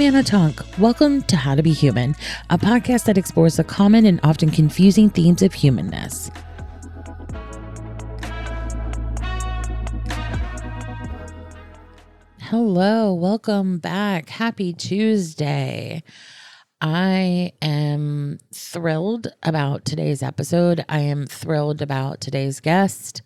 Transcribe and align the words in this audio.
I'm 0.00 0.06
Anna 0.06 0.22
Tonk. 0.22 0.62
Welcome 0.78 1.20
to 1.24 1.36
How 1.36 1.54
to 1.54 1.62
Be 1.62 1.74
Human, 1.74 2.16
a 2.48 2.56
podcast 2.56 3.04
that 3.04 3.18
explores 3.18 3.58
the 3.58 3.64
common 3.64 4.06
and 4.06 4.18
often 4.22 4.48
confusing 4.50 5.10
themes 5.10 5.42
of 5.42 5.52
humanness. 5.52 6.30
Hello, 12.40 13.12
welcome 13.12 13.76
back. 13.76 14.30
Happy 14.30 14.72
Tuesday. 14.72 16.02
I 16.80 17.52
am 17.60 18.38
thrilled 18.54 19.26
about 19.42 19.84
today's 19.84 20.22
episode. 20.22 20.82
I 20.88 21.00
am 21.00 21.26
thrilled 21.26 21.82
about 21.82 22.22
today's 22.22 22.60
guest. 22.60 23.20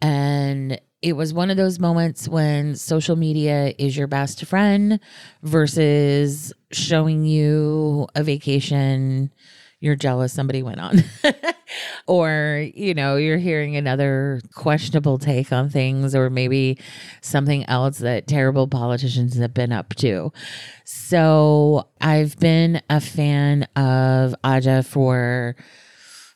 And 0.00 0.80
it 1.02 1.14
was 1.14 1.32
one 1.32 1.50
of 1.50 1.56
those 1.56 1.78
moments 1.78 2.28
when 2.28 2.74
social 2.74 3.16
media 3.16 3.72
is 3.78 3.96
your 3.96 4.06
best 4.06 4.44
friend 4.44 5.00
versus 5.42 6.52
showing 6.72 7.24
you 7.24 8.08
a 8.14 8.22
vacation 8.22 9.30
you're 9.80 9.96
jealous 9.96 10.32
somebody 10.32 10.62
went 10.62 10.80
on. 10.80 11.04
or, 12.06 12.68
you 12.74 12.94
know, 12.94 13.16
you're 13.16 13.38
hearing 13.38 13.76
another 13.76 14.40
questionable 14.54 15.18
take 15.18 15.52
on 15.52 15.70
things, 15.70 16.14
or 16.14 16.30
maybe 16.30 16.78
something 17.20 17.64
else 17.66 17.98
that 17.98 18.26
terrible 18.26 18.66
politicians 18.66 19.36
have 19.38 19.54
been 19.54 19.72
up 19.72 19.94
to. 19.96 20.32
So 20.84 21.88
I've 22.00 22.36
been 22.38 22.82
a 22.90 23.00
fan 23.00 23.64
of 23.76 24.34
Aja 24.42 24.82
for 24.82 25.54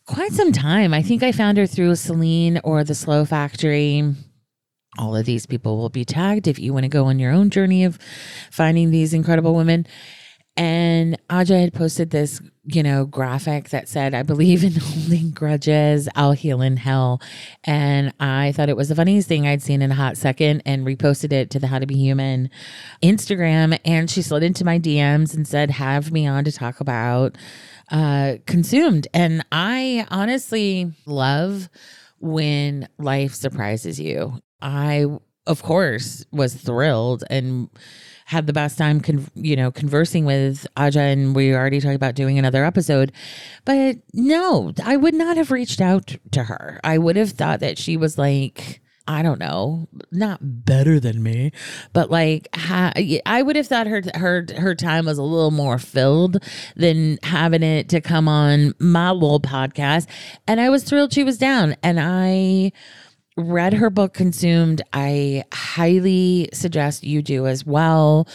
quite 0.07 0.33
some 0.33 0.53
time. 0.53 0.93
I 0.95 1.03
think 1.03 1.23
I 1.23 1.33
found 1.33 1.59
her 1.59 1.67
through 1.67 1.95
Celine 1.97 2.61
or 2.65 2.85
the 2.85 2.95
Slow 2.95 3.25
Factory 3.25 4.15
all 4.99 5.17
of 5.17 5.25
these 5.25 5.47
people 5.47 5.79
will 5.79 5.89
be 5.89 6.05
tagged 6.05 6.47
if 6.47 6.59
you 6.59 6.73
want 6.73 6.85
to 6.85 6.89
go 6.89 7.07
on 7.07 7.19
your 7.19 7.33
own 7.33 7.51
journey 7.51 7.85
of 7.85 7.99
finding 8.51 8.91
these 8.91 9.15
incredible 9.15 9.55
women. 9.55 9.87
And 10.55 11.17
Aja 11.31 11.59
had 11.59 11.73
posted 11.73 12.11
this, 12.11 12.43
you 12.65 12.83
know, 12.83 13.07
graphic 13.07 13.71
that 13.71 13.89
said, 13.89 14.13
I 14.13 14.23
believe 14.23 14.63
in 14.63 14.75
holding 14.81 15.31
grudges, 15.31 16.11
I'll 16.15 16.33
heal 16.33 16.61
in 16.61 16.77
hell. 16.77 17.23
And 17.65 18.13
I 18.21 18.53
thought 18.53 18.69
it 18.69 18.77
was 18.77 18.91
the 18.91 18.95
funniest 18.95 19.29
thing 19.29 19.47
I'd 19.47 19.63
seen 19.63 19.81
in 19.81 19.91
a 19.91 19.95
hot 19.95 20.19
second 20.19 20.63
and 20.67 20.87
reposted 20.87 21.33
it 21.33 21.49
to 21.51 21.59
the 21.59 21.69
How 21.69 21.79
to 21.79 21.87
Be 21.87 21.97
Human 21.97 22.51
Instagram. 23.03 23.79
And 23.87 24.11
she 24.11 24.21
slid 24.21 24.43
into 24.43 24.63
my 24.63 24.79
DMs 24.79 25.35
and 25.35 25.49
said, 25.49 25.71
Have 25.71 26.13
me 26.13 26.27
on 26.27 26.45
to 26.45 26.53
talk 26.53 26.81
about 26.81 27.35
uh, 27.93 28.39
consumed. 28.47 29.07
And 29.15 29.45
I 29.53 30.07
honestly 30.11 30.93
love 31.07 31.69
when 32.19 32.89
life 32.99 33.35
surprises 33.35 34.01
you. 34.01 34.41
I, 34.61 35.07
of 35.47 35.63
course, 35.63 36.25
was 36.33 36.55
thrilled 36.55 37.23
and 37.31 37.69
had 38.27 38.47
the 38.47 38.53
best 38.53 38.79
time, 38.79 39.01
con- 39.01 39.29
you 39.35 39.57
know, 39.57 39.71
conversing 39.71 40.25
with 40.25 40.67
Aja, 40.77 41.01
and 41.01 41.35
we 41.37 41.55
already 41.55 41.81
talked 41.81 41.97
about 41.97 42.15
doing 42.15 42.39
another 42.39 42.65
episode. 42.65 43.13
But 43.65 43.99
no, 44.15 44.73
I 44.83 44.97
would 44.97 45.15
not 45.15 45.37
have 45.37 45.51
reached 45.51 45.81
out 45.81 46.17
to 46.31 46.45
her. 46.45 46.81
I 46.83 46.99
would 46.99 47.17
have 47.17 47.33
thought 47.33 47.61
that 47.61 47.79
she 47.79 47.97
was 47.97 48.17
like, 48.17 48.82
I 49.09 49.23
don't 49.23 49.41
know, 49.41 49.89
not 50.11 50.39
better 50.43 51.01
than 51.01 51.23
me, 51.23 51.53
but 51.93 52.11
like 52.11 52.49
ha- 52.55 52.93
I 53.27 53.43
would 53.43 53.57
have 53.57 53.67
thought 53.67 53.87
her 53.87 54.03
her 54.15 54.47
her 54.57 54.75
time 54.75 55.07
was 55.07 55.19
a 55.19 55.23
little 55.23 55.51
more 55.51 55.79
filled 55.79 56.39
than 56.77 57.19
having 57.23 57.63
it 57.63 57.89
to 57.91 58.01
come 58.01 58.29
on 58.29 58.75
my 58.79 59.11
little 59.11 59.41
podcast. 59.41 60.07
And 60.47 60.61
I 60.61 60.71
was 60.71 60.85
thrilled 60.85 61.13
she 61.13 61.25
was 61.25 61.39
down, 61.39 61.77
and 61.83 61.99
I 62.01 62.73
read 63.37 63.75
her 63.75 63.91
book 63.91 64.15
consumed. 64.15 64.83
I 64.93 65.45
highly 65.53 66.49
suggest 66.53 67.03
you 67.03 67.23
do 67.23 67.47
as 67.47 67.67
well. 67.67 68.29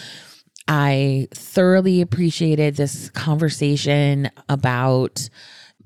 I 0.67 1.27
thoroughly 1.33 2.01
appreciated 2.01 2.75
this 2.75 3.09
conversation 3.11 4.29
about 4.49 5.29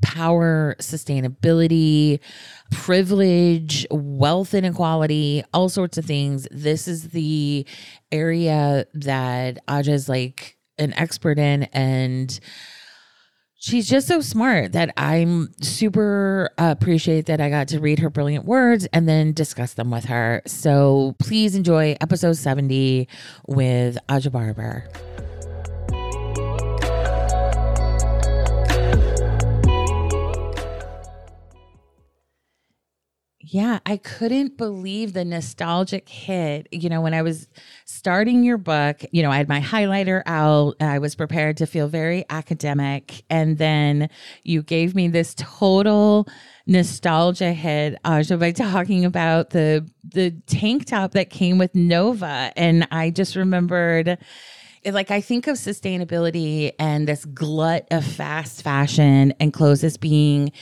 power 0.02 0.75
sustainability 0.80 2.19
privilege 2.72 3.86
wealth 3.92 4.54
inequality 4.54 5.44
all 5.54 5.70
sorts 5.70 5.98
of 5.98 6.06
things 6.06 6.48
this 6.52 6.88
is 6.88 7.09
the 7.09 7.66
area 8.12 8.86
that 8.94 9.59
aja 9.68 9.92
is 9.92 10.09
like 10.09 10.58
an 10.80 10.94
expert 10.94 11.38
in 11.38 11.64
and 11.74 12.40
She's 13.64 13.88
just 13.88 14.08
so 14.08 14.22
smart 14.22 14.72
that 14.72 14.92
I'm 14.98 15.54
super 15.62 16.50
appreciate 16.58 17.28
that 17.28 17.40
I 17.40 17.52
got 17.52 17.68
to 17.68 17.80
read 17.80 18.00
her 18.00 18.10
brilliant 18.10 18.46
words 18.46 18.88
and 18.92 19.08
then 19.08 19.34
discuss 19.34 19.76
them 19.76 19.92
with 19.92 20.06
her. 20.06 20.42
So 20.48 21.16
please 21.20 21.54
enjoy 21.54 21.96
episode 22.02 22.38
70 22.38 23.08
with 23.46 24.00
Aja 24.10 24.31
Barber. 24.31 24.88
Yeah, 33.53 33.79
I 33.85 33.97
couldn't 33.97 34.56
believe 34.56 35.12
the 35.12 35.25
nostalgic 35.25 36.07
hit. 36.07 36.69
You 36.72 36.88
know, 36.88 37.01
when 37.01 37.13
I 37.13 37.22
was 37.22 37.50
starting 37.84 38.45
your 38.45 38.57
book, 38.57 39.01
you 39.12 39.22
know, 39.22 39.29
I 39.29 39.35
had 39.35 39.50
my 39.50 39.59
highlighter 39.59 40.23
out. 40.25 40.75
I 40.79 41.00
was 41.00 41.16
prepared 41.16 41.57
to 41.57 41.66
feel 41.66 41.89
very 41.89 42.23
academic. 42.29 43.25
And 43.29 43.57
then 43.57 44.09
you 44.44 44.63
gave 44.63 44.95
me 44.95 45.09
this 45.09 45.35
total 45.38 46.29
nostalgia 46.66 47.51
hit, 47.51 48.00
Aja, 48.06 48.38
by 48.38 48.51
talking 48.53 49.03
about 49.03 49.50
the 49.50 49.85
the 50.06 50.31
tank 50.47 50.85
top 50.85 51.12
that 51.12 51.29
came 51.29 51.57
with 51.57 51.75
Nova. 51.75 52.53
And 52.56 52.88
I 52.89 53.09
just 53.09 53.35
remembered 53.35 54.18
it 54.81 54.94
like 54.94 55.12
I 55.12 55.19
think 55.19 55.47
of 55.47 55.57
sustainability 55.57 56.72
and 56.79 57.06
this 57.06 57.25
glut 57.25 57.85
of 57.91 58.06
fast 58.06 58.62
fashion 58.62 59.33
and 59.41 59.51
clothes 59.51 59.83
as 59.83 59.97
being 59.97 60.53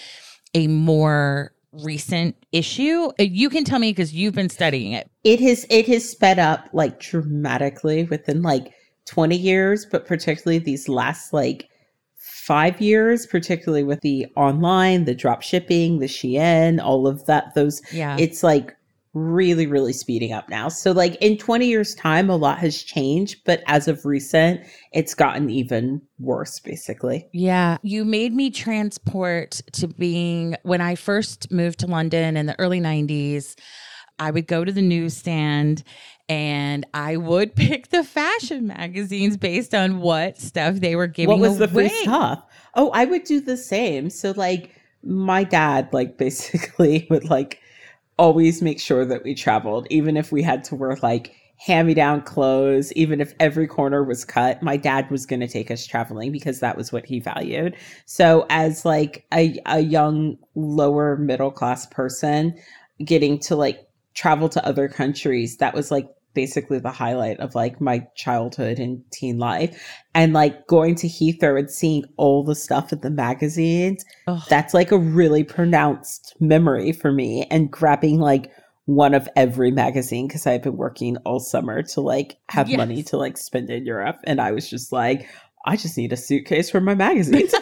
a 0.55 0.65
more 0.65 1.53
recent 1.71 2.35
issue? 2.51 3.09
Uh, 3.19 3.23
you 3.23 3.49
can 3.49 3.63
tell 3.63 3.79
me 3.79 3.91
because 3.91 4.13
you've 4.13 4.35
been 4.35 4.49
studying 4.49 4.91
it. 4.93 5.09
It 5.23 5.39
has 5.41 5.65
it 5.69 5.87
has 5.87 6.07
sped 6.07 6.39
up 6.39 6.69
like 6.73 6.99
dramatically 6.99 8.03
within 8.05 8.41
like 8.41 8.73
20 9.05 9.35
years, 9.35 9.85
but 9.85 10.05
particularly 10.05 10.59
these 10.59 10.87
last 10.87 11.33
like 11.33 11.69
five 12.17 12.79
years, 12.81 13.25
particularly 13.25 13.83
with 13.83 14.01
the 14.01 14.25
online, 14.35 15.05
the 15.05 15.15
drop 15.15 15.41
shipping, 15.41 15.99
the 15.99 16.07
Shein, 16.07 16.83
all 16.83 17.07
of 17.07 17.25
that. 17.25 17.53
Those 17.55 17.81
yeah, 17.91 18.17
it's 18.19 18.43
like 18.43 18.75
really, 19.13 19.65
really 19.65 19.93
speeding 19.93 20.33
up 20.33 20.49
now. 20.49 20.69
So, 20.69 20.91
like 20.91 21.15
in 21.15 21.37
20 21.37 21.67
years' 21.67 21.95
time, 21.95 22.29
a 22.29 22.35
lot 22.35 22.59
has 22.59 22.81
changed, 22.81 23.41
but 23.45 23.63
as 23.67 23.87
of 23.87 24.05
recent, 24.05 24.61
it's 24.93 25.13
gotten 25.13 25.49
even 25.49 26.01
worse, 26.19 26.59
basically. 26.59 27.27
Yeah. 27.33 27.77
You 27.81 28.05
made 28.05 28.33
me 28.33 28.51
transport 28.51 29.61
to 29.73 29.87
being 29.87 30.55
when 30.63 30.81
I 30.81 30.95
first 30.95 31.51
moved 31.51 31.79
to 31.79 31.87
London 31.87 32.37
in 32.37 32.45
the 32.45 32.59
early 32.59 32.79
90s. 32.79 33.55
I 34.19 34.31
would 34.31 34.47
go 34.47 34.65
to 34.65 34.71
the 34.71 34.81
newsstand 34.81 35.83
and 36.27 36.85
I 36.93 37.17
would 37.17 37.55
pick 37.55 37.89
the 37.89 38.03
fashion 38.03 38.67
magazines 38.67 39.37
based 39.37 39.73
on 39.73 40.01
what 40.01 40.37
stuff 40.37 40.75
they 40.75 40.95
were 40.95 41.07
giving. 41.07 41.39
What 41.39 41.49
was 41.49 41.57
away. 41.57 41.65
the 41.65 41.73
free 41.73 41.89
stuff? 42.03 42.43
Oh, 42.75 42.91
I 42.91 43.05
would 43.05 43.23
do 43.23 43.41
the 43.41 43.57
same. 43.57 44.09
So, 44.09 44.33
like, 44.35 44.75
my 45.03 45.43
dad, 45.43 45.89
like, 45.91 46.17
basically 46.19 47.07
would 47.09 47.27
like 47.29 47.59
always 48.19 48.61
make 48.61 48.81
sure 48.81 49.05
that 49.05 49.23
we 49.23 49.33
traveled, 49.33 49.87
even 49.89 50.17
if 50.17 50.31
we 50.31 50.43
had 50.43 50.65
to 50.65 50.75
wear 50.75 50.97
like 51.01 51.33
hand 51.57 51.87
me 51.87 51.93
down 51.93 52.21
clothes, 52.21 52.91
even 52.93 53.21
if 53.21 53.33
every 53.39 53.65
corner 53.65 54.03
was 54.03 54.25
cut. 54.25 54.61
My 54.61 54.77
dad 54.77 55.09
was 55.09 55.25
going 55.25 55.39
to 55.39 55.47
take 55.47 55.71
us 55.71 55.87
traveling 55.87 56.31
because 56.31 56.59
that 56.59 56.77
was 56.77 56.91
what 56.91 57.05
he 57.05 57.19
valued. 57.19 57.75
So, 58.05 58.45
as 58.49 58.85
like 58.85 59.25
a, 59.33 59.57
a 59.65 59.79
young 59.79 60.37
lower 60.55 61.15
middle 61.17 61.51
class 61.51 61.85
person, 61.85 62.55
getting 63.03 63.39
to 63.39 63.55
like 63.55 63.87
travel 64.13 64.49
to 64.49 64.65
other 64.65 64.89
countries, 64.89 65.57
that 65.57 65.73
was 65.73 65.89
like 65.89 66.09
basically 66.33 66.79
the 66.79 66.91
highlight 66.91 67.39
of 67.39 67.55
like 67.55 67.81
my 67.81 68.07
childhood 68.15 68.79
and 68.79 69.03
teen 69.11 69.39
life. 69.39 69.97
And 70.13 70.33
like 70.33 70.67
going 70.67 70.95
to 70.95 71.07
Heathrow 71.07 71.57
and 71.57 71.69
seeing 71.69 72.05
all 72.17 72.43
the 72.43 72.55
stuff 72.55 72.91
in 72.91 73.01
the 73.01 73.09
magazines, 73.09 74.03
Ugh. 74.27 74.41
that's 74.49 74.73
like 74.73 74.91
a 74.91 74.97
really 74.97 75.43
pronounced 75.43 76.35
memory 76.39 76.91
for 76.91 77.11
me. 77.11 77.47
And 77.49 77.71
grabbing 77.71 78.19
like 78.19 78.51
one 78.85 79.13
of 79.13 79.29
every 79.35 79.69
magazine 79.69 80.27
because 80.27 80.47
I've 80.47 80.63
been 80.63 80.77
working 80.77 81.17
all 81.17 81.39
summer 81.39 81.83
to 81.83 82.01
like 82.01 82.37
have 82.49 82.69
yes. 82.69 82.77
money 82.77 83.03
to 83.03 83.17
like 83.17 83.37
spend 83.37 83.69
in 83.69 83.85
Europe. 83.85 84.17
And 84.23 84.41
I 84.41 84.51
was 84.51 84.69
just 84.69 84.91
like, 84.91 85.29
I 85.65 85.75
just 85.75 85.97
need 85.97 86.11
a 86.11 86.17
suitcase 86.17 86.69
for 86.69 86.81
my 86.81 86.95
magazines. 86.95 87.53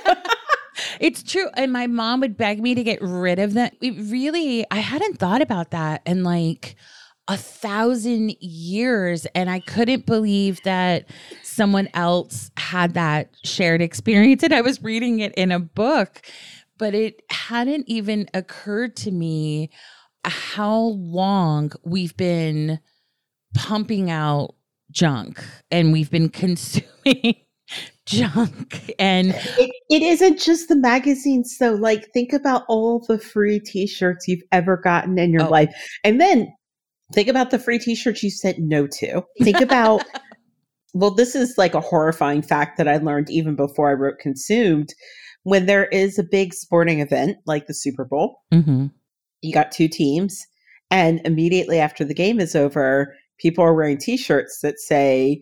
it's 1.00 1.24
true. 1.24 1.50
And 1.56 1.74
my 1.74 1.88
mom 1.88 2.22
would 2.22 2.38
beg 2.38 2.62
me 2.62 2.76
to 2.76 2.84
get 2.84 3.00
rid 3.02 3.40
of 3.40 3.54
them. 3.54 3.72
It 3.82 3.96
really, 4.10 4.66
I 4.72 4.78
hadn't 4.78 5.20
thought 5.20 5.42
about 5.42 5.72
that. 5.72 6.02
And 6.06 6.24
like, 6.24 6.76
a 7.28 7.38
thousand 7.38 8.36
years. 8.40 9.26
And 9.36 9.50
I 9.50 9.60
couldn't 9.60 10.06
believe 10.06 10.62
that 10.64 11.10
someone 11.44 11.90
else 11.94 12.52
had 12.58 12.94
that 12.94 13.36
shared 13.44 13.82
experience. 13.82 14.44
And 14.44 14.54
I 14.54 14.62
was 14.62 14.82
reading 14.82 15.20
it 15.20 15.34
in 15.36 15.52
a 15.52 15.60
book, 15.60 16.22
but 16.78 16.94
it 16.94 17.22
hadn't 17.30 17.88
even 17.88 18.28
occurred 18.34 18.96
to 18.98 19.12
me 19.12 19.70
how 20.26 20.80
long 20.80 21.72
we've 21.84 22.16
been 22.18 22.80
pumping 23.56 24.12
out 24.12 24.56
junk 24.92 25.44
and 25.72 25.92
we've 25.92 26.12
been 26.12 26.30
consuming 26.30 27.36
junk 28.06 28.94
and 28.98 29.36
it, 29.58 29.70
it 29.90 30.02
isn't 30.02 30.40
just 30.40 30.70
the 30.70 30.76
magazines 30.78 31.58
though 31.60 31.74
like 31.74 32.10
think 32.14 32.32
about 32.32 32.64
all 32.70 33.00
the 33.10 33.20
free 33.20 33.60
t-shirts 33.60 34.26
you've 34.26 34.44
ever 34.54 34.78
gotten 34.78 35.20
in 35.20 35.34
your 35.34 35.44
oh. 35.44 35.50
life 35.50 35.70
and 36.06 36.22
then 36.22 36.48
think 37.14 37.28
about 37.28 37.52
the 37.52 37.60
free 37.60 37.80
t-shirts 37.80 38.24
you 38.24 38.30
said 38.30 38.56
no 38.60 38.88
to 38.88 39.24
think 39.42 39.62
about 39.62 40.04
well 40.94 41.12
this 41.12 41.36
is 41.36 41.58
like 41.58 41.74
a 41.74 41.82
horrifying 41.82 42.42
fact 42.42 42.78
that 42.78 42.88
i 42.88 42.98
learned 42.98 43.30
even 43.30 43.56
before 43.56 43.90
i 43.90 43.94
wrote 43.94 44.20
consumed 44.20 44.94
when 45.44 45.66
there 45.66 45.86
is 45.86 46.20
a 46.20 46.24
big 46.24 46.54
sporting 46.54 47.00
event 47.00 47.38
like 47.46 47.68
the 47.68 47.74
super 47.74 48.06
bowl 48.06 48.40
mm-hmm. 48.54 48.88
you 49.42 49.54
got 49.54 49.72
two 49.72 49.88
teams 49.88 50.46
and 50.90 51.22
immediately 51.26 51.80
after 51.80 52.04
the 52.04 52.14
game 52.14 52.40
is 52.40 52.56
over 52.56 53.14
people 53.40 53.64
are 53.64 53.76
wearing 53.76 53.98
t-shirts 53.98 54.60
that 54.62 54.80
say 54.80 55.42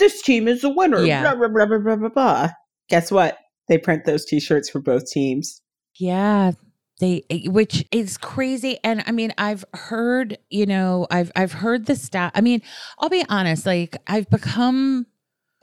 this 0.00 0.20
team 0.22 0.48
is 0.48 0.62
the 0.62 0.70
winner. 0.70 1.04
Yeah. 1.04 1.34
Blah, 1.34 1.48
blah, 1.48 1.66
blah, 1.66 1.78
blah, 1.78 1.96
blah, 1.96 2.08
blah. 2.08 2.48
Guess 2.88 3.12
what? 3.12 3.38
They 3.68 3.78
print 3.78 4.04
those 4.04 4.24
t-shirts 4.24 4.68
for 4.68 4.80
both 4.80 5.08
teams. 5.08 5.62
Yeah. 6.00 6.52
They 7.00 7.24
which 7.46 7.84
is 7.90 8.16
crazy. 8.16 8.78
And 8.84 9.02
I 9.06 9.12
mean, 9.12 9.32
I've 9.38 9.64
heard, 9.74 10.38
you 10.50 10.66
know, 10.66 11.06
I've 11.10 11.32
I've 11.34 11.52
heard 11.52 11.86
the 11.86 11.96
stat. 11.96 12.32
I 12.34 12.40
mean, 12.40 12.62
I'll 12.98 13.08
be 13.08 13.24
honest, 13.28 13.66
like 13.66 13.96
I've 14.06 14.30
become 14.30 15.06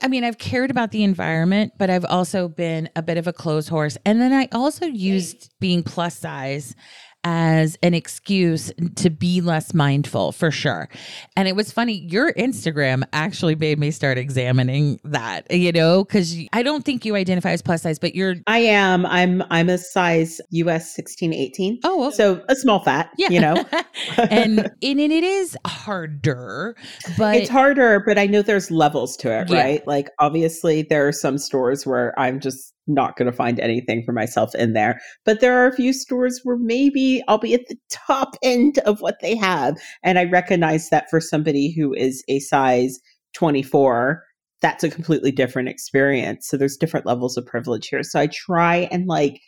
I 0.00 0.06
mean, 0.06 0.22
I've 0.22 0.38
cared 0.38 0.70
about 0.70 0.92
the 0.92 1.02
environment, 1.02 1.72
but 1.76 1.90
I've 1.90 2.04
also 2.04 2.46
been 2.46 2.88
a 2.94 3.02
bit 3.02 3.18
of 3.18 3.26
a 3.26 3.32
clothes 3.32 3.66
horse. 3.66 3.98
And 4.04 4.20
then 4.20 4.32
I 4.32 4.48
also 4.52 4.86
used 4.86 5.52
being 5.58 5.82
plus 5.82 6.16
size 6.16 6.76
as 7.24 7.76
an 7.82 7.94
excuse 7.94 8.72
to 8.96 9.10
be 9.10 9.40
less 9.40 9.74
mindful 9.74 10.32
for 10.32 10.50
sure. 10.50 10.88
And 11.36 11.48
it 11.48 11.56
was 11.56 11.72
funny, 11.72 11.94
your 11.94 12.32
Instagram 12.34 13.02
actually 13.12 13.54
made 13.54 13.78
me 13.78 13.90
start 13.90 14.18
examining 14.18 15.00
that, 15.04 15.50
you 15.50 15.72
know, 15.72 16.04
because 16.04 16.38
I 16.52 16.62
don't 16.62 16.84
think 16.84 17.04
you 17.04 17.16
identify 17.16 17.50
as 17.50 17.62
plus 17.62 17.82
size, 17.82 17.98
but 17.98 18.14
you're 18.14 18.36
I 18.46 18.58
am. 18.58 19.04
I'm 19.06 19.42
I'm 19.50 19.68
a 19.68 19.78
size 19.78 20.40
US 20.50 20.94
16, 20.94 21.34
18. 21.34 21.80
Oh, 21.84 22.06
okay. 22.06 22.16
so 22.16 22.44
a 22.48 22.56
small 22.56 22.80
fat, 22.80 23.10
yeah. 23.18 23.28
you 23.30 23.40
know. 23.40 23.64
and, 24.16 24.60
and 24.60 25.00
it 25.00 25.24
is 25.24 25.56
harder, 25.66 26.76
but 27.16 27.36
it's 27.36 27.50
harder, 27.50 28.02
but 28.06 28.18
I 28.18 28.26
know 28.26 28.42
there's 28.42 28.70
levels 28.70 29.16
to 29.18 29.32
it, 29.32 29.50
yeah. 29.50 29.62
right? 29.62 29.86
Like 29.86 30.10
obviously 30.18 30.82
there 30.82 31.06
are 31.06 31.12
some 31.12 31.38
stores 31.38 31.84
where 31.84 32.18
I'm 32.18 32.40
just 32.40 32.74
not 32.88 33.16
going 33.16 33.30
to 33.30 33.36
find 33.36 33.60
anything 33.60 34.02
for 34.04 34.12
myself 34.12 34.54
in 34.54 34.72
there. 34.72 35.00
But 35.24 35.40
there 35.40 35.58
are 35.58 35.66
a 35.66 35.76
few 35.76 35.92
stores 35.92 36.40
where 36.42 36.56
maybe 36.58 37.22
I'll 37.28 37.38
be 37.38 37.54
at 37.54 37.68
the 37.68 37.76
top 37.90 38.36
end 38.42 38.78
of 38.80 39.00
what 39.00 39.16
they 39.20 39.36
have. 39.36 39.76
And 40.02 40.18
I 40.18 40.24
recognize 40.24 40.90
that 40.90 41.08
for 41.10 41.20
somebody 41.20 41.72
who 41.72 41.92
is 41.94 42.24
a 42.28 42.40
size 42.40 42.98
24, 43.34 44.22
that's 44.60 44.82
a 44.82 44.90
completely 44.90 45.30
different 45.30 45.68
experience. 45.68 46.48
So 46.48 46.56
there's 46.56 46.76
different 46.76 47.06
levels 47.06 47.36
of 47.36 47.46
privilege 47.46 47.88
here. 47.88 48.02
So 48.02 48.18
I 48.18 48.26
try 48.26 48.88
and 48.90 49.06
like 49.06 49.40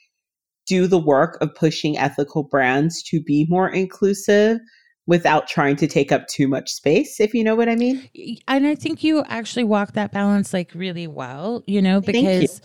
do 0.66 0.86
the 0.86 0.98
work 0.98 1.36
of 1.40 1.54
pushing 1.54 1.98
ethical 1.98 2.44
brands 2.44 3.02
to 3.04 3.20
be 3.20 3.46
more 3.48 3.68
inclusive 3.68 4.58
without 5.06 5.48
trying 5.48 5.74
to 5.74 5.88
take 5.88 6.12
up 6.12 6.28
too 6.28 6.46
much 6.46 6.70
space, 6.70 7.18
if 7.18 7.34
you 7.34 7.42
know 7.42 7.56
what 7.56 7.68
I 7.68 7.74
mean. 7.74 8.08
And 8.46 8.64
I 8.64 8.76
think 8.76 9.02
you 9.02 9.24
actually 9.24 9.64
walk 9.64 9.94
that 9.94 10.12
balance 10.12 10.52
like 10.52 10.70
really 10.72 11.08
well, 11.08 11.64
you 11.66 11.82
know, 11.82 12.00
because 12.00 12.60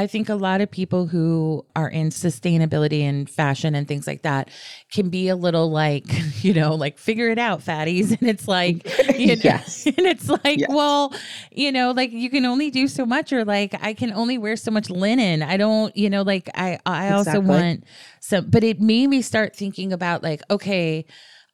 I 0.00 0.06
think 0.06 0.28
a 0.28 0.36
lot 0.36 0.60
of 0.60 0.70
people 0.70 1.06
who 1.06 1.66
are 1.74 1.88
in 1.88 2.10
sustainability 2.10 3.00
and 3.00 3.28
fashion 3.28 3.74
and 3.74 3.88
things 3.88 4.06
like 4.06 4.22
that 4.22 4.48
can 4.92 5.10
be 5.10 5.26
a 5.26 5.34
little 5.34 5.72
like, 5.72 6.04
you 6.44 6.54
know, 6.54 6.76
like 6.76 6.98
figure 6.98 7.28
it 7.30 7.38
out, 7.38 7.60
fatties. 7.60 8.16
And 8.18 8.28
it's 8.28 8.48
like, 8.48 8.84
you 9.18 9.36
know, 9.36 9.42
yes. 9.42 9.86
and 9.86 9.98
it's 10.00 10.28
like, 10.28 10.58
yes. 10.58 10.68
well, 10.70 11.12
you 11.50 11.72
know, 11.72 11.90
like 11.90 12.12
you 12.12 12.30
can 12.30 12.44
only 12.44 12.70
do 12.70 12.86
so 12.88 13.04
much, 13.04 13.32
or 13.32 13.44
like 13.44 13.74
I 13.82 13.92
can 13.94 14.12
only 14.12 14.38
wear 14.38 14.56
so 14.56 14.70
much 14.70 14.88
linen. 14.88 15.42
I 15.42 15.56
don't, 15.56 15.96
you 15.96 16.10
know, 16.10 16.22
like 16.22 16.48
I, 16.54 16.78
I 16.86 17.06
exactly. 17.06 17.16
also 17.16 17.40
want 17.40 17.84
some, 18.20 18.50
but 18.50 18.64
it 18.64 18.80
made 18.80 19.08
me 19.08 19.22
start 19.22 19.54
thinking 19.54 19.92
about 19.92 20.22
like, 20.22 20.42
okay, 20.50 21.06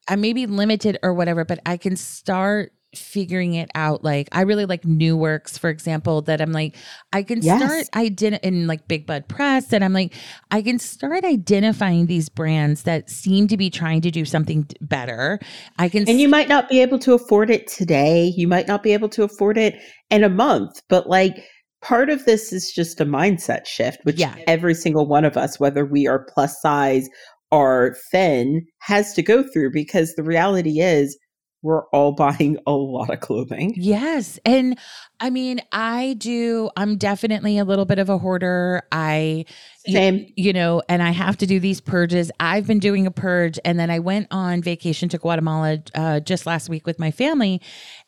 I 0.09 0.17
may 0.17 0.33
be 0.33 0.47
limited 0.47 0.99
or 1.03 1.15
whatever, 1.15 1.45
but 1.45 1.61
I 1.65 1.77
can 1.77 1.97
start 1.97 2.73
figuring 2.97 3.55
it 3.55 3.71
out 3.75 4.05
like 4.05 4.29
i 4.33 4.43
really 4.43 4.67
like 4.67 4.83
Nooworks 4.83 5.59
for 5.59 5.71
example 5.71 6.23
that 6.23 6.41
i'm 6.41 6.53
like 6.53 6.77
i 7.13 7.23
can 7.23 7.43
yes. 7.43 7.63
start 7.63 7.87
i 7.93 8.09
did 8.09 8.35
in 8.43 8.67
like 8.67 8.87
big 8.89 9.07
bud 9.07 9.29
press 9.29 9.73
and 9.73 9.85
i'm 9.85 9.93
like 9.93 10.15
i 10.51 10.63
can 10.63 10.79
start 10.79 11.25
identifying 11.25 12.07
these 12.07 12.29
brands 12.29 12.83
that 12.83 13.11
seem 13.11 13.49
to 13.49 13.57
be 13.57 13.71
trying 13.71 14.01
to 14.03 14.11
do 14.11 14.25
something 14.25 14.67
better 14.81 15.39
i 15.79 15.89
can 15.89 16.09
and 16.09 16.21
you 16.21 16.29
might 16.29 16.49
not 16.49 16.69
be 16.69 16.81
able 16.81 16.99
to 16.99 17.13
afford 17.15 17.51
it 17.51 17.67
today 17.67 18.33
you 18.37 18.49
might 18.49 18.69
not 18.69 18.83
be 18.83 18.93
able 18.93 19.09
to 19.09 19.23
afford 19.23 19.59
it 19.59 19.75
in 20.11 20.25
a 20.25 20.29
month 20.29 20.83
but 20.89 21.09
like 21.09 21.45
part 21.83 22.09
of 22.09 22.25
this 22.25 22.53
is 22.53 22.73
just 22.73 23.01
a 23.01 23.05
mindset 23.05 23.67
shift 23.67 23.99
which 24.05 24.17
yeah. 24.17 24.35
every 24.47 24.75
single 24.75 25.07
one 25.07 25.25
of 25.25 25.37
us 25.37 25.61
whether 25.61 25.85
we 25.85 26.07
are 26.07 26.27
plus 26.33 26.61
size 26.61 27.09
or 27.51 27.95
thin 28.11 28.67
has 28.81 29.13
to 29.15 29.23
go 29.23 29.45
through 29.53 29.71
because 29.71 30.15
the 30.15 30.25
reality 30.25 30.81
is 30.81 31.17
we're 31.65 31.87
all 31.87 32.13
buying 32.13 32.59
a 32.67 32.73
lot 32.73 33.09
of 33.09 33.21
clothing. 33.21 33.73
Yes. 33.75 34.39
And 34.45 34.79
I 35.19 35.31
mean, 35.31 35.63
I 35.73 36.15
do, 36.19 36.71
I'm 36.77 36.99
definitely 36.99 37.57
a 37.57 37.65
little 37.65 37.87
bit 37.87 37.99
of 37.99 38.11
a 38.11 38.19
hoarder. 38.19 38.83
I, 38.93 39.47
Same. 39.87 40.19
You, 40.19 40.27
you 40.37 40.53
know, 40.53 40.83
and 40.91 41.03
I 41.03 41.11
have 41.11 41.39
to 41.39 41.47
do 41.47 41.59
these 41.59 41.81
purges. 41.81 42.31
I've 42.39 42.67
been 42.67 42.81
doing 42.81 43.07
a 43.07 43.11
purge 43.11 43.59
and 43.65 43.81
then 43.81 43.91
I 43.91 43.99
went 43.99 44.29
on 44.31 44.61
vacation 44.61 45.09
to 45.09 45.19
Guatemala 45.19 45.79
uh, 45.95 46.21
just 46.21 46.45
last 46.45 46.69
week 46.69 46.87
with 46.87 46.99
my 46.99 47.11
family 47.11 47.63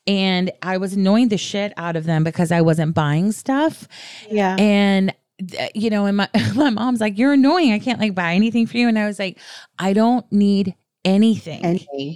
and 0.07 0.53
I 0.61 0.77
was 0.77 0.93
annoying 0.93 1.29
the 1.29 1.39
shit 1.39 1.73
out 1.79 1.97
of 1.97 2.05
them 2.05 2.25
because 2.25 2.53
I 2.53 2.61
wasn't 2.61 2.95
buying 2.95 3.33
stuff. 3.33 3.89
Yeah. 4.31 4.57
And 4.59 5.15
you 5.75 5.91
know, 5.91 6.05
and 6.07 6.19
my 6.19 6.29
my 6.55 6.71
mom's 6.71 7.01
like, 7.01 7.19
"You're 7.19 7.35
annoying. 7.35 7.73
I 7.73 7.79
can't 7.79 8.01
like 8.01 8.15
buy 8.15 8.33
anything 8.33 8.67
for 8.67 8.79
you." 8.79 8.89
And 8.89 8.99
I 8.99 9.07
was 9.07 9.19
like, 9.19 9.39
"I 9.79 9.93
don't 9.93 10.25
need 10.33 10.75
anything. 11.07 11.65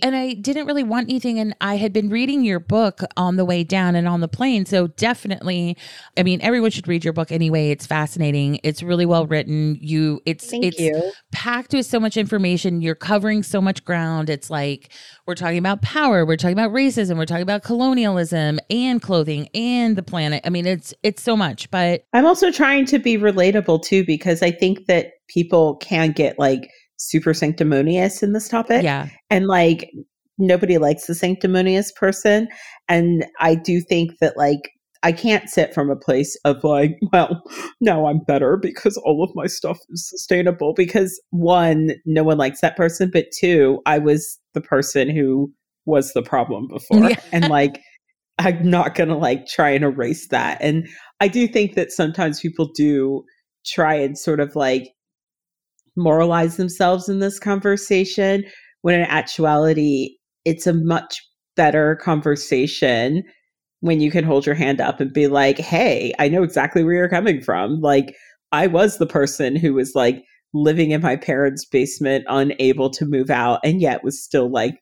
And 0.03 0.17
I 0.17 0.35
didn't 0.35 0.67
really 0.67 0.83
want 0.83 1.09
anything. 1.09 1.39
And 1.39 1.55
I 1.61 1.77
had 1.77 1.93
been 1.93 2.11
reading 2.11 2.45
your 2.45 2.59
book 2.59 3.01
on 3.17 3.37
the 3.37 3.45
way 3.45 3.65
down 3.65 3.95
and 3.95 4.09
on 4.09 4.21
the 4.21 4.29
plane. 4.29 4.67
So 4.67 4.89
definitely, 4.89 5.77
I 6.19 6.25
mean, 6.25 6.41
everyone 6.43 6.73
should 6.73 6.89
read 6.89 7.05
your 7.05 7.13
book 7.13 7.31
anyway. 7.31 7.71
It's 7.71 7.87
fascinating. 7.87 8.59
It's 8.65 8.83
really 8.83 9.07
well 9.07 9.27
written. 9.27 9.79
You, 9.81 10.21
it's, 10.27 10.51
Thank 10.51 10.65
it's 10.65 10.81
you. 10.81 11.13
packed 11.33 11.73
with 11.73 11.87
so 11.87 12.01
much 12.01 12.17
information. 12.17 12.83
You're 12.83 12.97
covering 12.97 13.43
so 13.45 13.63
much 13.63 13.85
ground. 13.85 14.29
It's 14.29 14.51
like, 14.51 14.93
we're 15.27 15.37
talking 15.37 15.59
about 15.59 15.81
power. 15.83 16.27
We're 16.27 16.37
talking 16.37 16.59
about 16.59 16.73
racism. 16.73 17.17
We're 17.17 17.27
talking 17.27 17.43
about 17.43 17.63
colonialism 17.63 18.59
and 18.69 19.01
clothing 19.01 19.49
and 19.55 19.95
the 19.95 20.03
planet. 20.03 20.43
I 20.45 20.51
mean, 20.51 20.67
it's, 20.67 20.93
it's 21.05 21.23
so 21.23 21.37
much, 21.37 21.71
but 21.71 22.03
I'm 22.13 22.27
also 22.27 22.51
trying 22.51 22.87
to 22.87 22.99
be 22.99 23.17
relatable 23.17 23.85
too, 23.85 24.05
because 24.05 24.43
I 24.43 24.51
think 24.51 24.87
that 24.87 25.13
people 25.29 25.77
can 25.77 26.11
get 26.11 26.37
like, 26.37 26.69
super 27.01 27.33
sanctimonious 27.33 28.23
in 28.23 28.33
this 28.33 28.49
topic. 28.49 28.83
Yeah. 28.83 29.09
And 29.31 29.47
like 29.47 29.91
nobody 30.39 30.79
likes 30.79 31.07
the 31.07 31.15
sanctimonious 31.15 31.93
person. 31.93 32.49
And 32.89 33.25
I 33.41 33.55
do 33.55 33.81
think 33.81 34.19
that 34.21 34.37
like 34.37 34.71
I 35.03 35.13
can't 35.13 35.49
sit 35.49 35.73
from 35.73 35.89
a 35.91 35.97
place 35.97 36.39
of 36.45 36.63
like, 36.63 36.99
well, 37.13 37.43
now 37.81 38.07
I'm 38.07 38.19
better 38.19 38.59
because 38.59 38.99
all 38.99 39.25
of 39.25 39.31
my 39.35 39.47
stuff 39.47 39.79
is 39.91 40.09
sustainable. 40.09 40.75
Because 40.75 41.21
one, 41.31 41.93
no 42.05 42.23
one 42.23 42.39
likes 42.39 42.61
that 42.61 42.77
person. 42.77 43.11
But 43.11 43.27
two, 43.39 43.81
I 43.87 43.99
was 43.99 44.39
the 44.53 44.61
person 44.61 45.09
who 45.09 45.53
was 45.87 46.13
the 46.13 46.23
problem 46.23 46.69
before. 46.73 47.11
Yeah. 47.11 47.21
And 47.33 47.49
like, 47.49 47.81
I'm 48.39 48.69
not 48.69 48.95
going 48.95 49.09
to 49.09 49.17
like 49.17 49.47
try 49.47 49.71
and 49.71 49.85
erase 49.85 50.29
that. 50.29 50.59
And 50.61 50.87
I 51.21 51.29
do 51.29 51.49
think 51.49 51.75
that 51.75 51.93
sometimes 51.93 52.41
people 52.41 52.71
do 52.75 53.25
try 53.67 53.95
and 53.95 54.19
sort 54.19 54.41
of 54.41 54.57
like 54.57 54.91
moralize 56.01 56.57
themselves 56.57 57.09
in 57.09 57.19
this 57.19 57.39
conversation 57.39 58.45
when 58.83 58.95
in 58.95 59.03
actuality 59.03 60.17
it's 60.45 60.67
a 60.67 60.73
much 60.73 61.23
better 61.57 61.97
conversation 61.97 63.23
when 63.81 64.01
you 64.01 64.11
can 64.11 64.25
hold 64.25 64.47
your 64.47 64.55
hand 64.55 64.81
up 64.81 65.01
and 65.01 65.13
be 65.13 65.27
like 65.27 65.59
hey 65.59 66.13
i 66.19 66.29
know 66.29 66.43
exactly 66.43 66.83
where 66.85 66.95
you're 66.95 67.09
coming 67.09 67.41
from. 67.41 67.81
Like 67.81 68.17
i 68.53 68.67
was 68.67 68.99
the 68.99 69.07
person 69.07 69.57
who 69.57 69.75
was 69.75 69.95
like 69.95 70.23
living 70.53 70.91
in 70.91 71.01
my 71.01 71.17
parents 71.17 71.65
basement 71.65 72.25
unable 72.29 72.91
to 72.91 73.07
move 73.07 73.31
out 73.31 73.61
and 73.63 73.81
yet 73.81 74.03
was 74.03 74.23
still 74.23 74.51
like 74.51 74.81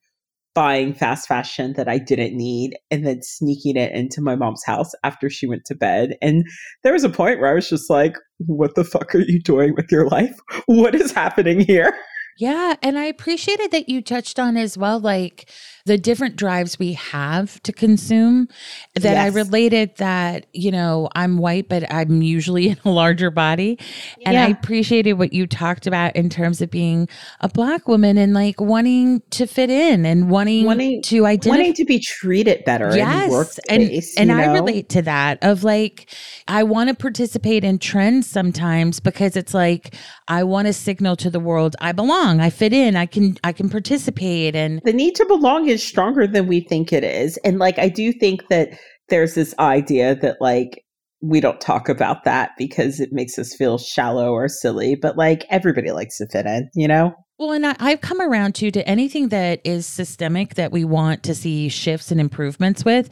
buying 0.55 0.95
fast 0.95 1.29
fashion 1.29 1.75
that 1.77 1.89
I 1.89 1.99
didn't 1.99 2.37
need 2.37 2.77
and 2.91 3.07
then 3.07 3.23
sneaking 3.23 3.77
it 3.77 3.93
into 3.93 4.21
my 4.21 4.35
mom's 4.35 4.65
house 4.65 4.91
after 5.05 5.31
she 5.31 5.47
went 5.47 5.65
to 5.67 5.75
bed. 5.75 6.17
And 6.21 6.45
there 6.83 6.93
was 6.93 7.05
a 7.05 7.11
point 7.11 7.41
where 7.41 7.51
I 7.51 7.55
was 7.55 7.69
just 7.69 7.89
like, 7.89 8.17
what 8.47 8.75
the 8.75 8.85
fuck 8.85 9.15
are 9.15 9.21
you 9.21 9.41
doing 9.41 9.75
with 9.77 9.91
your 9.91 10.09
life? 10.09 10.37
What 10.67 10.95
is 10.95 11.13
happening 11.13 11.61
here? 11.61 11.95
Yeah. 12.39 12.77
And 12.83 12.97
I 12.99 13.05
appreciated 13.05 13.73
that 13.73 13.89
you 13.89 14.01
touched 14.01 14.39
on 14.39 14.57
as 14.57 14.79
well, 14.79 15.01
like 15.01 15.51
the 15.89 15.99
different 15.99 16.37
drives 16.37 16.79
we 16.79 16.93
have 16.93 17.61
to 17.63 17.73
consume 17.73 18.47
that 18.95 19.17
I 19.17 19.29
related 19.29 19.97
that, 19.97 20.47
you 20.53 20.71
know, 20.71 21.09
I'm 21.17 21.39
white, 21.39 21.69
but 21.69 21.91
I'm 21.93 22.23
usually 22.23 22.69
in 22.73 22.79
a 22.85 22.91
larger 22.91 23.31
body. 23.31 23.79
And 24.25 24.37
I 24.37 24.49
appreciated 24.49 25.15
what 25.15 25.33
you 25.33 25.47
talked 25.47 25.87
about 25.87 26.15
in 26.15 26.29
terms 26.29 26.61
of 26.61 26.71
being 26.71 27.09
a 27.41 27.49
black 27.49 27.89
woman 27.89 28.19
and 28.19 28.35
like 28.35 28.61
wanting 28.61 29.23
to 29.31 29.47
fit 29.47 29.71
in 29.71 30.05
and 30.05 30.31
wanting, 30.31 30.67
Wanting- 30.67 31.03
to 31.03 31.27
identify. 31.27 31.57
Wanting 31.57 31.75
to 31.75 31.85
be 31.85 31.99
treated 31.99 32.65
better 32.65 32.95
Yes, 32.95 33.59
and 33.69 33.83
and 34.19 34.31
you 34.31 34.37
I 34.37 34.53
relate 34.53 34.91
to 34.91 35.03
that 35.03 35.43
of 35.43 35.65
like 35.65 36.15
I 36.47 36.63
want 36.63 36.91
to 36.91 36.95
participate 36.95 37.65
in 37.65 37.79
trends 37.79 38.29
sometimes 38.29 39.01
because 39.01 39.37
it's 39.37 39.55
like 39.55 39.95
I 40.29 40.45
want 40.45 40.67
to 40.67 40.73
signal 40.73 41.17
to 41.17 41.31
the 41.31 41.41
world 41.41 41.77
I 41.81 41.93
belong, 41.93 42.41
I 42.41 42.51
fit 42.51 42.73
in, 42.73 42.95
I 42.97 43.07
can 43.07 43.37
I 43.43 43.53
can 43.53 43.71
participate 43.71 44.55
and 44.55 44.83
the 44.85 44.93
need 44.93 45.15
to 45.17 45.25
belong 45.25 45.69
is 45.69 45.78
stronger 45.79 46.27
than 46.27 46.47
we 46.47 46.61
think 46.61 46.93
it 46.93 47.05
is. 47.05 47.37
And 47.39 47.59
like, 47.59 47.79
I 47.79 47.89
do 47.89 48.13
think 48.13 48.49
that 48.49 48.71
there's 49.09 49.35
this 49.35 49.55
idea 49.59 50.15
that 50.17 50.37
like, 50.41 50.85
we 51.21 51.41
don't 51.41 51.61
talk 51.61 51.89
about 51.89 52.25
that 52.25 52.51
because 52.57 53.01
it 53.01 53.13
makes 53.13 53.39
us 53.39 53.55
feel 53.55 53.79
shallow 53.79 54.33
or 54.33 54.49
silly, 54.49 54.95
but 54.95 55.17
like 55.17 55.45
everybody 55.51 55.91
likes 55.91 56.19
to 56.19 56.29
fit 56.29 56.47
in, 56.47 56.71
you 56.75 56.87
know? 56.87 57.13
well, 57.39 57.53
and 57.53 57.67
I, 57.67 57.77
I've 57.79 58.01
come 58.01 58.21
around 58.21 58.55
to 58.57 58.71
to 58.73 58.87
anything 58.89 59.29
that 59.29 59.61
is 59.65 59.87
systemic 59.87 60.55
that 60.57 60.73
we 60.73 60.85
want 60.85 61.23
to 61.23 61.35
see 61.35 61.69
shifts 61.69 62.11
and 62.11 62.21
improvements 62.21 62.85
with. 62.85 63.09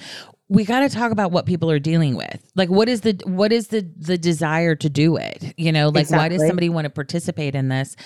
We 0.48 0.64
got 0.64 0.80
to 0.80 0.88
talk 0.88 1.12
about 1.12 1.32
what 1.32 1.46
people 1.46 1.70
are 1.70 1.78
dealing 1.78 2.16
with. 2.16 2.44
Like, 2.54 2.68
what 2.68 2.88
is 2.88 3.02
the 3.02 3.20
what 3.24 3.52
is 3.52 3.68
the 3.68 3.88
the 3.96 4.18
desire 4.18 4.74
to 4.76 4.90
do 4.90 5.16
it? 5.16 5.54
You 5.56 5.72
know, 5.72 5.88
like 5.88 6.10
why 6.10 6.28
does 6.28 6.46
somebody 6.46 6.68
want 6.68 6.86
to 6.86 6.90
participate 6.90 7.54
in 7.54 7.68
this? 7.68 7.96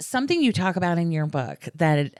Something 0.00 0.42
you 0.42 0.52
talk 0.52 0.76
about 0.76 0.98
in 0.98 1.12
your 1.12 1.26
book 1.26 1.68
that 1.76 2.14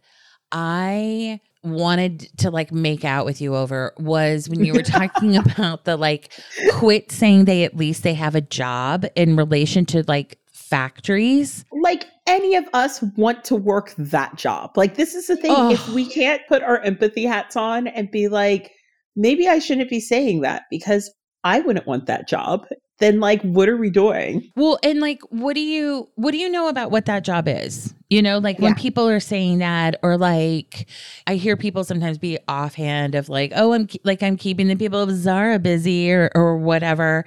I 0.53 1.41
wanted 1.63 2.21
to 2.39 2.51
like 2.51 2.73
make 2.73 3.05
out 3.05 3.25
with 3.25 3.41
you 3.41 3.55
over 3.55 3.93
was 3.99 4.49
when 4.49 4.65
you 4.65 4.73
were 4.73 4.83
talking 4.85 5.37
about 5.37 5.85
the 5.85 5.97
like 5.97 6.33
quit 6.73 7.13
saying 7.13 7.45
they 7.45 7.65
at 7.65 7.77
least 7.77 8.03
they 8.03 8.15
have 8.15 8.35
a 8.35 8.41
job 8.41 9.05
in 9.15 9.37
relation 9.37 9.85
to 9.87 10.03
like 10.09 10.39
factories. 10.71 11.65
Like 11.83 12.07
any 12.27 12.55
of 12.55 12.65
us 12.73 13.03
want 13.17 13.45
to 13.45 13.57
work 13.57 13.93
that 13.99 14.37
job. 14.37 14.77
Like 14.77 14.95
this 14.95 15.15
is 15.15 15.27
the 15.27 15.37
thing. 15.37 15.71
If 15.71 15.89
we 15.89 16.07
can't 16.07 16.41
put 16.49 16.63
our 16.63 16.81
empathy 16.81 17.25
hats 17.25 17.57
on 17.57 17.89
and 17.89 18.11
be 18.11 18.29
like, 18.29 18.71
maybe 19.17 19.49
I 19.49 19.59
shouldn't 19.59 19.91
be 19.91 20.01
saying 20.01 20.43
that 20.43 20.63
because 20.71 21.13
I 21.43 21.61
wouldn't 21.61 21.87
want 21.87 22.07
that 22.07 22.29
job, 22.29 22.67
then 23.01 23.19
like 23.19 23.43
what 23.43 23.69
are 23.69 23.77
we 23.77 23.91
doing? 23.91 24.51
Well, 24.57 24.79
and 24.83 25.01
like, 25.01 25.21
what 25.31 25.55
do 25.55 25.61
you 25.61 26.09
what 26.15 26.31
do 26.33 26.39
you 26.39 26.49
know 26.49 26.69
about 26.69 26.91
what 26.91 27.07
that 27.07 27.25
job 27.25 27.49
is? 27.49 27.95
You 28.09 28.23
know, 28.23 28.39
like 28.39 28.59
when 28.59 28.75
people 28.75 29.09
are 29.09 29.21
saying 29.21 29.59
that, 29.59 29.99
or 30.03 30.19
like, 30.19 30.89
I 31.27 31.37
hear 31.37 31.57
people 31.57 31.85
sometimes 31.85 32.19
be 32.19 32.39
offhand 32.49 33.15
of 33.15 33.29
like, 33.29 33.53
oh, 33.57 33.73
I'm 33.73 33.89
like 34.05 34.23
I'm 34.23 34.37
keeping 34.37 34.69
the 34.69 34.77
people 34.77 35.01
of 35.01 35.11
Zara 35.11 35.59
busy 35.59 36.11
or 36.13 36.31
or 36.35 36.57
whatever, 36.57 37.25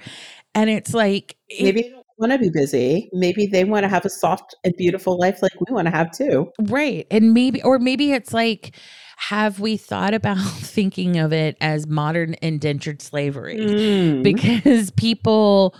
and 0.54 0.70
it's 0.70 0.94
like 0.94 1.36
Maybe 1.60 1.82
they 1.82 1.90
don't 1.90 2.06
want 2.18 2.32
to 2.32 2.38
be 2.38 2.50
busy. 2.50 3.10
Maybe 3.12 3.46
they 3.46 3.64
want 3.64 3.84
to 3.84 3.88
have 3.88 4.04
a 4.04 4.10
soft 4.10 4.54
and 4.64 4.74
beautiful 4.76 5.18
life 5.18 5.42
like 5.42 5.52
we 5.66 5.74
want 5.74 5.86
to 5.86 5.90
have 5.90 6.10
too. 6.10 6.50
right, 6.62 7.06
and 7.10 7.34
maybe 7.34 7.62
or 7.62 7.78
maybe 7.78 8.12
it's 8.12 8.32
like. 8.32 8.76
Have 9.16 9.60
we 9.60 9.76
thought 9.76 10.14
about 10.14 10.38
thinking 10.58 11.18
of 11.18 11.32
it 11.32 11.56
as 11.60 11.86
modern 11.86 12.36
indentured 12.42 13.00
slavery? 13.02 13.58
Mm. 13.60 14.22
because 14.22 14.90
people 14.92 15.74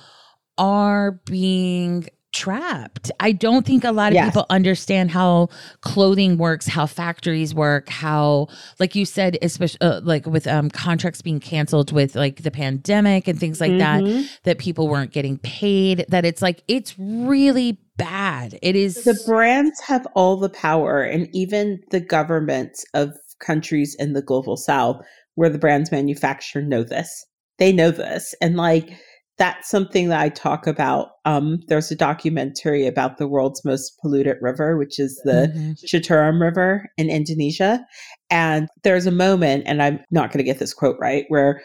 are 0.59 1.13
being 1.27 2.07
trapped. 2.33 3.13
I 3.21 3.31
don't 3.31 3.65
think 3.65 3.85
a 3.85 3.93
lot 3.93 4.09
of 4.09 4.15
Yes. 4.15 4.27
people 4.31 4.45
understand 4.51 5.13
how 5.13 5.49
clothing 5.83 6.37
works, 6.37 6.67
how 6.67 6.85
factories 6.87 7.55
work, 7.55 7.89
how 7.89 8.49
like 8.81 8.97
you 8.97 9.05
said 9.05 9.39
especially 9.41 9.81
uh, 9.81 10.01
like 10.03 10.27
with 10.27 10.47
um 10.49 10.69
contracts 10.69 11.23
being 11.23 11.39
canceled 11.39 11.93
with 11.93 12.17
like 12.17 12.43
the 12.43 12.51
pandemic 12.51 13.29
and 13.29 13.39
things 13.39 13.61
like 13.61 13.79
that 13.79 14.03
Mhm. 14.03 14.27
that 14.43 14.59
people 14.59 14.89
weren't 14.89 15.13
getting 15.13 15.39
paid 15.39 16.05
that 16.09 16.25
it's 16.25 16.43
like 16.43 16.63
it's 16.67 16.95
really 16.99 17.79
bad. 17.97 18.59
It 18.63 18.75
is 18.75 19.05
The 19.05 19.21
brands 19.27 19.81
have 19.83 20.05
all 20.15 20.37
the 20.37 20.49
power, 20.49 21.03
and 21.03 21.29
even 21.33 21.81
the 21.93 22.01
governments 22.01 22.85
of 22.95 23.17
countries 23.41 23.97
in 23.99 24.13
the 24.13 24.23
global 24.23 24.57
south 24.57 25.01
where 25.35 25.51
the 25.51 25.59
brands 25.59 25.91
manufacture 25.91 26.63
know 26.63 26.83
this. 26.83 27.27
They 27.59 27.73
know 27.73 27.91
this. 27.91 28.35
And 28.41 28.57
like, 28.57 28.91
that's 29.37 29.69
something 29.69 30.11
that 30.11 30.21
I 30.21 30.29
talk 30.29 30.69
about. 30.69 31.09
Um, 31.25 31.59
there's 31.67 31.91
a 31.91 31.97
documentary 31.97 32.87
about 32.87 33.19
the 33.19 33.27
world's 33.27 33.65
most 33.65 33.99
polluted 34.01 34.37
river, 34.41 34.77
which 34.77 35.01
is 35.01 35.21
the 35.25 35.53
Mhm. 35.53 35.77
Citarum 35.85 36.41
River 36.41 36.89
in 36.97 37.11
Indonesia. 37.11 37.85
And 38.31 38.69
there's 38.85 39.07
a 39.07 39.11
moment, 39.11 39.65
and 39.67 39.83
I'm 39.83 39.99
not 40.13 40.31
going 40.31 40.39
to 40.39 40.49
get 40.49 40.61
this 40.61 40.73
quote 40.73 40.97
right, 41.01 41.25
where 41.29 41.61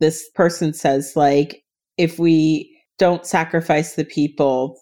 this 0.00 0.26
person 0.34 0.72
says, 0.72 1.12
like, 1.14 1.62
if 1.98 2.18
we 2.18 2.74
don't 2.98 3.26
sacrifice 3.26 3.96
the 3.96 4.04
people, 4.04 4.80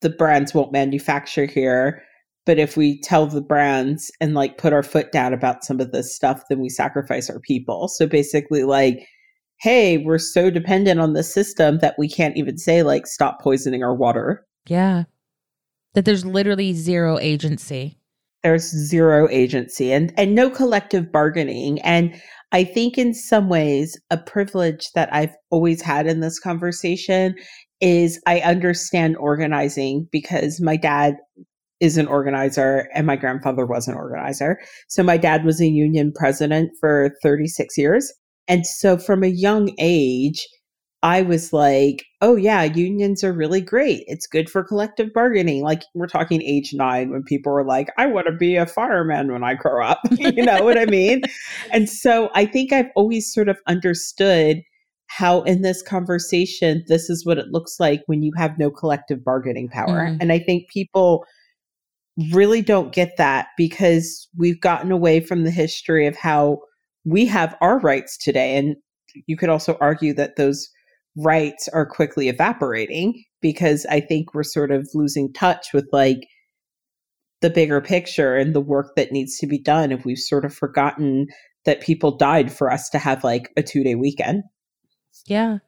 the 0.00 0.10
brands 0.10 0.52
won't 0.52 0.72
manufacture 0.72 1.46
here. 1.46 2.02
But 2.44 2.58
if 2.58 2.76
we 2.76 3.00
tell 3.02 3.26
the 3.26 3.40
brands 3.40 4.10
and 4.20 4.34
like 4.34 4.58
put 4.58 4.72
our 4.72 4.82
foot 4.82 5.12
down 5.12 5.32
about 5.32 5.64
some 5.64 5.80
of 5.80 5.92
this 5.92 6.14
stuff, 6.14 6.42
then 6.48 6.60
we 6.60 6.68
sacrifice 6.68 7.30
our 7.30 7.38
people. 7.40 7.88
So 7.88 8.06
basically, 8.06 8.64
like, 8.64 9.06
hey, 9.60 9.98
we're 9.98 10.18
so 10.18 10.50
dependent 10.50 10.98
on 11.00 11.12
the 11.12 11.22
system 11.22 11.78
that 11.78 11.94
we 11.98 12.08
can't 12.08 12.36
even 12.36 12.58
say, 12.58 12.82
like, 12.82 13.06
stop 13.06 13.40
poisoning 13.40 13.82
our 13.84 13.94
water. 13.94 14.44
yeah. 14.66 15.04
That 15.94 16.06
there's 16.06 16.24
literally 16.24 16.72
zero 16.72 17.18
agency. 17.18 17.98
there's 18.42 18.64
zero 18.70 19.28
agency 19.30 19.92
and 19.92 20.12
and 20.16 20.34
no 20.34 20.50
collective 20.50 21.12
bargaining 21.12 21.78
and 21.82 22.12
i 22.50 22.64
think 22.64 22.98
in 22.98 23.14
some 23.14 23.48
ways 23.48 23.96
a 24.10 24.16
privilege 24.16 24.88
that 24.94 25.12
i've 25.14 25.34
always 25.50 25.80
had 25.82 26.06
in 26.06 26.20
this 26.20 26.40
conversation 26.40 27.34
is 27.80 28.20
i 28.26 28.40
understand 28.40 29.16
organizing 29.18 30.08
because 30.10 30.60
my 30.60 30.76
dad 30.76 31.14
is 31.82 31.98
an 31.98 32.06
organizer 32.06 32.88
and 32.94 33.06
my 33.06 33.16
grandfather 33.16 33.66
was 33.66 33.86
an 33.86 33.94
organizer 33.94 34.58
so 34.88 35.02
my 35.02 35.18
dad 35.18 35.44
was 35.44 35.60
a 35.60 35.66
union 35.66 36.12
president 36.14 36.70
for 36.80 37.10
36 37.22 37.76
years 37.76 38.10
and 38.48 38.66
so 38.66 38.96
from 38.96 39.22
a 39.22 39.28
young 39.28 39.74
age 39.78 40.46
I 41.02 41.22
was 41.22 41.52
like, 41.52 42.04
oh, 42.20 42.36
yeah, 42.36 42.62
unions 42.62 43.24
are 43.24 43.32
really 43.32 43.60
great. 43.60 44.04
It's 44.06 44.26
good 44.28 44.48
for 44.48 44.62
collective 44.62 45.12
bargaining. 45.12 45.64
Like, 45.64 45.82
we're 45.94 46.06
talking 46.06 46.40
age 46.42 46.72
nine 46.72 47.10
when 47.10 47.24
people 47.24 47.52
were 47.52 47.66
like, 47.66 47.88
I 47.98 48.06
want 48.06 48.28
to 48.28 48.32
be 48.32 48.54
a 48.54 48.66
fireman 48.66 49.32
when 49.32 49.42
I 49.42 49.54
grow 49.54 49.84
up. 49.84 49.98
you 50.12 50.44
know 50.44 50.62
what 50.62 50.78
I 50.78 50.84
mean? 50.84 51.22
And 51.72 51.88
so 51.88 52.30
I 52.34 52.46
think 52.46 52.72
I've 52.72 52.90
always 52.94 53.32
sort 53.32 53.48
of 53.48 53.58
understood 53.66 54.62
how, 55.08 55.42
in 55.42 55.62
this 55.62 55.82
conversation, 55.82 56.84
this 56.86 57.10
is 57.10 57.26
what 57.26 57.36
it 57.36 57.48
looks 57.50 57.80
like 57.80 58.02
when 58.06 58.22
you 58.22 58.32
have 58.36 58.56
no 58.56 58.70
collective 58.70 59.24
bargaining 59.24 59.68
power. 59.68 60.06
Mhm. 60.06 60.18
And 60.20 60.32
I 60.32 60.38
think 60.38 60.70
people 60.70 61.24
really 62.32 62.62
don't 62.62 62.92
get 62.92 63.16
that 63.16 63.48
because 63.56 64.28
we've 64.36 64.60
gotten 64.60 64.92
away 64.92 65.20
from 65.20 65.44
the 65.44 65.50
history 65.50 66.06
of 66.06 66.16
how 66.16 66.58
we 67.04 67.26
have 67.26 67.56
our 67.60 67.78
rights 67.80 68.16
today. 68.16 68.56
And 68.56 68.76
you 69.26 69.36
could 69.36 69.48
also 69.48 69.76
argue 69.80 70.14
that 70.14 70.36
those 70.36 70.68
rights 71.16 71.68
are 71.68 71.86
quickly 71.86 72.28
evaporating 72.28 73.24
because 73.40 73.86
I 73.86 74.00
think 74.00 74.34
we're 74.34 74.42
sort 74.42 74.70
of 74.70 74.88
losing 74.94 75.32
touch 75.32 75.68
with 75.72 75.86
like 75.92 76.26
the 77.40 77.50
bigger 77.50 77.80
picture 77.80 78.36
and 78.36 78.54
the 78.54 78.60
work 78.60 78.94
that 78.96 79.12
needs 79.12 79.38
to 79.38 79.46
be 79.46 79.58
done 79.58 79.92
if 79.92 80.04
we've 80.04 80.18
sort 80.18 80.44
of 80.44 80.54
forgotten 80.54 81.26
that 81.64 81.80
people 81.80 82.16
died 82.16 82.52
for 82.52 82.70
us 82.70 82.88
to 82.90 82.98
have 82.98 83.24
like 83.24 83.50
a 83.56 83.62
two 83.62 83.82
day 83.82 83.94
weekend. 83.94 84.42
Yeah. 85.26 85.58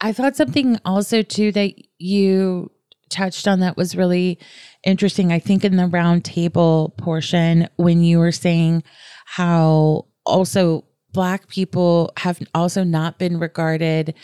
I 0.00 0.12
thought 0.12 0.36
something 0.36 0.78
also 0.84 1.22
too 1.22 1.52
that 1.52 1.74
you 1.98 2.70
touched 3.10 3.46
on 3.48 3.60
that 3.60 3.76
was 3.76 3.96
really 3.96 4.38
interesting. 4.84 5.32
I 5.32 5.38
think 5.38 5.64
in 5.64 5.76
the 5.76 5.84
roundtable 5.84 6.96
portion 6.96 7.68
when 7.76 8.02
you 8.02 8.18
were 8.18 8.32
saying 8.32 8.82
how 9.26 10.06
also 10.24 10.84
black 11.12 11.48
people 11.48 12.12
have 12.18 12.40
also 12.54 12.84
not 12.84 13.18
been 13.18 13.38
regarded 13.38 14.14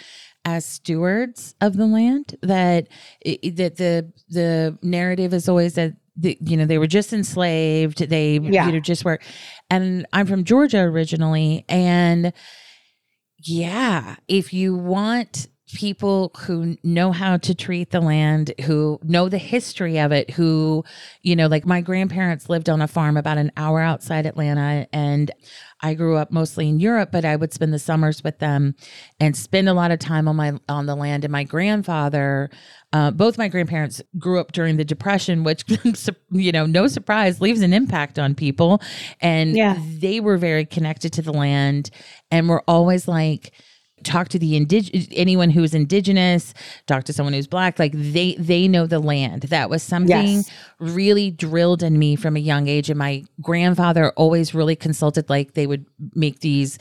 as 0.45 0.64
stewards 0.64 1.55
of 1.61 1.76
the 1.76 1.87
land 1.87 2.37
that 2.43 2.87
that 3.25 3.76
the 3.76 4.12
the 4.28 4.78
narrative 4.83 5.35
is 5.35 5.49
always 5.49 5.75
that 5.75 5.95
the, 6.16 6.38
you 6.40 6.57
know 6.57 6.64
they 6.64 6.78
were 6.78 6.87
just 6.87 7.12
enslaved 7.12 7.99
they 8.09 8.38
Yeah. 8.38 8.66
you 8.66 8.73
know 8.73 8.81
just 8.81 9.05
were 9.05 9.19
and 9.69 10.07
I'm 10.12 10.26
from 10.26 10.45
Georgia 10.45 10.78
originally 10.78 11.64
and 11.69 12.33
yeah, 13.45 14.16
if 14.28 14.52
you 14.52 14.75
want 14.75 15.47
people 15.75 16.30
who 16.38 16.76
know 16.85 17.11
how 17.11 17.37
to 17.37 17.54
treat 17.54 17.90
the 17.90 18.00
land, 18.00 18.52
who 18.64 19.00
know 19.02 19.28
the 19.28 19.38
history 19.38 19.99
of 19.99 20.12
it, 20.12 20.30
who, 20.30 20.85
you 21.23 21.35
know, 21.35 21.49
like 21.49 21.66
my 21.66 21.80
grandparents 21.80 22.49
lived 22.49 22.68
on 22.68 22.80
a 22.80 22.87
farm 22.87 23.16
about 23.16 23.37
an 23.37 23.50
hour 23.56 23.80
outside 23.80 24.26
Atlanta. 24.26 24.87
And 24.92 25.32
I 25.80 25.94
grew 25.94 26.16
up 26.16 26.30
mostly 26.30 26.68
in 26.68 26.78
Europe, 26.78 27.11
but 27.11 27.25
I 27.25 27.35
would 27.35 27.52
spend 27.52 27.73
the 27.73 27.80
summers 27.80 28.23
with 28.23 28.38
them 28.38 28.76
and 29.18 29.37
spend 29.37 29.68
a 29.68 29.75
lot 29.75 29.90
of 29.90 29.99
time 29.99 30.28
on 30.28 30.37
my 30.37 30.52
on 30.68 30.87
the 30.87 30.94
land. 30.94 31.25
And 31.25 31.32
my 31.32 31.42
grandfather, 31.42 32.49
uh, 32.92 33.11
both 33.11 33.37
my 33.37 33.49
grandparents 33.49 34.00
grew 34.18 34.38
up 34.38 34.52
during 34.52 34.76
the 34.76 34.85
Depression, 34.85 35.42
which 35.42 35.64
you 36.30 36.52
know, 36.52 36.66
no 36.66 36.87
surprise, 36.87 37.40
leaves 37.40 37.61
an 37.61 37.73
impact 37.73 38.20
on 38.20 38.37
people. 38.37 38.80
And 39.20 39.56
yeah. 39.56 39.76
they 39.99 40.20
were 40.20 40.38
very 40.38 40.64
connected 40.64 41.12
to 41.14 41.23
the 41.23 41.32
land, 41.32 41.90
and 42.30 42.49
were 42.49 42.62
always 42.68 43.08
like 43.08 43.52
talk 44.06 44.28
to 44.28 44.38
the 44.38 44.52
indig 44.52 45.08
anyone 45.12 45.50
who 45.50 45.64
is 45.64 45.75
indigenous 45.75 46.54
talk 46.86 47.02
to 47.02 47.12
someone 47.12 47.32
who's 47.32 47.48
black 47.48 47.78
like 47.78 47.92
they 47.92 48.36
they 48.38 48.68
know 48.68 48.86
the 48.86 49.00
land 49.00 49.42
that 49.42 49.68
was 49.68 49.82
something 49.82 50.36
yes. 50.36 50.50
really 50.78 51.30
drilled 51.30 51.82
in 51.82 51.98
me 51.98 52.14
from 52.14 52.36
a 52.36 52.40
young 52.40 52.68
age 52.68 52.88
and 52.88 52.98
my 52.98 53.25
grandfather 53.40 54.12
always 54.16 54.54
really 54.54 54.76
consulted 54.76 55.28
like 55.28 55.54
they 55.54 55.66
would 55.66 55.84
make 56.14 56.38
these 56.40 56.78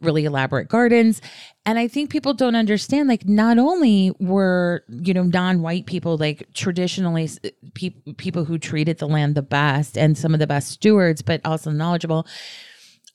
really 0.00 0.24
elaborate 0.24 0.68
gardens 0.68 1.20
and 1.66 1.80
i 1.80 1.88
think 1.88 2.10
people 2.10 2.32
don't 2.32 2.54
understand 2.54 3.08
like 3.08 3.26
not 3.26 3.58
only 3.58 4.12
were 4.20 4.84
you 4.88 5.12
know 5.12 5.24
non-white 5.24 5.86
people 5.86 6.16
like 6.16 6.46
traditionally 6.54 7.28
pe- 7.74 7.90
people 8.16 8.44
who 8.44 8.56
treated 8.56 8.98
the 8.98 9.08
land 9.08 9.34
the 9.34 9.42
best 9.42 9.98
and 9.98 10.16
some 10.16 10.32
of 10.32 10.38
the 10.38 10.46
best 10.46 10.68
stewards 10.68 11.22
but 11.22 11.40
also 11.44 11.72
knowledgeable 11.72 12.24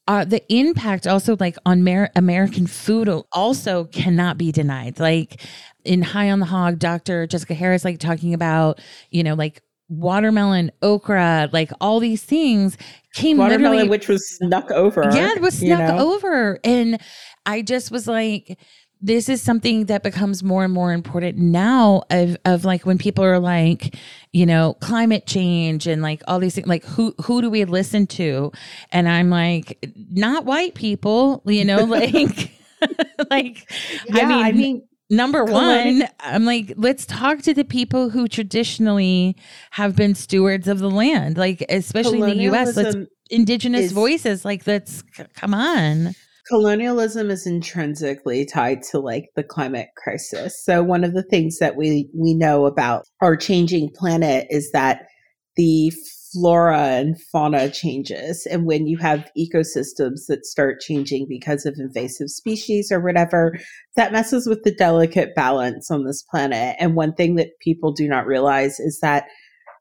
uh, 0.08 0.26
the 0.26 0.44
impact 0.54 1.08
also 1.08 1.38
like 1.40 1.58
on 1.66 1.84
Mer- 1.84 2.12
American 2.16 2.68
food 2.68 3.10
also 3.32 3.86
cannot 3.86 4.38
be 4.38 4.52
denied. 4.52 5.00
Like 5.00 5.42
in 5.86 6.02
High 6.02 6.30
on 6.30 6.40
the 6.40 6.46
Hog, 6.46 6.80
Dr. 6.80 7.28
Jessica 7.28 7.54
Harris, 7.54 7.86
like 7.86 8.00
talking 8.00 8.34
about, 8.34 8.80
you 9.12 9.24
know, 9.24 9.34
like 9.34 9.62
watermelon, 9.90 10.72
okra, 10.82 11.50
like 11.54 11.72
all 11.80 12.00
these 12.00 12.24
things 12.24 12.78
came 13.14 13.38
watermelon, 13.38 13.90
which 13.90 14.08
was 14.08 14.28
snuck 14.38 14.72
over. 14.72 15.04
Yeah, 15.14 15.32
it 15.36 15.42
was 15.42 15.58
snuck 15.58 15.96
know? 15.96 16.14
over. 16.14 16.60
And 16.64 17.00
I 17.46 17.62
just 17.62 17.92
was 17.92 18.08
like, 18.08 18.58
this 19.04 19.28
is 19.28 19.42
something 19.42 19.88
that 19.88 20.02
becomes 20.02 20.42
more 20.42 20.64
and 20.64 20.74
more 20.74 20.94
important 20.94 21.38
now 21.38 22.04
of, 22.10 22.38
of 22.46 22.64
like 22.64 22.86
when 22.86 22.98
people 22.98 23.24
are 23.24 23.38
like 23.38 23.96
you 24.32 24.46
know 24.46 24.76
climate 24.80 25.28
change 25.28 25.86
and 25.86 26.02
like 26.02 26.24
all 26.28 26.40
these 26.40 26.56
things 26.56 26.68
like 26.68 26.86
who 26.86 27.14
who 27.22 27.42
do 27.42 27.50
we 27.50 27.66
listen 27.66 28.08
to? 28.08 28.52
And 28.92 29.08
i'm 29.10 29.30
like 29.30 29.78
not 30.12 30.46
white 30.46 30.74
people 30.74 31.44
you 31.46 31.66
know 31.66 31.84
like 31.84 32.52
like 33.30 33.72
yeah, 34.08 34.24
I 34.24 34.26
mean, 34.26 34.46
I 34.46 34.52
mean 34.52 34.88
number 35.10 35.44
one 35.44 36.08
i'm 36.22 36.46
like 36.46 36.74
let's 36.76 37.06
talk 37.06 37.40
to 37.40 37.54
the 37.54 37.64
people 37.64 38.10
who 38.10 38.28
traditionally 38.28 39.36
have 39.72 39.96
been 39.96 40.16
stewards 40.16 40.68
of 40.68 40.80
the 40.80 40.90
land 40.90 41.38
like 41.38 41.64
especially 41.70 42.22
in 42.32 42.38
the 42.38 42.58
us 42.58 42.76
let's 42.76 42.96
indigenous 43.30 43.86
is, 43.86 43.92
voices 43.92 44.44
like 44.44 44.66
let's 44.66 45.04
come 45.36 45.54
on 45.54 46.16
colonialism 46.48 47.30
is 47.30 47.48
intrinsically 47.48 48.46
tied 48.46 48.82
to 48.84 49.00
like 49.00 49.30
the 49.36 49.44
climate 49.44 49.90
crisis. 49.96 50.64
So 50.64 50.84
one 50.84 51.04
of 51.04 51.14
the 51.14 51.24
things 51.24 51.60
that 51.60 51.76
we 51.76 52.10
we 52.14 52.34
know 52.34 52.66
about 52.66 53.06
our 53.22 53.36
changing 53.36 53.90
planet 53.96 54.48
is 54.50 54.72
that 54.72 55.08
the 55.56 55.92
flora 56.34 56.80
and 56.80 57.22
fauna 57.32 57.70
changes 57.70 58.48
and 58.50 58.66
when 58.66 58.88
you 58.88 58.98
have 58.98 59.30
ecosystems 59.38 60.26
that 60.28 60.44
start 60.48 60.80
changing 60.80 61.28
because 61.30 61.64
of 61.64 61.76
invasive 61.78 62.28
species 62.28 62.92
or 62.92 63.00
whatever 63.00 63.56
that 63.96 64.12
messes 64.12 64.48
with 64.48 64.64
the 64.64 64.74
delicate 64.74 65.36
balance 65.36 65.92
on 65.92 66.06
this 66.06 66.24
planet 66.24 66.76
and 66.80 66.96
one 66.96 67.14
thing 67.14 67.36
that 67.36 67.60
people 67.62 67.92
do 67.92 68.08
not 68.08 68.26
realize 68.26 68.80
is 68.80 69.00
that 69.00 69.26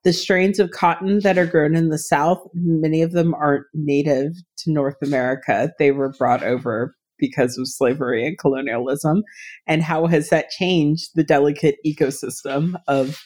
the 0.04 0.12
strains 0.12 0.59
of 0.59 0.71
cotton 0.73 1.21
that 1.21 1.38
are 1.38 1.47
grown 1.47 1.76
in 1.76 1.88
the 1.88 1.99
South, 1.99 2.38
many 2.54 3.02
of 3.02 3.12
them 3.12 3.35
aren't 3.35 3.66
native 3.73 4.33
to 4.64 4.73
North 4.73 4.97
America. 5.02 5.73
They 5.78 5.90
were 5.90 6.12
brought 6.19 6.42
over 6.42 6.95
because 7.19 7.57
of 7.57 7.69
slavery 7.69 8.26
and 8.26 8.38
colonialism. 8.38 9.23
And 9.66 9.83
how 9.83 10.07
has 10.07 10.28
that 10.31 10.50
changed 10.50 11.11
the 11.14 11.25
delicate 11.25 11.76
ecosystem 11.87 12.75
of 12.88 13.19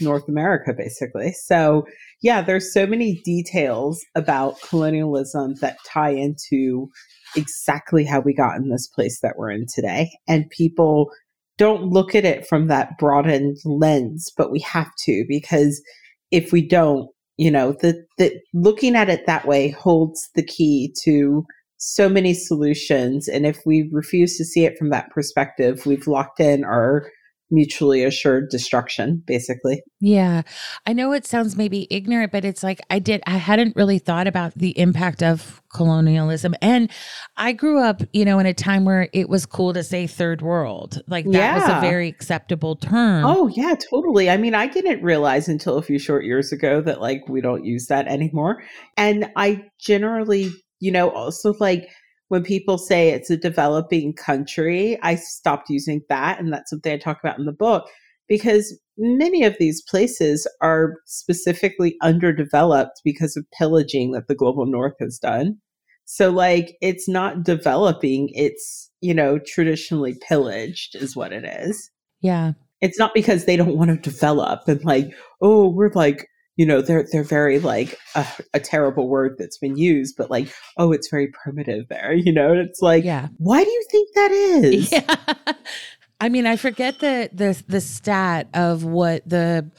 North 0.00 0.28
America, 0.28 0.72
basically? 0.76 1.32
So, 1.32 1.86
yeah, 2.22 2.42
there's 2.42 2.72
so 2.72 2.86
many 2.86 3.20
details 3.24 4.04
about 4.14 4.60
colonialism 4.62 5.54
that 5.60 5.78
tie 5.86 6.10
into 6.10 6.88
exactly 7.36 8.04
how 8.04 8.20
we 8.20 8.34
got 8.34 8.56
in 8.56 8.68
this 8.68 8.88
place 8.88 9.20
that 9.20 9.34
we're 9.36 9.50
in 9.50 9.66
today. 9.72 10.10
And 10.26 10.50
people 10.50 11.10
don't 11.58 11.84
look 11.84 12.14
at 12.14 12.24
it 12.24 12.46
from 12.46 12.66
that 12.66 12.98
broadened 12.98 13.56
lens, 13.64 14.30
but 14.36 14.50
we 14.50 14.60
have 14.60 14.90
to 15.04 15.24
because 15.28 15.80
if 16.30 16.52
we 16.52 16.66
don't, 16.66 17.08
you 17.36 17.50
know, 17.50 17.72
the, 17.72 18.04
the 18.18 18.40
looking 18.54 18.96
at 18.96 19.08
it 19.08 19.26
that 19.26 19.46
way 19.46 19.70
holds 19.70 20.28
the 20.34 20.42
key 20.42 20.94
to 21.02 21.44
so 21.78 22.08
many 22.08 22.32
solutions. 22.32 23.28
And 23.28 23.46
if 23.46 23.60
we 23.66 23.88
refuse 23.92 24.36
to 24.38 24.44
see 24.44 24.64
it 24.64 24.78
from 24.78 24.90
that 24.90 25.10
perspective, 25.10 25.84
we've 25.84 26.06
locked 26.06 26.40
in 26.40 26.64
our 26.64 27.10
mutually 27.50 28.04
assured 28.04 28.48
destruction 28.50 29.22
basically. 29.26 29.82
Yeah. 30.00 30.42
I 30.86 30.92
know 30.92 31.12
it 31.12 31.26
sounds 31.26 31.56
maybe 31.56 31.86
ignorant 31.90 32.32
but 32.32 32.44
it's 32.44 32.62
like 32.62 32.80
i 32.90 32.98
did 32.98 33.22
i 33.26 33.36
hadn't 33.36 33.76
really 33.76 33.98
thought 33.98 34.26
about 34.26 34.54
the 34.54 34.78
impact 34.78 35.22
of 35.22 35.62
colonialism. 35.72 36.54
And 36.60 36.90
i 37.36 37.52
grew 37.52 37.80
up 37.80 38.02
you 38.12 38.24
know 38.24 38.38
in 38.38 38.46
a 38.46 38.54
time 38.54 38.84
where 38.84 39.08
it 39.12 39.28
was 39.28 39.46
cool 39.46 39.72
to 39.74 39.82
say 39.82 40.06
third 40.06 40.42
world. 40.42 41.00
Like 41.06 41.24
that 41.26 41.32
yeah. 41.32 41.54
was 41.54 41.68
a 41.68 41.80
very 41.80 42.08
acceptable 42.08 42.76
term. 42.76 43.24
Oh 43.24 43.48
yeah 43.48 43.74
totally. 43.90 44.28
I 44.28 44.36
mean 44.36 44.54
i 44.54 44.66
didn't 44.66 45.02
realize 45.02 45.48
until 45.48 45.76
a 45.76 45.82
few 45.82 45.98
short 45.98 46.24
years 46.24 46.52
ago 46.52 46.80
that 46.80 47.00
like 47.00 47.28
we 47.28 47.40
don't 47.40 47.64
use 47.64 47.86
that 47.86 48.08
anymore. 48.08 48.62
And 48.96 49.30
i 49.36 49.62
generally 49.78 50.50
you 50.80 50.90
know 50.90 51.10
also 51.10 51.54
like 51.60 51.88
when 52.28 52.42
people 52.42 52.78
say 52.78 53.10
it's 53.10 53.30
a 53.30 53.36
developing 53.36 54.12
country, 54.12 54.98
I 55.02 55.14
stopped 55.14 55.70
using 55.70 56.02
that. 56.08 56.40
And 56.40 56.52
that's 56.52 56.70
something 56.70 56.92
I 56.92 56.98
talk 56.98 57.18
about 57.22 57.38
in 57.38 57.44
the 57.44 57.52
book 57.52 57.88
because 58.28 58.78
many 58.98 59.44
of 59.44 59.56
these 59.58 59.82
places 59.88 60.48
are 60.60 60.94
specifically 61.06 61.96
underdeveloped 62.02 63.00
because 63.04 63.36
of 63.36 63.46
pillaging 63.56 64.12
that 64.12 64.26
the 64.28 64.34
global 64.34 64.66
north 64.66 64.94
has 65.00 65.18
done. 65.18 65.58
So, 66.04 66.30
like, 66.30 66.76
it's 66.80 67.08
not 67.08 67.42
developing, 67.42 68.30
it's, 68.32 68.90
you 69.00 69.12
know, 69.12 69.40
traditionally 69.44 70.16
pillaged, 70.28 70.94
is 70.94 71.16
what 71.16 71.32
it 71.32 71.44
is. 71.44 71.90
Yeah. 72.20 72.52
It's 72.80 72.98
not 72.98 73.12
because 73.12 73.44
they 73.44 73.56
don't 73.56 73.76
want 73.76 73.90
to 73.90 74.10
develop 74.10 74.68
and, 74.68 74.84
like, 74.84 75.08
oh, 75.42 75.68
we're 75.68 75.90
like 75.94 76.28
you 76.56 76.64
know 76.64 76.80
they're 76.80 77.06
they're 77.12 77.22
very 77.22 77.58
like 77.58 77.98
a, 78.14 78.26
a, 78.54 78.60
terrible 78.60 79.08
word 79.08 79.36
that's 79.38 79.58
been 79.58 79.76
used 79.76 80.16
but 80.16 80.30
like 80.30 80.52
oh 80.78 80.90
it's 80.90 81.08
very 81.08 81.28
primitive 81.28 81.86
there 81.88 82.12
you 82.12 82.32
know 82.32 82.52
it's 82.54 82.80
like 82.80 83.04
yeah. 83.04 83.28
why 83.36 83.62
do 83.62 83.70
you 83.70 83.84
think 83.90 84.14
that 84.14 84.30
is? 84.32 84.92
Yeah. 84.96 85.34
I 86.20 86.30
mean 86.30 86.46
i 86.46 86.56
forget 86.56 86.98
the 87.00 87.28
the 87.32 87.62
the 87.68 87.80
stat 87.80 88.48
of 88.54 88.84
what 88.84 89.28
the 89.28 89.70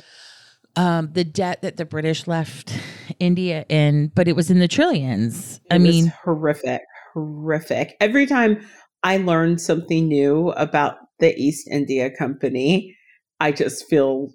um 0.76 1.10
the 1.14 1.24
debt 1.24 1.64
that 1.64 1.78
the 1.78 1.86
british 1.86 2.28
left 2.28 2.80
india 3.20 3.66
in 3.70 4.12
but 4.14 4.28
it 4.28 4.36
was 4.36 4.52
in 4.52 4.60
the 4.60 4.68
trillions. 4.68 5.60
It 5.72 5.74
i 5.74 5.78
mean 5.80 6.14
horrific 6.24 6.82
horrific. 7.14 7.98
Every 8.00 8.28
time 8.28 8.62
i 9.02 9.18
learn 9.18 9.58
something 9.58 10.08
new 10.08 10.52
about 10.52 10.98
the 11.20 11.36
east 11.36 11.68
india 11.72 12.12
company 12.12 12.96
i 13.40 13.52
just 13.52 13.88
feel 13.90 14.30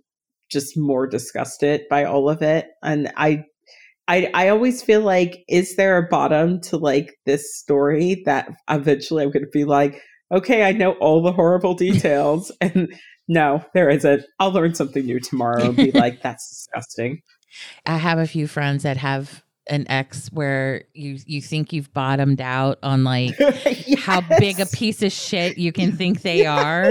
just 0.52 0.76
more 0.76 1.06
disgusted 1.06 1.82
by 1.88 2.04
all 2.04 2.28
of 2.28 2.42
it. 2.42 2.66
And 2.82 3.10
I 3.16 3.44
I 4.08 4.30
I 4.34 4.48
always 4.48 4.82
feel 4.82 5.00
like 5.00 5.44
is 5.48 5.76
there 5.76 5.98
a 5.98 6.08
bottom 6.08 6.60
to 6.62 6.76
like 6.76 7.14
this 7.26 7.56
story 7.56 8.22
that 8.26 8.50
eventually 8.68 9.24
I'm 9.24 9.30
going 9.30 9.44
to 9.44 9.50
be 9.50 9.64
like, 9.64 10.00
okay, 10.30 10.64
I 10.64 10.72
know 10.72 10.92
all 10.92 11.22
the 11.22 11.32
horrible 11.32 11.74
details 11.74 12.52
and 12.60 12.92
no, 13.28 13.64
there 13.72 13.88
isn't. 13.88 14.24
I'll 14.40 14.52
learn 14.52 14.74
something 14.74 15.04
new 15.04 15.20
tomorrow 15.20 15.66
and 15.66 15.76
be 15.76 15.92
like 15.92 16.22
that's 16.22 16.48
disgusting. 16.72 17.22
I 17.86 17.98
have 17.98 18.18
a 18.18 18.26
few 18.26 18.46
friends 18.46 18.82
that 18.82 18.96
have 18.96 19.41
an 19.68 19.86
ex 19.88 20.28
where 20.32 20.84
you 20.92 21.18
you 21.24 21.40
think 21.40 21.72
you've 21.72 21.92
bottomed 21.92 22.40
out 22.40 22.78
on 22.82 23.04
like 23.04 23.38
yes. 23.38 24.00
how 24.00 24.20
big 24.38 24.58
a 24.58 24.66
piece 24.66 25.02
of 25.02 25.12
shit 25.12 25.56
you 25.56 25.72
can 25.72 25.92
think 25.92 26.22
they 26.22 26.38
yes. 26.38 26.64
are 26.64 26.84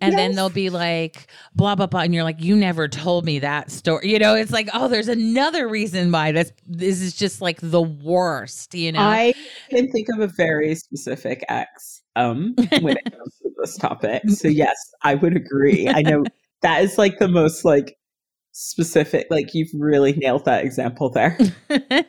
and 0.00 0.12
yes. 0.12 0.14
then 0.16 0.34
they'll 0.34 0.50
be 0.50 0.68
like 0.68 1.28
blah 1.54 1.76
blah 1.76 1.86
blah 1.86 2.00
and 2.00 2.12
you're 2.12 2.24
like 2.24 2.42
you 2.42 2.56
never 2.56 2.88
told 2.88 3.24
me 3.24 3.38
that 3.38 3.70
story 3.70 4.10
you 4.10 4.18
know 4.18 4.34
it's 4.34 4.50
like 4.50 4.68
oh 4.74 4.88
there's 4.88 5.06
another 5.08 5.68
reason 5.68 6.10
why 6.10 6.32
this 6.32 6.52
this 6.66 7.00
is 7.00 7.14
just 7.14 7.40
like 7.40 7.60
the 7.60 7.82
worst 7.82 8.74
you 8.74 8.90
know 8.90 9.00
i 9.00 9.32
can 9.70 9.90
think 9.92 10.08
of 10.12 10.18
a 10.18 10.26
very 10.26 10.74
specific 10.74 11.44
ex 11.48 12.02
um 12.16 12.54
when 12.80 12.96
it 12.96 13.12
comes 13.12 13.38
to 13.40 13.50
this 13.58 13.76
topic 13.76 14.22
so 14.28 14.48
yes 14.48 14.76
i 15.02 15.14
would 15.14 15.36
agree 15.36 15.88
i 15.88 16.02
know 16.02 16.24
that 16.62 16.82
is 16.82 16.98
like 16.98 17.18
the 17.18 17.28
most 17.28 17.64
like 17.64 17.97
specific 18.60 19.28
like 19.30 19.54
you've 19.54 19.70
really 19.72 20.12
nailed 20.14 20.44
that 20.44 20.64
example 20.64 21.08
there 21.08 21.38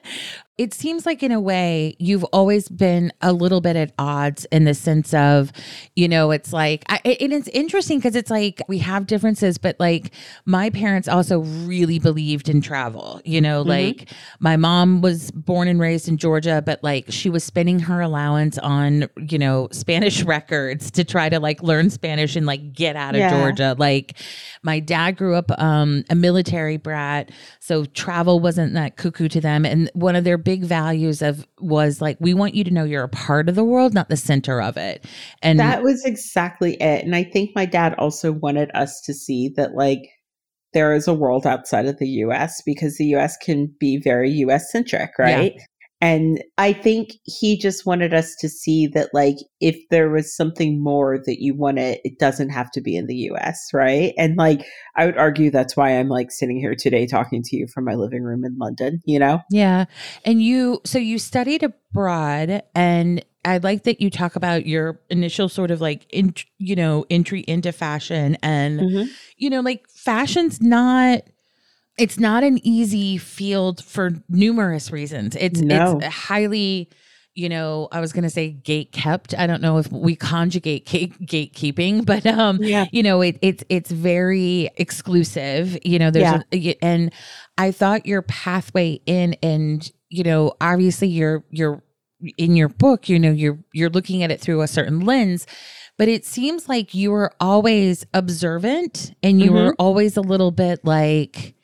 it 0.59 0.73
seems 0.73 1.05
like 1.05 1.23
in 1.23 1.31
a 1.31 1.39
way 1.39 1.95
you've 1.99 2.25
always 2.25 2.67
been 2.67 3.13
a 3.21 3.31
little 3.31 3.61
bit 3.61 3.77
at 3.77 3.93
odds 3.97 4.43
in 4.51 4.65
the 4.65 4.73
sense 4.73 5.13
of, 5.13 5.53
you 5.95 6.05
know, 6.05 6.31
it's 6.31 6.51
like, 6.51 6.83
I, 6.89 6.97
and 7.21 7.31
it's 7.31 7.47
interesting 7.47 7.97
because 7.97 8.13
it's 8.13 8.29
like 8.29 8.61
we 8.67 8.79
have 8.79 9.07
differences, 9.07 9.57
but 9.57 9.79
like 9.79 10.11
my 10.43 10.69
parents 10.69 11.07
also 11.07 11.39
really 11.39 11.97
believed 11.97 12.49
in 12.49 12.59
travel. 12.59 13.21
You 13.23 13.39
know, 13.39 13.61
mm-hmm. 13.61 13.69
like 13.69 14.09
my 14.41 14.57
mom 14.57 14.99
was 14.99 15.31
born 15.31 15.69
and 15.69 15.79
raised 15.79 16.09
in 16.09 16.17
Georgia, 16.17 16.61
but 16.65 16.83
like 16.83 17.05
she 17.07 17.29
was 17.29 17.45
spending 17.45 17.79
her 17.79 18.01
allowance 18.01 18.57
on, 18.57 19.07
you 19.29 19.39
know, 19.39 19.69
Spanish 19.71 20.23
records 20.25 20.91
to 20.91 21.05
try 21.05 21.29
to 21.29 21.39
like 21.39 21.63
learn 21.63 21.89
Spanish 21.89 22.35
and 22.35 22.45
like 22.45 22.73
get 22.73 22.97
out 22.97 23.15
of 23.15 23.19
yeah. 23.19 23.29
Georgia. 23.29 23.77
Like 23.79 24.17
my 24.61 24.81
dad 24.81 25.15
grew 25.15 25.35
up 25.35 25.51
um, 25.57 26.03
a 26.09 26.15
military 26.15 26.75
brat, 26.75 27.31
so 27.61 27.85
travel 27.85 28.41
wasn't 28.41 28.73
that 28.73 28.97
cuckoo 28.97 29.29
to 29.29 29.39
them. 29.39 29.63
And 29.63 29.89
one 29.93 30.17
of 30.17 30.25
their 30.25 30.37
big 30.49 30.63
values 30.63 31.21
of 31.21 31.45
was 31.59 32.01
like 32.01 32.17
we 32.19 32.33
want 32.33 32.55
you 32.55 32.63
to 32.63 32.71
know 32.71 32.83
you're 32.83 33.03
a 33.03 33.09
part 33.09 33.47
of 33.47 33.55
the 33.55 33.63
world 33.63 33.93
not 33.93 34.09
the 34.09 34.17
center 34.17 34.59
of 34.61 34.77
it 34.77 35.05
and 35.43 35.59
that 35.59 35.83
was 35.83 36.03
exactly 36.05 36.73
it 36.81 37.03
and 37.03 37.15
i 37.15 37.23
think 37.23 37.51
my 37.55 37.65
dad 37.65 37.93
also 37.99 38.31
wanted 38.31 38.71
us 38.73 38.99
to 39.01 39.13
see 39.13 39.49
that 39.55 39.75
like 39.75 40.01
there 40.73 40.93
is 40.93 41.07
a 41.07 41.13
world 41.13 41.45
outside 41.45 41.85
of 41.85 41.97
the 41.97 42.07
US 42.07 42.61
because 42.65 42.97
the 42.97 43.05
US 43.15 43.37
can 43.37 43.73
be 43.79 43.97
very 43.97 44.29
US 44.31 44.71
centric, 44.71 45.11
right? 45.17 45.53
Yeah. 45.55 45.63
And 46.01 46.41
I 46.57 46.71
think 46.71 47.09
he 47.25 47.57
just 47.57 47.85
wanted 47.85 48.13
us 48.13 48.33
to 48.39 48.47
see 48.47 48.87
that, 48.87 49.09
like, 49.13 49.35
if 49.59 49.77
there 49.89 50.09
was 50.09 50.33
something 50.33 50.81
more 50.81 51.17
that 51.25 51.41
you 51.41 51.53
wanted, 51.53 51.99
it 52.05 52.17
doesn't 52.17 52.51
have 52.51 52.71
to 52.71 52.81
be 52.81 52.95
in 52.95 53.07
the 53.07 53.29
US, 53.31 53.69
right? 53.73 54.13
And, 54.17 54.37
like, 54.37 54.65
I 54.95 55.05
would 55.05 55.17
argue 55.17 55.51
that's 55.51 55.75
why 55.75 55.91
I'm, 55.99 56.07
like, 56.07 56.31
sitting 56.31 56.57
here 56.57 56.73
today 56.73 57.05
talking 57.05 57.43
to 57.43 57.57
you 57.57 57.67
from 57.73 57.83
my 57.83 57.95
living 57.95 58.23
room 58.23 58.45
in 58.45 58.57
London, 58.57 59.01
you 59.03 59.19
know? 59.19 59.41
Yeah. 59.51 59.85
And 60.23 60.41
you, 60.41 60.79
so 60.85 60.99
you 60.99 61.19
studied 61.19 61.63
abroad, 61.63 62.63
and 62.73 63.25
I 63.43 63.57
like 63.57 63.83
that 63.83 63.99
you 63.99 64.09
talk 64.09 64.37
about 64.37 64.65
your 64.65 65.01
initial 65.09 65.49
sort 65.49 65.69
of 65.69 65.81
like, 65.81 66.05
in, 66.11 66.33
you 66.59 66.77
know, 66.77 67.05
entry 67.09 67.41
into 67.41 67.73
fashion. 67.73 68.37
And, 68.41 68.79
mm-hmm. 68.79 69.11
you 69.35 69.49
know, 69.49 69.59
like, 69.59 69.85
fashion's 69.89 70.61
not, 70.61 71.23
it's 71.99 72.19
not 72.19 72.43
an 72.43 72.59
easy 72.65 73.17
field 73.17 73.83
for 73.83 74.11
numerous 74.29 74.91
reasons. 74.91 75.35
It's 75.35 75.59
no. 75.59 75.97
it's 75.97 76.15
highly 76.15 76.89
you 77.39 77.47
know, 77.47 77.87
I 77.91 78.01
was 78.01 78.11
going 78.11 78.23
to 78.23 78.29
say 78.29 78.49
gate 78.49 78.91
kept. 78.91 79.33
I 79.33 79.47
don't 79.47 79.61
know 79.61 79.77
if 79.77 79.89
we 79.91 80.15
conjugate 80.15 80.85
gate, 80.85 81.17
gatekeeping, 81.25 82.05
but 82.05 82.25
um, 82.25 82.57
yeah. 82.61 82.85
you 82.91 83.01
know, 83.01 83.21
it, 83.21 83.37
it's 83.41 83.63
it's 83.69 83.89
very 83.89 84.69
exclusive. 84.75 85.77
You 85.85 85.99
know, 85.99 86.11
there's 86.11 86.43
yeah. 86.51 86.73
a, 86.73 86.83
and 86.83 87.13
I 87.57 87.71
thought 87.71 88.05
your 88.05 88.23
pathway 88.23 88.99
in, 89.05 89.35
and 89.41 89.89
you 90.09 90.23
know, 90.23 90.53
obviously 90.59 91.07
you're 91.07 91.45
you're 91.49 91.81
in 92.37 92.57
your 92.57 92.69
book. 92.69 93.07
You 93.07 93.19
know, 93.19 93.31
you're 93.31 93.59
you're 93.73 93.89
looking 93.89 94.21
at 94.21 94.31
it 94.31 94.41
through 94.41 94.61
a 94.61 94.67
certain 94.67 94.99
lens, 94.99 95.47
but 95.97 96.09
it 96.09 96.25
seems 96.25 96.67
like 96.67 96.93
you 96.93 97.11
were 97.11 97.31
always 97.39 98.05
observant, 98.13 99.13
and 99.23 99.39
you 99.39 99.51
mm-hmm. 99.51 99.67
were 99.67 99.75
always 99.79 100.17
a 100.17 100.21
little 100.21 100.51
bit 100.51 100.83
like 100.83 101.55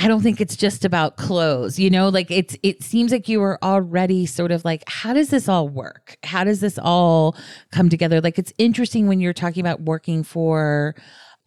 I 0.00 0.06
don't 0.06 0.22
think 0.22 0.40
it's 0.40 0.56
just 0.56 0.84
about 0.84 1.16
clothes, 1.16 1.78
you 1.78 1.90
know, 1.90 2.08
like 2.08 2.30
it's, 2.30 2.56
it 2.62 2.84
seems 2.84 3.10
like 3.10 3.28
you 3.28 3.40
were 3.40 3.58
already 3.64 4.26
sort 4.26 4.52
of 4.52 4.64
like, 4.64 4.84
how 4.86 5.12
does 5.12 5.30
this 5.30 5.48
all 5.48 5.68
work? 5.68 6.16
How 6.22 6.44
does 6.44 6.60
this 6.60 6.78
all 6.78 7.36
come 7.72 7.88
together? 7.88 8.20
Like, 8.20 8.38
it's 8.38 8.52
interesting 8.58 9.08
when 9.08 9.18
you're 9.18 9.32
talking 9.32 9.60
about 9.60 9.80
working 9.80 10.22
for, 10.22 10.94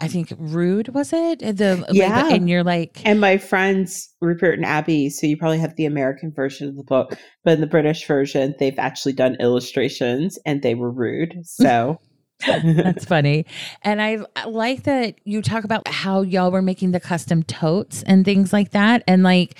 I 0.01 0.09
think 0.09 0.33
Rude 0.37 0.89
was 0.89 1.13
it? 1.13 1.39
The 1.39 1.85
yeah, 1.91 2.23
like, 2.23 2.33
and 2.33 2.49
you're 2.49 2.63
like, 2.63 3.01
and 3.05 3.21
my 3.21 3.37
friends 3.37 4.09
Rupert 4.19 4.55
and 4.55 4.65
Abby. 4.65 5.09
So 5.11 5.27
you 5.27 5.37
probably 5.37 5.59
have 5.59 5.75
the 5.75 5.85
American 5.85 6.33
version 6.35 6.67
of 6.67 6.75
the 6.75 6.83
book, 6.83 7.13
but 7.45 7.53
in 7.53 7.61
the 7.61 7.67
British 7.67 8.05
version, 8.05 8.55
they've 8.59 8.79
actually 8.79 9.13
done 9.13 9.37
illustrations, 9.39 10.39
and 10.45 10.61
they 10.61 10.75
were 10.75 10.91
Rude. 10.91 11.35
So 11.43 11.99
That's 12.63 13.06
funny. 13.13 13.45
And 13.84 14.01
I 14.01 14.19
like 14.47 14.84
that 14.84 15.15
you 15.23 15.41
talk 15.41 15.63
about 15.63 15.88
how 15.88 16.21
y'all 16.21 16.51
were 16.51 16.62
making 16.62 16.91
the 16.91 16.99
custom 16.99 17.43
totes 17.43 18.04
and 18.04 18.25
things 18.25 18.54
like 18.54 18.71
that. 18.71 19.04
And 19.08 19.23
like, 19.23 19.56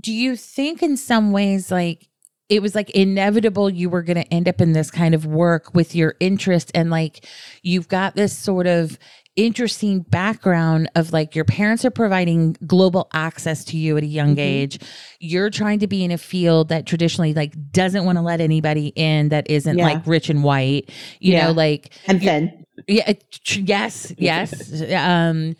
do 0.00 0.12
you 0.12 0.36
think 0.36 0.82
in 0.82 0.96
some 0.96 1.32
ways, 1.32 1.70
like, 1.70 2.08
it 2.48 2.60
was 2.60 2.74
like 2.74 2.90
inevitable 2.90 3.70
you 3.70 3.88
were 3.88 4.02
going 4.02 4.22
to 4.22 4.34
end 4.34 4.46
up 4.46 4.60
in 4.60 4.72
this 4.72 4.90
kind 4.90 5.14
of 5.14 5.24
work 5.24 5.74
with 5.74 5.94
your 5.94 6.16
interest 6.20 6.70
and 6.74 6.90
like 6.90 7.26
you've 7.62 7.88
got 7.88 8.14
this 8.14 8.36
sort 8.36 8.66
of 8.66 8.98
interesting 9.36 10.00
background 10.00 10.90
of 10.94 11.12
like 11.12 11.34
your 11.34 11.44
parents 11.44 11.84
are 11.86 11.90
providing 11.90 12.54
global 12.66 13.08
access 13.14 13.64
to 13.64 13.78
you 13.78 13.96
at 13.96 14.02
a 14.02 14.06
young 14.06 14.30
mm-hmm. 14.30 14.40
age 14.40 14.78
you're 15.20 15.48
trying 15.48 15.78
to 15.78 15.86
be 15.86 16.04
in 16.04 16.10
a 16.10 16.18
field 16.18 16.68
that 16.68 16.84
traditionally 16.84 17.32
like 17.32 17.54
doesn't 17.72 18.04
want 18.04 18.18
to 18.18 18.22
let 18.22 18.42
anybody 18.42 18.88
in 18.94 19.30
that 19.30 19.48
isn't 19.48 19.78
yeah. 19.78 19.84
like 19.84 20.06
rich 20.06 20.28
and 20.28 20.44
white 20.44 20.90
you 21.18 21.32
yeah. 21.32 21.46
know 21.46 21.52
like 21.52 21.94
and 22.06 22.20
then 22.20 22.64
yeah 22.86 23.10
yes 23.56 24.12
yes 24.18 24.82
um 24.92 25.54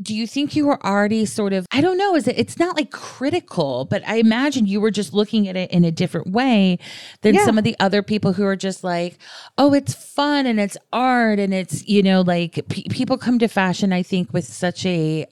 do 0.00 0.14
you 0.14 0.26
think 0.26 0.54
you 0.54 0.66
were 0.66 0.84
already 0.84 1.24
sort 1.24 1.52
of 1.52 1.66
i 1.72 1.80
don't 1.80 1.98
know 1.98 2.14
is 2.14 2.28
it 2.28 2.38
it's 2.38 2.58
not 2.58 2.76
like 2.76 2.90
critical 2.90 3.84
but 3.86 4.06
i 4.06 4.16
imagine 4.16 4.66
you 4.66 4.80
were 4.80 4.90
just 4.90 5.12
looking 5.12 5.48
at 5.48 5.56
it 5.56 5.70
in 5.70 5.84
a 5.84 5.90
different 5.90 6.28
way 6.28 6.78
than 7.22 7.34
yeah. 7.34 7.44
some 7.44 7.58
of 7.58 7.64
the 7.64 7.76
other 7.80 8.02
people 8.02 8.32
who 8.32 8.44
are 8.44 8.56
just 8.56 8.84
like 8.84 9.18
oh 9.58 9.72
it's 9.72 9.94
fun 9.94 10.46
and 10.46 10.60
it's 10.60 10.76
art 10.92 11.38
and 11.38 11.54
it's 11.54 11.86
you 11.88 12.02
know 12.02 12.20
like 12.20 12.66
people 12.68 13.16
come 13.16 13.38
to 13.38 13.48
fashion 13.48 13.92
i 13.92 14.02
think 14.02 14.32
with 14.32 14.44
such 14.44 14.84
a 14.86 15.26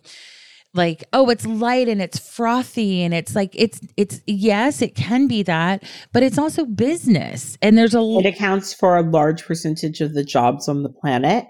like 0.75 1.05
oh 1.13 1.31
it's 1.31 1.47
light 1.47 1.89
and 1.89 2.03
it's 2.03 2.19
frothy 2.19 3.03
and 3.03 3.15
it's 3.15 3.35
like 3.35 3.51
it's 3.55 3.81
it's 3.97 4.21
yes 4.27 4.83
it 4.83 4.95
can 4.95 5.27
be 5.27 5.43
that 5.43 5.83
but 6.13 6.23
it's 6.23 6.39
also 6.39 6.65
business 6.65 7.57
and 7.63 7.79
there's 7.79 7.95
a 7.95 8.01
it 8.01 8.27
accounts 8.27 8.75
for 8.75 8.97
a 8.97 9.03
large 9.03 9.45
percentage 9.45 10.01
of 10.01 10.15
the 10.15 10.25
jobs 10.25 10.69
on 10.69 10.83
the 10.83 10.89
planet 10.89 11.47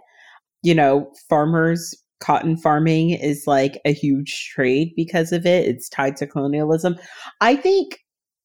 you 0.63 0.75
know 0.75 1.11
farmers 1.29 1.95
cotton 2.21 2.57
farming 2.57 3.11
is 3.11 3.45
like 3.47 3.81
a 3.85 3.93
huge 3.93 4.51
trade 4.55 4.93
because 4.97 5.33
of 5.33 5.47
it. 5.47 5.67
It's 5.67 5.89
tied 5.89 6.17
to 6.19 6.27
colonialism. 6.27 6.97
I 7.41 7.57
think 7.57 7.99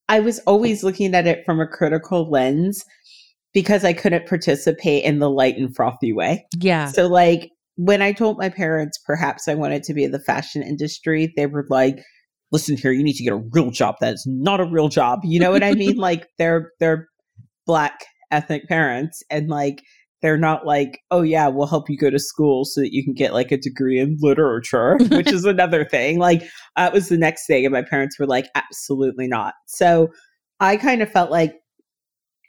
I 0.09 0.19
was 0.19 0.39
always 0.39 0.83
looking 0.83 1.13
at 1.15 1.27
it 1.27 1.45
from 1.45 1.59
a 1.59 1.67
critical 1.67 2.29
lens 2.29 2.83
because 3.53 3.83
I 3.83 3.93
couldn't 3.93 4.27
participate 4.27 5.03
in 5.03 5.19
the 5.19 5.29
light 5.29 5.57
and 5.57 5.73
frothy 5.75 6.13
way. 6.13 6.45
Yeah. 6.59 6.87
So, 6.87 7.07
like, 7.07 7.51
when 7.75 8.01
I 8.01 8.11
told 8.11 8.37
my 8.37 8.49
parents 8.49 8.99
perhaps 9.05 9.47
I 9.47 9.55
wanted 9.55 9.83
to 9.83 9.93
be 9.93 10.03
in 10.03 10.11
the 10.11 10.19
fashion 10.19 10.61
industry, 10.61 11.33
they 11.35 11.45
were 11.45 11.65
like, 11.69 11.99
listen 12.51 12.75
here, 12.75 12.91
you 12.91 13.03
need 13.03 13.15
to 13.15 13.23
get 13.23 13.33
a 13.33 13.43
real 13.51 13.71
job. 13.71 13.95
That 14.01 14.15
is 14.15 14.25
not 14.27 14.59
a 14.59 14.65
real 14.65 14.89
job. 14.89 15.19
You 15.23 15.39
know 15.39 15.51
what 15.51 15.63
I 15.63 15.73
mean? 15.73 15.95
like, 15.97 16.27
they're, 16.37 16.71
they're 16.79 17.07
black 17.65 18.05
ethnic 18.31 18.67
parents 18.67 19.23
and 19.29 19.47
like 19.47 19.81
they're 20.21 20.37
not 20.37 20.65
like, 20.65 20.99
oh 21.11 21.21
yeah, 21.21 21.47
we'll 21.47 21.67
help 21.67 21.89
you 21.89 21.97
go 21.97 22.09
to 22.09 22.19
school 22.19 22.65
so 22.65 22.81
that 22.81 22.93
you 22.93 23.03
can 23.03 23.13
get 23.13 23.33
like 23.33 23.51
a 23.51 23.57
degree 23.57 23.99
in 23.99 24.17
literature, 24.19 24.97
which 25.11 25.31
is 25.31 25.45
another 25.45 25.85
thing. 25.85 26.19
Like 26.19 26.43
that 26.75 26.93
was 26.93 27.09
the 27.09 27.17
next 27.17 27.47
thing. 27.47 27.65
And 27.65 27.73
my 27.73 27.81
parents 27.81 28.19
were 28.19 28.27
like, 28.27 28.47
absolutely 28.55 29.27
not. 29.27 29.53
So 29.67 30.09
I 30.59 30.77
kind 30.77 31.01
of 31.01 31.11
felt 31.11 31.31
like 31.31 31.55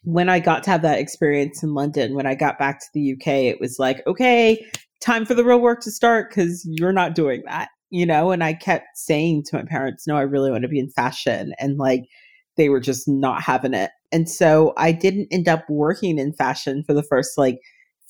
when 0.02 0.28
I 0.28 0.40
got 0.40 0.64
to 0.64 0.70
have 0.70 0.82
that 0.82 0.98
experience 0.98 1.62
in 1.62 1.74
London, 1.74 2.14
when 2.14 2.26
I 2.26 2.34
got 2.34 2.58
back 2.58 2.80
to 2.80 2.86
the 2.94 3.12
UK, 3.12 3.26
it 3.26 3.60
was 3.60 3.78
like, 3.78 4.04
okay, 4.06 4.64
time 5.00 5.24
for 5.24 5.34
the 5.34 5.44
real 5.44 5.60
work 5.60 5.80
to 5.82 5.90
start 5.90 6.30
because 6.30 6.66
you're 6.68 6.92
not 6.92 7.14
doing 7.14 7.42
that, 7.46 7.68
you 7.90 8.06
know? 8.06 8.30
And 8.30 8.42
I 8.42 8.54
kept 8.54 8.86
saying 8.94 9.44
to 9.46 9.56
my 9.56 9.64
parents, 9.64 10.06
no, 10.06 10.16
I 10.16 10.22
really 10.22 10.50
want 10.50 10.62
to 10.62 10.68
be 10.68 10.78
in 10.78 10.90
fashion. 10.90 11.52
And 11.58 11.76
like, 11.76 12.04
they 12.56 12.68
were 12.68 12.80
just 12.80 13.06
not 13.06 13.42
having 13.42 13.74
it. 13.74 13.90
And 14.12 14.28
so 14.28 14.72
I 14.76 14.92
didn't 14.92 15.28
end 15.30 15.48
up 15.48 15.64
working 15.68 16.18
in 16.18 16.32
fashion 16.32 16.82
for 16.84 16.94
the 16.94 17.02
first 17.02 17.38
like 17.38 17.58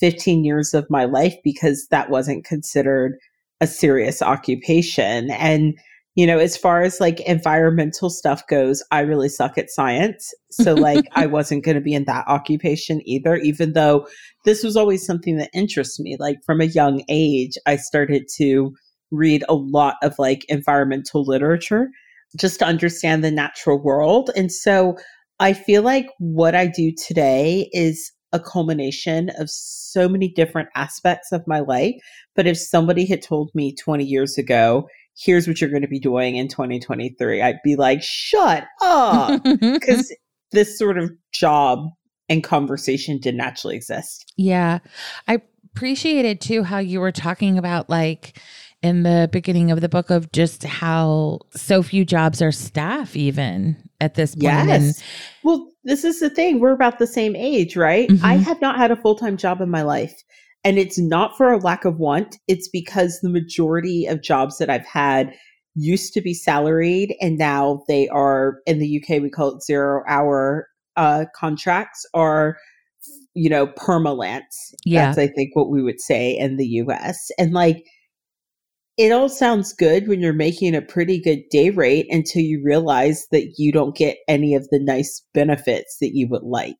15 0.00 0.44
years 0.44 0.74
of 0.74 0.88
my 0.90 1.04
life 1.04 1.34
because 1.44 1.86
that 1.90 2.10
wasn't 2.10 2.44
considered 2.44 3.18
a 3.60 3.66
serious 3.66 4.22
occupation. 4.22 5.30
And, 5.32 5.78
you 6.14 6.26
know, 6.26 6.38
as 6.38 6.56
far 6.56 6.82
as 6.82 7.00
like 7.00 7.20
environmental 7.20 8.08
stuff 8.08 8.46
goes, 8.48 8.82
I 8.90 9.00
really 9.00 9.28
suck 9.28 9.58
at 9.58 9.70
science. 9.70 10.32
So, 10.50 10.74
like, 10.74 11.04
I 11.12 11.26
wasn't 11.26 11.64
going 11.64 11.74
to 11.74 11.82
be 11.82 11.92
in 11.92 12.04
that 12.04 12.26
occupation 12.26 13.02
either, 13.06 13.36
even 13.36 13.74
though 13.74 14.08
this 14.46 14.64
was 14.64 14.76
always 14.76 15.04
something 15.04 15.36
that 15.36 15.50
interests 15.52 16.00
me. 16.00 16.16
Like, 16.18 16.38
from 16.46 16.62
a 16.62 16.64
young 16.64 17.04
age, 17.08 17.52
I 17.66 17.76
started 17.76 18.24
to 18.36 18.72
read 19.10 19.44
a 19.48 19.54
lot 19.54 19.96
of 20.02 20.14
like 20.18 20.44
environmental 20.48 21.24
literature 21.24 21.90
just 22.36 22.60
to 22.60 22.64
understand 22.64 23.24
the 23.24 23.30
natural 23.30 23.82
world. 23.82 24.30
And 24.36 24.52
so 24.52 24.96
I 25.40 25.54
feel 25.54 25.82
like 25.82 26.06
what 26.18 26.54
I 26.54 26.66
do 26.66 26.92
today 26.92 27.68
is 27.72 28.12
a 28.32 28.38
culmination 28.38 29.30
of 29.38 29.50
so 29.50 30.08
many 30.08 30.28
different 30.28 30.68
aspects 30.76 31.32
of 31.32 31.42
my 31.46 31.60
life. 31.60 31.94
But 32.36 32.46
if 32.46 32.58
somebody 32.58 33.04
had 33.06 33.22
told 33.22 33.50
me 33.54 33.74
20 33.74 34.04
years 34.04 34.38
ago, 34.38 34.86
here's 35.18 35.48
what 35.48 35.60
you're 35.60 35.70
going 35.70 35.82
to 35.82 35.88
be 35.88 35.98
doing 35.98 36.36
in 36.36 36.46
2023, 36.46 37.42
I'd 37.42 37.58
be 37.64 37.74
like, 37.76 38.02
shut 38.02 38.66
up. 38.82 39.42
Because 39.60 40.14
this 40.52 40.78
sort 40.78 40.98
of 40.98 41.10
job 41.32 41.80
and 42.28 42.44
conversation 42.44 43.18
didn't 43.18 43.40
actually 43.40 43.76
exist. 43.76 44.32
Yeah. 44.36 44.78
I 45.26 45.42
appreciated 45.74 46.40
too 46.40 46.62
how 46.62 46.78
you 46.78 47.00
were 47.00 47.12
talking 47.12 47.58
about 47.58 47.88
like, 47.88 48.38
in 48.82 49.02
the 49.02 49.28
beginning 49.30 49.70
of 49.70 49.80
the 49.80 49.88
book 49.88 50.10
of 50.10 50.32
just 50.32 50.64
how 50.64 51.40
so 51.50 51.82
few 51.82 52.04
jobs 52.04 52.40
are 52.40 52.52
staff 52.52 53.14
even 53.14 53.76
at 54.00 54.14
this 54.14 54.34
point. 54.34 54.44
Yes. 54.44 54.68
And 54.68 54.94
Well, 55.42 55.68
this 55.84 56.04
is 56.04 56.20
the 56.20 56.30
thing. 56.30 56.60
We're 56.60 56.72
about 56.72 56.98
the 56.98 57.06
same 57.06 57.36
age, 57.36 57.76
right? 57.76 58.08
Mhm. 58.08 58.22
I 58.22 58.34
have 58.36 58.60
not 58.60 58.76
had 58.76 58.90
a 58.90 58.96
full 58.96 59.14
time 59.14 59.36
job 59.36 59.60
in 59.60 59.70
my 59.70 59.82
life. 59.82 60.14
And 60.64 60.78
it's 60.78 60.98
not 60.98 61.36
for 61.36 61.52
a 61.52 61.58
lack 61.58 61.84
of 61.84 61.98
want. 61.98 62.36
It's 62.46 62.68
because 62.68 63.20
the 63.22 63.30
majority 63.30 64.06
of 64.06 64.22
jobs 64.22 64.58
that 64.58 64.68
I've 64.68 64.86
had 64.86 65.32
used 65.74 66.12
to 66.14 66.20
be 66.20 66.34
salaried 66.34 67.14
and 67.20 67.38
now 67.38 67.82
they 67.88 68.08
are 68.08 68.58
in 68.66 68.78
the 68.78 69.00
UK, 69.00 69.20
we 69.20 69.30
call 69.30 69.56
it 69.56 69.62
zero 69.62 70.02
hour 70.06 70.66
uh, 70.96 71.24
contracts 71.34 72.04
are, 72.12 72.56
you 73.34 73.48
know, 73.48 73.68
permalance. 73.68 74.74
Yeah. 74.84 75.06
That's, 75.06 75.18
I 75.18 75.28
think, 75.28 75.54
what 75.54 75.70
we 75.70 75.82
would 75.82 76.00
say 76.00 76.36
in 76.36 76.56
the 76.56 76.66
US. 76.66 77.30
And 77.38 77.52
like, 77.52 77.84
it 79.00 79.12
all 79.12 79.30
sounds 79.30 79.72
good 79.72 80.06
when 80.08 80.20
you're 80.20 80.34
making 80.34 80.74
a 80.74 80.82
pretty 80.82 81.18
good 81.18 81.40
day 81.50 81.70
rate 81.70 82.06
until 82.10 82.42
you 82.42 82.60
realize 82.62 83.26
that 83.30 83.54
you 83.56 83.72
don't 83.72 83.96
get 83.96 84.18
any 84.28 84.54
of 84.54 84.68
the 84.68 84.78
nice 84.78 85.24
benefits 85.32 85.96
that 86.00 86.10
you 86.14 86.28
would 86.28 86.42
like. 86.42 86.76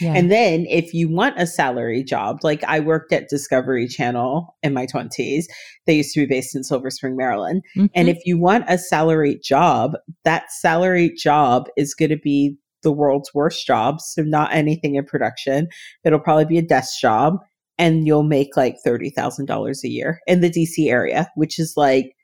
yeah. 0.00 0.14
And 0.16 0.30
then 0.32 0.66
if 0.68 0.92
you 0.92 1.08
want 1.08 1.38
a 1.40 1.46
salary 1.46 2.02
job, 2.02 2.38
like 2.42 2.64
I 2.64 2.80
worked 2.80 3.12
at 3.12 3.28
Discovery 3.28 3.86
Channel 3.86 4.56
in 4.64 4.74
my 4.74 4.86
20s, 4.86 5.44
they 5.86 5.94
used 5.94 6.12
to 6.14 6.20
be 6.20 6.26
based 6.26 6.56
in 6.56 6.64
Silver 6.64 6.90
Spring, 6.90 7.16
Maryland. 7.16 7.62
And 7.94 8.08
Mhm. 8.08 8.10
if 8.10 8.18
you 8.24 8.36
want 8.36 8.64
a 8.66 8.76
salary 8.76 9.38
job, 9.42 9.92
that 10.24 10.50
salary 10.50 11.12
job 11.16 11.68
is 11.76 11.94
going 11.94 12.10
to 12.10 12.16
be 12.18 12.56
the 12.82 12.92
world's 12.92 13.32
worst 13.34 13.66
job. 13.66 14.00
So, 14.00 14.22
not 14.22 14.54
anything 14.54 14.94
in 14.94 15.04
production. 15.04 15.68
It'll 16.04 16.18
probably 16.18 16.46
be 16.46 16.58
a 16.58 16.62
desk 16.62 16.98
job, 17.00 17.36
and 17.80 18.06
you'll 18.06 18.22
make 18.22 18.56
like 18.56 18.76
$30,000 18.86 19.84
a 19.84 19.88
year 19.88 20.20
in 20.28 20.40
the 20.40 20.50
DC 20.50 20.88
area, 20.88 21.28
which 21.34 21.58
is 21.58 21.74
like 21.76 22.14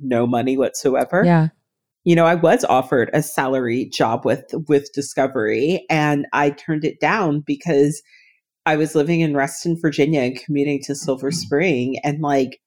no 0.00 0.26
money 0.26 0.56
whatsoever 0.56 1.22
yeah. 1.24 1.48
you 2.04 2.14
know 2.14 2.26
i 2.26 2.34
was 2.34 2.64
offered 2.64 3.10
a 3.12 3.22
salary 3.22 3.86
job 3.86 4.24
with 4.24 4.44
with 4.68 4.88
discovery 4.92 5.84
and 5.90 6.26
i 6.32 6.50
turned 6.50 6.84
it 6.84 7.00
down 7.00 7.42
because 7.46 8.00
i 8.66 8.76
was 8.76 8.94
living 8.94 9.20
in 9.20 9.36
reston 9.36 9.76
virginia 9.80 10.20
and 10.20 10.38
commuting 10.38 10.80
to 10.82 10.94
silver 10.94 11.30
mm-hmm. 11.30 11.38
spring 11.38 11.96
and 12.04 12.20
like 12.20 12.60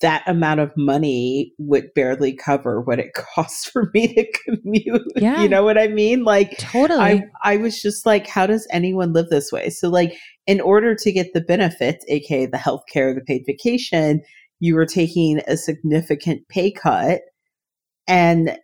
that 0.00 0.24
amount 0.26 0.58
of 0.58 0.72
money 0.76 1.52
would 1.58 1.94
barely 1.94 2.34
cover 2.34 2.80
what 2.80 2.98
it 2.98 3.14
costs 3.34 3.68
for 3.68 3.90
me 3.94 4.12
to 4.14 4.26
commute 4.44 5.12
Yeah. 5.16 5.40
you 5.40 5.48
know 5.48 5.62
what 5.62 5.78
i 5.78 5.88
mean 5.88 6.24
like 6.24 6.58
Totally. 6.58 7.00
I, 7.00 7.24
I 7.42 7.56
was 7.56 7.80
just 7.80 8.04
like, 8.04 8.26
how 8.26 8.46
does 8.46 8.66
anyone 8.70 9.12
live 9.12 9.28
this 9.28 9.52
way? 9.52 9.70
So, 9.70 9.88
like, 9.88 10.16
in 10.46 10.60
order 10.60 10.94
to 10.94 11.12
get 11.12 11.32
the 11.34 11.40
benefits, 11.40 12.04
aka 12.08 12.46
the 12.46 12.56
healthcare, 12.58 13.14
the 13.14 13.22
paid 13.26 13.42
vacation, 13.46 14.20
you 14.60 14.74
were 14.74 14.86
taking 14.86 15.40
a 15.46 15.56
significant 15.56 16.46
pay 16.48 16.70
cut. 16.72 17.20
And 18.08 18.56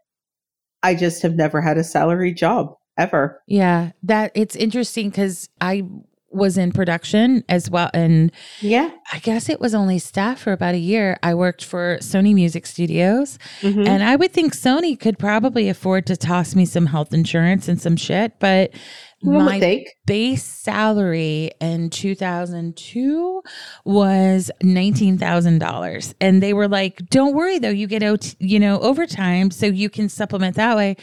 I 0.83 0.95
just 0.95 1.23
have 1.23 1.35
never 1.35 1.61
had 1.61 1.79
a 1.79 1.85
salary 1.85 2.33
job 2.33 2.75
ever. 2.97 3.41
yeah. 3.47 3.93
That 4.03 4.33
it's 4.35 4.57
interesting 4.57 5.11
because 5.11 5.49
I 5.61 5.83
was 6.31 6.59
in 6.59 6.73
production 6.73 7.43
as 7.49 7.71
well. 7.71 7.91
And 7.95 8.31
Yeah. 8.61 8.91
I 9.12 9.19
guess 9.21 9.49
it 9.49 9.61
was 9.61 9.75
only 9.75 9.99
staff 9.99 10.41
for 10.41 10.53
about 10.53 10.75
a 10.75 10.79
year. 10.79 11.17
I 11.23 11.33
worked 11.35 11.64
for 11.64 11.97
Sony 12.03 12.35
Music 12.35 12.67
Studios. 12.67 13.38
Mhm. 13.62 13.88
And 13.88 14.03
I 14.03 14.14
would 14.17 14.33
think 14.33 14.55
Sony 14.55 14.99
could 14.99 15.19
probably 15.19 15.69
afford 15.71 16.05
to 16.07 16.17
toss 16.17 16.55
me 16.55 16.67
some 16.67 16.87
health 16.87 17.14
insurance 17.14 17.67
and 17.67 17.81
some 17.81 17.97
shit, 17.97 18.33
but 18.41 18.73
One 19.21 19.37
would 19.37 19.45
my 19.45 19.59
think. 19.61 19.89
base 20.07 20.45
salary 20.45 21.51
in 21.61 21.91
2002 21.91 23.43
was 23.85 24.51
$19,000 24.63 26.15
and 26.21 26.43
they 26.43 26.53
were 26.53 26.69
like 26.69 26.99
don't 27.11 27.35
worry 27.35 27.59
though 27.59 27.69
you 27.71 27.87
get 27.87 28.03
out 28.03 28.35
you 28.39 28.61
know 28.61 28.79
overtime 28.81 29.51
so 29.51 29.67
you 29.67 29.91
can 29.91 30.09
supplement 30.09 30.57
that 30.57 30.77
way 30.77 30.97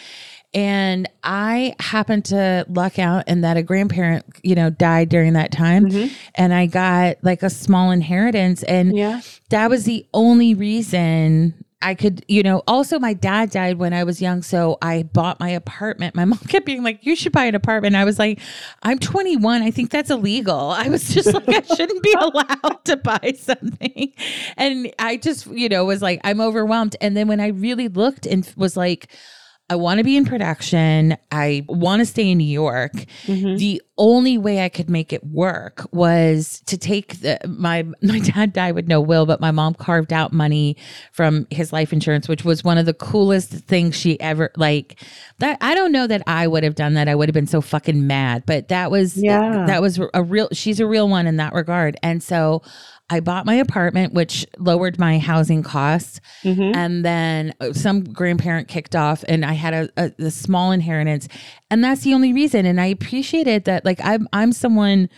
and 0.54 1.10
I 1.23 1.75
happened 1.82 2.23
to 2.25 2.65
luck 2.69 2.97
out 2.99 3.25
and 3.28 3.43
that 3.43 3.58
a 3.58 3.63
grandparent 3.63 4.23
you 4.43 4.56
know 4.56 4.69
died 4.69 5.10
during 5.10 5.34
that 5.34 5.51
time 5.51 5.86
Mhm. 5.89 6.12
and 6.36 6.54
I 6.54 6.67
got 6.67 7.17
like 7.21 7.43
a 7.43 7.49
small 7.49 7.91
inheritance 7.91 8.63
and 8.63 8.95
Yeah. 8.95 9.21
that 9.49 9.69
was 9.69 9.84
the 9.84 10.06
only 10.13 10.54
reason 10.54 11.54
I 11.81 11.93
could, 11.93 12.25
you 12.27 12.41
know, 12.41 12.63
also 12.67 12.97
my 12.99 13.13
dad 13.13 13.51
died 13.51 13.77
when 13.77 13.93
I 13.93 14.05
was 14.05 14.21
young. 14.21 14.41
So 14.41 14.77
I 14.81 15.03
bought 15.03 15.39
my 15.39 15.49
apartment. 15.49 16.15
My 16.15 16.25
mom 16.25 16.39
kept 16.39 16.65
being 16.65 16.83
like, 16.83 17.05
you 17.05 17.15
should 17.15 17.31
buy 17.31 17.45
an 17.45 17.55
apartment. 17.55 17.95
I 17.95 18.05
was 18.05 18.17
like, 18.17 18.39
I'm 18.81 18.97
21. 18.97 19.61
I 19.61 19.71
think 19.71 19.91
that's 19.91 20.09
illegal. 20.09 20.71
I 20.71 20.89
was 20.89 21.13
just 21.13 21.33
like, 21.33 21.47
I 21.47 21.61
shouldn't 21.61 22.01
be 22.01 22.13
allowed 22.13 22.85
to 22.85 22.97
buy 22.97 23.33
something. 23.38 24.13
And 24.57 24.93
I 24.99 25.17
just, 25.17 25.47
you 25.47 25.69
know, 25.69 25.85
was 25.85 26.01
like, 26.01 26.21
I'm 26.23 26.41
overwhelmed. 26.41 26.95
And 27.01 27.15
then 27.15 27.27
when 27.27 27.39
I 27.39 27.47
really 27.47 27.88
looked 27.88 28.25
and 28.25 28.51
was 28.55 28.75
like, 28.75 29.11
I 29.67 29.75
want 29.75 29.97
to 29.97 30.04
be 30.04 30.15
in 30.15 30.25
production. 30.25 31.17
I 31.32 31.65
want 31.67 31.99
to 32.01 32.06
stay 32.06 32.30
in 32.30 32.38
New 32.38 32.43
York 32.43 32.91
Mhm. 33.25 33.58
the 33.58 33.82
only 33.97 34.38
way 34.38 34.63
I 34.63 34.69
could 34.69 34.89
make 34.89 35.12
it 35.13 35.23
work 35.25 35.88
was 35.91 36.62
to 36.67 36.78
take 36.78 37.21
the 37.21 37.39
my 37.47 37.84
my 38.04 38.19
dad 38.19 38.54
died 38.54 38.75
with 38.75 38.88
no 38.88 39.01
will, 39.01 39.25
but 39.25 39.39
my 39.41 39.49
mom 39.51 39.73
carved 39.73 40.13
out 40.13 40.32
money 40.34 40.75
from 41.12 41.47
his 41.49 41.73
life 41.73 41.91
insurance, 41.93 42.28
which 42.28 42.45
was 42.45 42.63
one 42.63 42.78
of 42.78 42.86
the 42.86 42.93
coolest 42.93 43.51
things 43.51 43.95
she 43.95 44.19
ever 44.21 44.51
like 44.56 45.01
that 45.39 45.58
I 45.62 45.73
don't 45.73 45.91
know 45.91 46.06
that 46.08 46.21
I 46.28 46.45
would 46.45 46.63
have 46.63 46.75
done 46.75 46.93
that. 46.93 47.08
I 47.08 47.15
would 47.15 47.28
have 47.28 47.34
been 47.34 47.47
so 47.47 47.62
fucking 47.62 48.06
mad. 48.06 48.43
But 48.45 48.67
that 48.67 48.91
was 48.91 49.17
Yeah. 49.17 49.65
that 49.65 49.82
was 49.82 49.99
a 50.13 50.21
real 50.21 50.49
she's 50.51 50.80
a 50.80 50.86
real 50.86 51.10
one 51.10 51.25
in 51.25 51.38
that 51.38 51.54
regard. 51.54 51.97
And 52.04 52.21
so 52.21 52.62
I 53.09 53.19
bought 53.19 53.45
my 53.45 53.53
apartment, 53.55 54.13
which 54.13 54.45
lowered 54.57 54.97
my 54.97 55.19
housing 55.19 55.61
costs. 55.61 56.19
Mhm. 56.43 56.75
And 56.75 57.05
then 57.05 57.53
uh, 57.59 57.73
some 57.73 58.03
grandparent 58.03 58.67
kicked 58.67 58.95
off, 58.95 59.23
and 59.27 59.45
I 59.45 59.53
had 59.53 59.73
a, 59.73 59.89
a, 59.97 60.11
a 60.25 60.31
small 60.31 60.71
inheritance, 60.71 61.27
and 61.69 61.83
that's 61.83 62.01
the 62.01 62.13
only 62.13 62.33
reason. 62.33 62.65
And 62.65 62.81
I 62.81 62.87
appreciated 62.87 63.65
that. 63.65 63.85
Like 63.85 63.99
I'm, 64.03 64.27
I'm 64.33 64.51
someone 64.51 65.09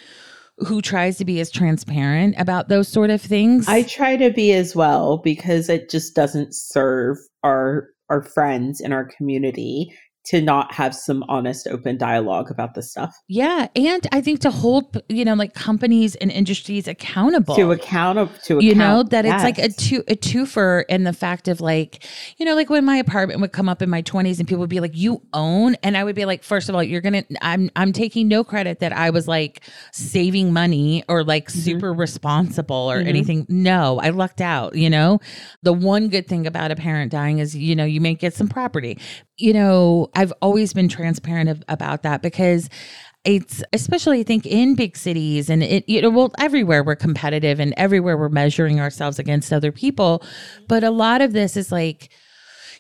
who 0.58 0.82
tries 0.82 1.18
to 1.18 1.26
be 1.26 1.40
as 1.40 1.52
transparent 1.52 2.36
about 2.38 2.68
those 2.68 2.88
sort 2.88 3.10
of 3.10 3.22
things. 3.22 3.68
I 3.68 3.84
try 3.84 4.18
to 4.18 4.32
be 4.32 4.54
as 4.54 4.76
well 4.76 5.18
because 5.18 5.70
it 5.70 5.90
just 5.90 6.16
doesn't 6.16 6.54
serve 6.54 7.18
our 7.44 7.90
our 8.10 8.24
friends 8.24 8.80
in 8.80 8.94
our 8.94 9.06
community 9.06 9.94
to 10.30 10.42
not 10.42 10.74
have 10.74 10.94
some 10.96 11.24
honest 11.30 11.68
open 11.68 11.98
dialogue 11.98 12.52
about 12.52 12.74
this 12.76 12.92
stuff. 12.92 13.16
yeah, 13.28 13.68
and 13.76 14.06
I 14.12 14.22
think 14.22 14.40
to 14.42 14.52
hold, 14.52 15.02
you 15.10 15.24
know, 15.26 15.34
like 15.36 15.54
companies 15.54 16.16
and 16.16 16.32
industries 16.32 16.88
accountable 16.88 17.56
To 17.56 17.72
account 17.72 18.30
to 18.46 18.60
you 18.64 18.76
know 18.76 19.00
account- 19.02 19.10
that 19.12 19.26
it's 19.26 19.44
like 19.44 19.58
a 19.58 19.70
two 19.70 20.04
a 20.08 20.16
twofer 20.16 20.84
in 20.90 21.04
the 21.04 21.14
fact 21.14 21.48
of 21.48 21.62
like 21.62 22.04
you 22.38 22.46
know 22.46 22.56
like 22.56 22.70
when 22.70 22.84
my 22.86 22.98
apartment 22.98 23.40
would 23.42 23.52
come 23.52 23.70
up 23.70 23.82
in 23.82 23.90
my 23.90 24.02
20s 24.02 24.40
and 24.40 24.48
people 24.48 24.60
would 24.60 24.70
be 24.70 24.80
like 24.80 24.96
you 24.96 25.22
own 25.34 25.76
and 25.84 25.96
i 25.98 26.04
would 26.04 26.16
be 26.16 26.26
like 26.26 26.44
first 26.44 26.70
of 26.70 26.76
all 26.76 26.84
you're 26.84 27.02
gonna 27.02 27.24
i'm 27.42 27.70
i'm 27.76 27.92
taking 27.94 28.28
no 28.28 28.44
credit 28.44 28.80
that 28.80 28.92
i 28.94 29.10
was 29.10 29.28
like 29.28 29.62
saving 29.92 30.54
money 30.54 31.04
or 31.08 31.24
like 31.24 31.48
Mm-hmm. 31.48 31.60
super 31.60 31.94
responsible 31.94 32.92
or 32.92 33.02
Mhm. 33.02 33.08
anything 33.08 33.46
no 33.50 34.00
i 34.02 34.10
lucked 34.10 34.42
out 34.42 34.76
you 34.76 34.90
know 34.90 35.20
the 35.64 35.74
one 35.74 36.10
good 36.10 36.28
thing 36.28 36.46
about 36.48 36.72
a 36.72 36.76
parent 36.76 37.12
dying 37.12 37.40
is 37.40 37.56
you 37.56 37.76
know 37.76 37.86
you 37.86 38.02
may 38.02 38.14
get 38.16 38.34
some 38.34 38.48
property 38.50 38.98
you 39.38 39.54
know 39.54 40.10
i've 40.16 40.34
always 40.42 40.74
been 40.74 40.90
transparent 40.90 41.50
of, 41.50 41.64
about 41.68 42.04
that 42.04 42.22
because 42.22 42.70
it's 43.28 43.62
especially 43.74 44.22
I 44.22 44.24
think 44.24 44.46
in 44.46 44.76
big 44.76 44.96
cities 44.96 45.50
and 45.50 45.62
it 45.62 45.88
you 45.88 46.02
know 46.02 46.10
well 46.10 46.32
everywhere 46.40 46.82
we're 46.82 46.96
competitive 46.96 47.60
and 47.60 47.74
everywhere 47.76 48.18
we're 48.18 48.30
measuring 48.30 48.80
ourselves 48.80 49.20
against 49.20 49.52
other 49.52 49.72
people. 49.72 50.24
But 50.68 50.86
a 50.86 50.92
lot 50.92 51.22
of 51.22 51.34
this 51.34 51.58
is 51.58 51.70
like 51.70 52.10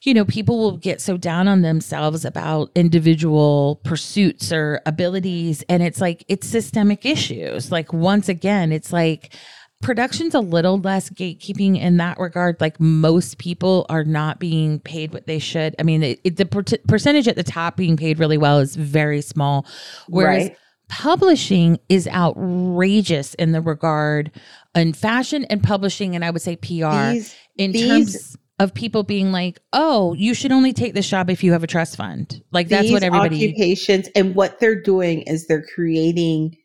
you 0.04 0.13
know 0.13 0.24
people 0.24 0.58
will 0.58 0.78
get 0.78 1.02
so 1.02 1.17
down 1.17 1.50
on 1.50 1.63
themselves 1.63 2.24
about 2.24 2.72
individual 2.76 3.82
pursuits 3.84 4.54
or 4.54 4.80
abilities 4.86 5.63
and 5.67 5.84
it's 5.84 6.00
like 6.00 6.24
it's 6.30 6.48
systemic 6.48 7.06
issues. 7.06 7.70
Like 7.70 7.91
once 7.91 8.30
again 8.30 8.72
it's 8.72 8.93
like 8.93 9.36
production's 9.82 10.34
a 10.34 10.40
little 10.40 10.80
less 10.80 11.10
gatekeeping 11.10 11.80
in 11.80 11.98
that 11.98 12.18
regard. 12.20 12.60
Like 12.60 12.80
most 12.80 13.38
people 13.38 13.86
are 13.90 14.04
not 14.04 14.40
being 14.40 14.80
paid 14.80 15.13
what 15.13 15.28
they 15.28 15.40
should. 15.40 15.76
I 15.80 15.84
mean 15.84 16.04
it, 16.04 16.20
it- 16.24 16.38
the 16.38 16.46
per- 16.46 16.63
percentage 16.88 17.28
at 17.28 17.36
the 17.36 17.44
top 17.44 17.78
being 17.78 17.96
paid 17.98 18.20
really 18.20 18.38
well 18.38 18.60
is 18.60 18.76
very 18.76 19.22
small 19.22 19.66
whereas 20.08 20.48
Right. 20.50 20.58
publishing 20.90 21.80
is 21.90 22.08
outrageous 22.08 23.34
in 23.36 23.52
the 23.52 23.62
regard 23.62 24.32
in 24.76 24.94
fashion 24.94 25.46
and 25.46 25.62
publishing 25.63 26.16
and 26.16 26.24
i 26.24 26.30
would 26.32 26.42
say 26.42 26.56
pr 26.56 26.68
These- 26.68 27.36
in 27.58 27.72
these- 27.72 27.88
terms 27.88 28.38
of 28.60 28.74
people 28.74 29.04
being 29.04 29.32
like 29.32 29.60
oh 29.74 30.13
you 30.16 30.34
should 30.34 30.52
only 30.52 30.74
take 30.74 30.94
this 30.96 31.08
job 31.08 31.30
if 31.30 31.44
you 31.44 31.52
have 31.52 31.63
a 31.63 31.68
trust 31.68 31.96
fund. 31.96 32.42
Like 32.52 32.68
that's 32.70 32.92
what 32.92 33.04
everybody 33.04 33.36
occupations 33.52 34.10
and 34.16 34.34
what 34.36 34.60
they're 34.60 34.82
doing 34.82 35.22
is 35.24 35.46
they're 35.48 35.66
creating 35.76 36.56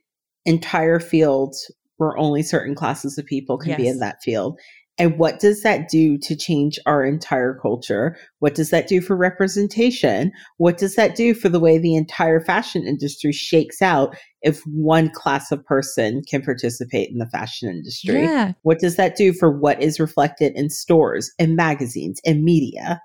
entire 0.46 0.98
fields 1.00 1.70
where 2.02 2.18
only 2.18 2.42
certain 2.42 2.74
classes 2.74 3.16
of 3.16 3.24
people 3.24 3.56
can 3.56 3.76
be 3.76 3.88
in 3.88 3.98
that 3.98 4.22
field 4.22 4.58
And 4.98 5.18
what 5.18 5.40
does 5.40 5.62
that 5.62 5.88
do 5.88 6.18
to 6.18 6.36
change 6.36 6.78
our 6.84 7.04
entire 7.04 7.58
culture? 7.60 8.16
What 8.40 8.54
does 8.54 8.70
that 8.70 8.88
do 8.88 9.00
for 9.00 9.16
representation? 9.16 10.30
What 10.58 10.76
does 10.76 10.96
that 10.96 11.16
do 11.16 11.34
for 11.34 11.48
the 11.48 11.60
way 11.60 11.78
the 11.78 11.96
entire 11.96 12.40
fashion 12.40 12.86
industry 12.86 13.32
shakes 13.32 13.80
out 13.80 14.14
if 14.42 14.60
one 14.66 15.08
class 15.10 15.50
of 15.50 15.64
person 15.64 16.22
can 16.28 16.42
participate 16.42 17.08
in 17.10 17.18
the 17.18 17.28
fashion 17.30 17.70
industry? 17.70 18.24
Yeah. 18.24 18.52
What 18.62 18.80
does 18.80 18.96
that 18.96 19.16
do 19.16 19.32
for 19.32 19.50
what 19.50 19.82
is 19.82 19.98
reflected 19.98 20.52
in 20.54 20.68
stores 20.68 21.32
and 21.38 21.56
magazines 21.56 22.20
and 22.26 22.44
media? 22.44 23.00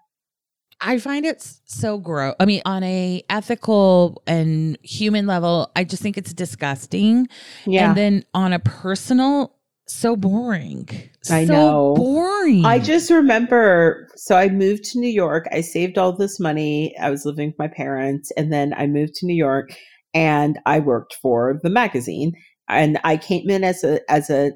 I 0.79 0.99
find 0.99 1.25
it 1.25 1.41
so 1.65 1.97
gross. 1.97 2.35
I 2.39 2.45
mean, 2.45 2.61
on 2.65 2.83
a 2.83 3.23
ethical 3.29 4.21
and 4.27 4.77
human 4.83 5.25
level, 5.25 5.71
I 5.75 5.83
just 5.83 6.03
think 6.03 6.17
it's 6.17 6.33
disgusting. 6.33 7.27
Yeah. 7.65 7.89
And 7.89 7.97
then 7.97 8.25
on 8.33 8.53
a 8.53 8.59
personal, 8.59 9.55
so 9.87 10.15
boring. 10.15 10.89
I 11.31 11.45
so 11.45 11.53
know. 11.53 11.93
boring. 11.95 12.65
I 12.65 12.79
just 12.79 13.09
remember 13.09 14.07
so 14.15 14.35
I 14.35 14.49
moved 14.49 14.83
to 14.85 14.99
New 14.99 15.09
York. 15.09 15.47
I 15.51 15.61
saved 15.61 15.97
all 15.97 16.15
this 16.15 16.39
money. 16.39 16.95
I 16.99 17.09
was 17.09 17.25
living 17.25 17.49
with 17.49 17.59
my 17.59 17.69
parents 17.69 18.31
and 18.37 18.51
then 18.51 18.73
I 18.75 18.87
moved 18.87 19.15
to 19.15 19.25
New 19.25 19.35
York 19.35 19.69
and 20.13 20.59
I 20.65 20.79
worked 20.79 21.15
for 21.21 21.59
the 21.63 21.69
magazine 21.69 22.33
and 22.67 22.99
I 23.03 23.17
came 23.17 23.49
in 23.49 23.63
as 23.63 23.83
a 23.83 23.99
as 24.11 24.29
a 24.29 24.51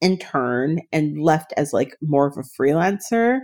intern 0.00 0.80
and 0.92 1.22
left 1.22 1.52
as 1.56 1.72
like 1.72 1.96
more 2.02 2.26
of 2.26 2.36
a 2.36 2.60
freelancer. 2.60 3.38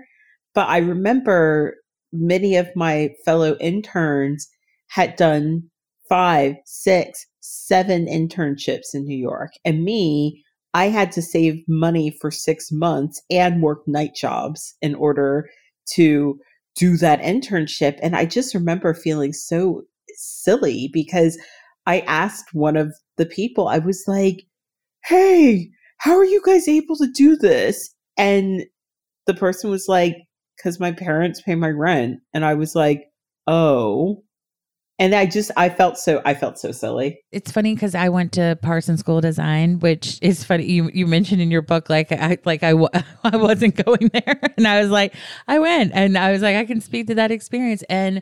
But 0.52 0.68
I 0.68 0.78
remember 0.78 1.76
many 2.12 2.56
of 2.56 2.68
my 2.74 3.10
fellow 3.24 3.56
interns 3.60 4.48
had 4.88 5.16
done 5.16 5.62
five, 6.08 6.56
six, 6.64 7.26
seven 7.40 8.06
internships 8.06 8.94
in 8.94 9.04
New 9.04 9.16
York. 9.16 9.50
And 9.64 9.84
me, 9.84 10.42
I 10.74 10.86
had 10.86 11.12
to 11.12 11.22
save 11.22 11.62
money 11.68 12.16
for 12.20 12.30
six 12.30 12.70
months 12.70 13.22
and 13.30 13.62
work 13.62 13.86
night 13.86 14.14
jobs 14.14 14.74
in 14.82 14.94
order 14.94 15.48
to 15.92 16.38
do 16.76 16.96
that 16.96 17.20
internship. 17.20 17.98
And 18.02 18.14
I 18.14 18.24
just 18.24 18.54
remember 18.54 18.94
feeling 18.94 19.32
so 19.32 19.82
silly 20.14 20.90
because 20.92 21.38
I 21.86 22.00
asked 22.00 22.50
one 22.52 22.76
of 22.76 22.94
the 23.16 23.26
people, 23.26 23.68
I 23.68 23.78
was 23.78 24.04
like, 24.06 24.42
hey, 25.04 25.70
how 25.98 26.16
are 26.16 26.24
you 26.24 26.40
guys 26.44 26.68
able 26.68 26.96
to 26.96 27.10
do 27.10 27.36
this? 27.36 27.92
And 28.16 28.64
the 29.26 29.34
person 29.34 29.70
was 29.70 29.86
like, 29.88 30.16
because 30.60 30.78
my 30.78 30.92
parents 30.92 31.40
pay 31.40 31.54
my 31.54 31.70
rent. 31.70 32.20
And 32.34 32.44
I 32.44 32.54
was 32.54 32.74
like, 32.74 33.10
oh. 33.46 34.22
And 34.98 35.14
I 35.14 35.24
just 35.24 35.50
I 35.56 35.70
felt 35.70 35.96
so 35.96 36.20
I 36.26 36.34
felt 36.34 36.58
so 36.58 36.72
silly. 36.72 37.22
it's 37.32 37.50
funny 37.50 37.74
because 37.74 37.94
I 37.94 38.10
went 38.10 38.32
to 38.32 38.58
Parsons 38.60 39.00
School 39.00 39.22
Design, 39.22 39.78
which 39.78 40.18
is 40.20 40.44
funny. 40.44 40.66
You 40.66 40.90
you 40.92 41.06
mentioned 41.06 41.40
in 41.40 41.50
your 41.50 41.62
book 41.62 41.88
like 41.88 42.12
I 42.12 42.36
like 42.44 42.62
I 42.62 42.72
I 43.24 43.36
wasn't 43.36 43.82
going 43.82 44.10
there, 44.12 44.38
and 44.58 44.68
I 44.68 44.82
was 44.82 44.90
like 44.90 45.14
I 45.48 45.58
went, 45.58 45.92
and 45.94 46.18
I 46.18 46.32
was 46.32 46.42
like 46.42 46.56
I 46.56 46.66
can 46.66 46.82
speak 46.82 47.06
to 47.06 47.14
that 47.14 47.30
experience. 47.30 47.82
And 47.88 48.20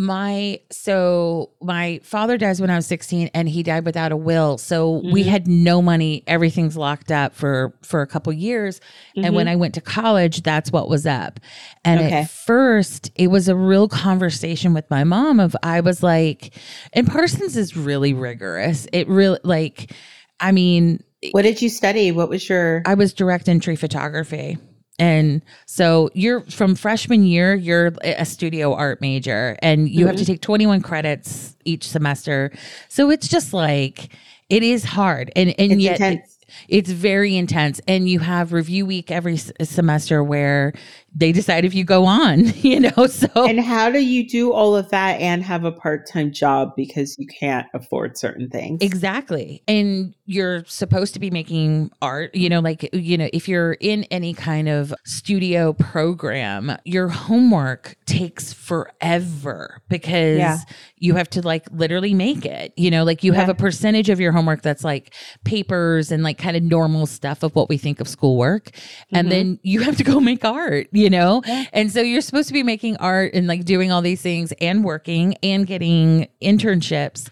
my 0.00 0.60
so 0.70 1.50
my 1.60 1.98
father 2.04 2.38
dies 2.38 2.60
when 2.60 2.70
I 2.70 2.76
was 2.76 2.86
sixteen, 2.86 3.28
and 3.34 3.48
he 3.48 3.64
died 3.64 3.84
without 3.84 4.12
a 4.12 4.16
will, 4.16 4.56
so 4.56 5.02
we 5.12 5.24
Mhm. 5.24 5.26
had 5.26 5.48
no 5.48 5.82
money. 5.82 6.22
Everything's 6.28 6.76
locked 6.76 7.10
up 7.10 7.34
for 7.34 7.74
for 7.82 8.00
a 8.00 8.06
couple 8.06 8.32
years. 8.32 8.80
And 9.16 9.34
when 9.34 9.48
I 9.48 9.56
went 9.56 9.74
to 9.74 9.80
college, 9.80 10.42
that's 10.44 10.70
what 10.70 10.88
was 10.88 11.04
up. 11.04 11.40
And 11.84 11.98
Okay. 11.98 12.20
at 12.20 12.30
first, 12.30 13.10
it 13.16 13.26
was 13.26 13.48
a 13.48 13.56
real 13.56 13.88
conversation 13.88 14.72
with 14.72 14.88
my 14.88 15.02
mom 15.02 15.40
of 15.40 15.56
I 15.64 15.80
was 15.80 16.00
like, 16.00 16.54
and 16.92 17.04
Parsons 17.04 17.56
is 17.56 17.76
really 17.76 18.12
rigorous. 18.14 18.86
It 18.92 19.08
really 19.08 19.40
like, 19.42 19.92
I 20.38 20.52
mean, 20.52 21.02
what 21.32 21.42
did 21.42 21.60
you 21.60 21.68
study? 21.68 22.12
What 22.12 22.28
was 22.28 22.48
your 22.48 22.82
I 22.86 22.94
was 22.94 23.12
direct 23.12 23.48
entry 23.48 23.74
photography. 23.74 24.58
And 24.98 25.42
so 25.66 26.10
you're 26.14 26.40
from 26.42 26.74
freshman 26.74 27.24
year, 27.24 27.54
you're 27.54 27.92
a 28.02 28.24
studio 28.24 28.74
art 28.74 29.00
major 29.00 29.56
and 29.62 29.88
you 29.88 30.06
have 30.06 30.16
to 30.16 30.22
mm-hmm. 30.22 30.32
take 30.32 30.40
21 30.40 30.82
credits 30.82 31.56
each 31.64 31.88
semester. 31.88 32.50
So 32.88 33.10
it's 33.10 33.28
just 33.28 33.52
like 33.52 34.08
it 34.48 34.62
is 34.62 34.84
hard. 34.84 35.30
And 35.36 35.54
and 35.58 35.72
it's 35.72 35.82
yet 35.82 36.00
intense. 36.00 36.38
it's 36.68 36.90
very 36.90 37.36
intense 37.36 37.80
and 37.86 38.08
you 38.08 38.18
have 38.20 38.52
review 38.52 38.86
week 38.86 39.10
every 39.10 39.34
s- 39.34 39.52
semester 39.62 40.24
where 40.24 40.72
they 41.14 41.32
decide 41.32 41.64
if 41.64 41.74
you 41.74 41.84
go 41.84 42.04
on 42.04 42.44
you 42.56 42.78
know 42.78 43.06
so 43.06 43.28
And 43.46 43.60
how 43.60 43.90
do 43.90 43.98
you 43.98 44.28
do 44.28 44.52
all 44.52 44.76
of 44.76 44.90
that 44.90 45.20
and 45.20 45.42
have 45.42 45.64
a 45.64 45.72
part-time 45.72 46.32
job 46.32 46.72
because 46.76 47.16
you 47.18 47.26
can't 47.26 47.66
afford 47.74 48.16
certain 48.18 48.48
things? 48.50 48.82
exactly 48.82 49.62
and 49.66 50.14
you're 50.26 50.64
supposed 50.66 51.14
to 51.14 51.20
be 51.20 51.30
making 51.30 51.90
art 52.02 52.34
you 52.34 52.48
know 52.48 52.60
like 52.60 52.88
you 52.92 53.16
know 53.16 53.28
if 53.32 53.48
you're 53.48 53.72
in 53.74 54.04
any 54.04 54.34
kind 54.34 54.68
of 54.68 54.92
studio 55.04 55.72
program 55.72 56.76
your 56.84 57.08
homework 57.08 57.96
takes 58.06 58.52
forever 58.52 59.82
because 59.88 60.38
Yeah. 60.38 60.58
you 60.98 61.14
have 61.14 61.30
to 61.30 61.40
like 61.42 61.66
literally 61.72 62.14
make 62.14 62.44
it 62.44 62.72
you 62.76 62.90
know 62.90 63.04
like 63.04 63.24
you 63.24 63.32
have 63.32 63.48
a 63.48 63.54
percentage 63.54 64.08
of 64.10 64.20
your 64.20 64.32
homework 64.32 64.62
that's 64.62 64.84
like 64.84 65.14
papers 65.44 66.10
and 66.12 66.22
like 66.22 66.38
kind 66.38 66.56
of 66.56 66.62
normal 66.62 67.06
stuff 67.06 67.42
of 67.42 67.54
what 67.54 67.68
we 67.68 67.78
think 67.78 68.00
of 68.00 68.08
schoolwork 68.08 68.70
and 69.12 69.28
Mhm. 69.28 69.30
then 69.30 69.58
you 69.62 69.80
have 69.80 69.96
to 69.96 70.04
go 70.04 70.20
make 70.20 70.44
art 70.44 70.88
you 70.98 71.10
know? 71.10 71.42
Yeah. 71.46 71.64
and 71.72 71.92
so 71.92 72.00
you're 72.00 72.20
supposed 72.20 72.48
to 72.48 72.54
be 72.54 72.62
making 72.62 72.96
art 72.96 73.34
and 73.34 73.46
like 73.46 73.64
doing 73.64 73.92
all 73.92 74.02
these 74.02 74.22
things 74.22 74.52
and 74.60 74.84
working 74.84 75.36
and 75.42 75.66
getting 75.66 76.28
internships. 76.42 77.28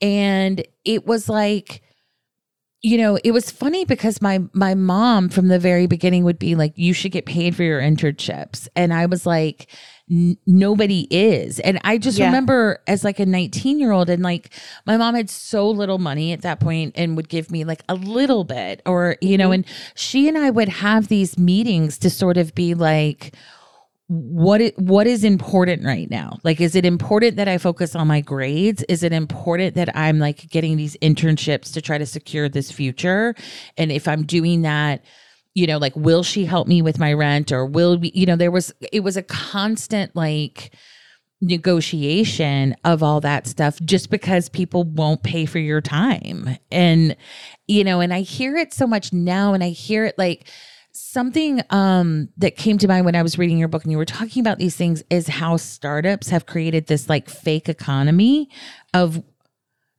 And 0.00 0.64
it 0.84 1.06
was 1.06 1.28
like 1.28 1.82
you 2.82 2.98
know 2.98 3.18
it 3.24 3.32
was 3.32 3.50
funny 3.50 3.84
because 3.84 4.20
my 4.20 4.40
my 4.52 4.74
mom 4.74 5.28
from 5.28 5.48
the 5.48 5.58
very 5.58 5.86
beginning 5.86 6.24
would 6.24 6.38
be 6.38 6.54
like 6.54 6.72
you 6.76 6.92
should 6.92 7.10
get 7.10 7.26
paid 7.26 7.56
for 7.56 7.62
your 7.62 7.80
internships. 7.80 8.68
And 8.76 8.92
i 8.92 9.06
was 9.06 9.24
like 9.26 9.68
"N- 10.10 10.36
nobody 10.46 11.08
is 11.10 11.58
and 11.60 11.80
i 11.82 11.98
just 11.98 12.16
Yeah. 12.18 12.26
remember 12.26 12.78
as 12.86 13.02
like 13.02 13.18
a 13.18 13.26
19 13.26 13.80
year 13.80 13.90
old 13.90 14.08
and 14.08 14.22
like 14.22 14.50
my 14.86 14.96
mom 14.96 15.16
had 15.16 15.28
so 15.28 15.68
little 15.68 15.98
money 15.98 16.30
at 16.32 16.42
that 16.42 16.60
point 16.60 16.92
and 16.96 17.16
would 17.16 17.28
give 17.28 17.50
me 17.50 17.64
like 17.64 17.82
a 17.88 17.94
little 17.96 18.44
bit 18.44 18.82
or 18.86 19.16
you 19.20 19.36
know 19.36 19.48
Mhm. 19.50 19.54
and 19.54 19.64
she 19.96 20.28
and 20.28 20.38
i 20.38 20.48
would 20.48 20.68
have 20.68 21.08
these 21.08 21.36
meetings 21.36 21.98
to 21.98 22.08
sort 22.08 22.36
of 22.36 22.54
be 22.54 22.72
like 22.74 23.34
what 24.08 24.60
it, 24.60 24.78
what 24.78 25.08
is 25.08 25.24
important 25.24 25.82
right 25.84 26.08
now 26.08 26.38
like 26.44 26.60
is 26.60 26.76
it 26.76 26.84
important 26.86 27.34
that 27.34 27.48
i 27.48 27.58
focus 27.58 27.96
on 27.96 28.06
my 28.06 28.20
grades 28.20 28.84
is 28.88 29.02
it 29.02 29.12
important 29.12 29.74
that 29.74 29.88
i'm 29.96 30.20
like 30.20 30.48
getting 30.50 30.76
these 30.76 30.96
internships 31.02 31.72
to 31.72 31.82
try 31.82 31.98
to 31.98 32.06
secure 32.06 32.48
this 32.48 32.70
future 32.70 33.34
and 33.76 33.90
if 33.90 34.06
i'm 34.06 34.22
doing 34.24 34.62
that 34.62 35.02
you 35.56 35.66
know 35.66 35.78
like 35.78 35.96
will 35.96 36.22
she 36.22 36.44
help 36.44 36.68
me 36.68 36.82
with 36.82 36.98
my 36.98 37.12
rent 37.12 37.50
or 37.50 37.66
will 37.66 37.98
we 37.98 38.12
you 38.14 38.26
know 38.26 38.36
there 38.36 38.50
was 38.50 38.72
it 38.92 39.00
was 39.00 39.16
a 39.16 39.22
constant 39.22 40.14
like 40.14 40.72
negotiation 41.40 42.74
of 42.84 43.02
all 43.02 43.20
that 43.20 43.46
stuff 43.46 43.78
just 43.84 44.10
because 44.10 44.48
people 44.48 44.84
won't 44.84 45.22
pay 45.22 45.44
for 45.44 45.58
your 45.58 45.82
time. 45.82 46.56
And 46.72 47.14
you 47.66 47.84
know 47.84 48.00
and 48.00 48.12
i 48.12 48.20
hear 48.20 48.56
it 48.56 48.72
so 48.72 48.86
much 48.86 49.12
now 49.12 49.52
and 49.52 49.62
i 49.62 49.70
hear 49.70 50.04
it 50.04 50.16
like 50.18 50.48
something 50.92 51.60
um 51.70 52.28
that 52.36 52.56
came 52.56 52.78
to 52.78 52.88
mind 52.88 53.04
when 53.04 53.16
i 53.16 53.22
was 53.22 53.38
reading 53.38 53.58
your 53.58 53.68
book 53.68 53.82
and 53.82 53.92
you 53.92 53.98
were 53.98 54.04
talking 54.04 54.40
about 54.40 54.58
these 54.58 54.76
things 54.76 55.02
is 55.10 55.28
how 55.28 55.56
startups 55.56 56.28
have 56.28 56.46
created 56.46 56.86
this 56.86 57.08
like 57.08 57.28
fake 57.28 57.68
economy 57.68 58.48
of 58.94 59.22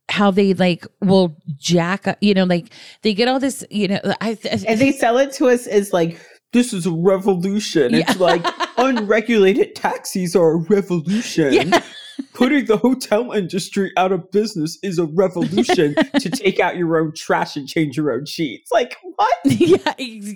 how 0.09 0.31
they 0.31 0.53
like 0.53 0.87
will 1.01 1.37
jack 1.57 2.07
up 2.07 2.17
you 2.21 2.33
know 2.33 2.45
like 2.45 2.71
they 3.01 3.13
get 3.13 3.27
all 3.27 3.39
this 3.39 3.63
you 3.69 3.87
know 3.87 3.99
i, 4.21 4.29
I 4.29 4.37
and 4.67 4.79
they 4.79 4.91
sell 4.91 5.17
it 5.17 5.33
to 5.33 5.47
us 5.49 5.67
as 5.67 5.91
like 5.91 6.19
this 6.53 6.73
is 6.73 6.85
a 6.85 6.91
revolution. 6.91 7.93
It's 7.93 8.19
like 8.19 8.45
unregulated 8.77 9.75
taxis 9.75 10.35
are 10.35 10.53
a 10.53 10.57
revolution. 10.57 11.53
Yeah. 11.53 11.83
Putting 12.33 12.65
the 12.65 12.77
hotel 12.77 13.31
industry 13.31 13.91
out 13.95 14.11
of 14.11 14.31
business 14.31 14.79
is 14.81 14.97
a 14.97 15.05
revolution 15.05 15.93
to 16.19 16.29
take 16.29 16.59
out 16.59 16.75
your 16.75 16.97
own 16.97 17.13
trash 17.13 17.55
and 17.55 17.67
change 17.67 17.97
your 17.97 18.11
own 18.11 18.25
sheets. 18.25 18.71
Like 18.71 18.95
what? 19.15 19.33
yeah 19.45 19.93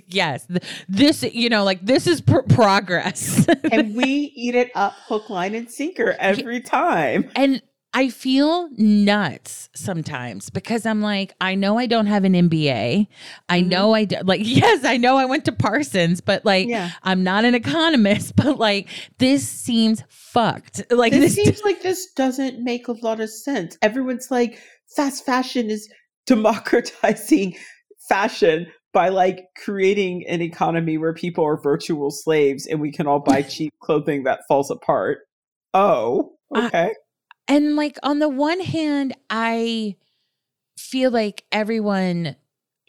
yes 0.07 0.47
this 0.87 1.23
you 1.23 1.49
know 1.49 1.63
like 1.63 1.83
this 1.83 2.07
is 2.07 2.21
pr- 2.21 2.41
progress 2.49 3.47
And 3.71 3.95
we 3.95 4.31
eat 4.35 4.53
it 4.53 4.71
up 4.75 4.93
hook, 5.07 5.29
line, 5.29 5.55
and 5.55 5.71
sinker 5.71 6.15
every 6.19 6.61
time. 6.61 7.31
and 7.35 7.61
I 7.93 8.09
feel 8.09 8.69
nuts 8.77 9.69
sometimes 9.75 10.49
because 10.49 10.85
I'm 10.85 11.01
like, 11.01 11.33
I 11.41 11.55
know 11.55 11.77
I 11.77 11.87
don't 11.87 12.05
have 12.05 12.23
an 12.23 12.33
MBA. 12.33 13.07
I 13.49 13.61
Mhm. 13.61 13.67
know 13.67 13.93
I 13.93 14.05
do, 14.05 14.15
like, 14.23 14.41
yes, 14.45 14.85
I 14.85 14.95
know 14.97 15.17
I 15.17 15.25
went 15.25 15.43
to 15.45 15.51
Parsons, 15.51 16.21
but 16.21 16.45
like, 16.45 16.67
Yeah. 16.67 16.91
I'm 17.03 17.23
not 17.23 17.43
an 17.43 17.53
economist, 17.53 18.35
but 18.37 18.57
like, 18.57 18.87
this 19.17 19.47
seems 19.47 20.03
fucked. 20.07 20.83
Like, 20.89 21.11
This 21.11 21.35
this, 21.35 21.45
seems 21.45 21.61
like 21.63 21.81
this 21.81 22.11
doesn't 22.13 22.63
make 22.63 22.87
a 22.87 22.93
lot 22.93 23.19
of 23.19 23.29
sense. 23.29 23.77
Everyone's 23.81 24.31
like, 24.31 24.59
fast 24.95 25.25
fashion 25.25 25.69
is 25.69 25.89
democratizing 26.27 27.55
fashion 28.09 28.67
by 28.93 29.09
like 29.09 29.45
creating 29.63 30.25
an 30.27 30.41
economy 30.41 30.97
where 30.97 31.13
people 31.13 31.45
are 31.45 31.61
virtual 31.61 32.09
slaves 32.11 32.67
and 32.67 32.79
we 32.81 32.91
can 32.91 33.07
all 33.07 33.19
buy 33.19 33.41
cheap 33.41 33.73
clothing 33.81 34.23
that 34.23 34.41
falls 34.47 34.69
apart. 34.69 35.19
Oh, 35.73 36.33
okay. 36.55 36.93
And 37.47 37.75
like, 37.75 37.97
on 38.03 38.19
the 38.19 38.29
one 38.29 38.59
hand, 38.59 39.15
I 39.29 39.95
feel 40.77 41.11
like 41.11 41.45
everyone 41.51 42.35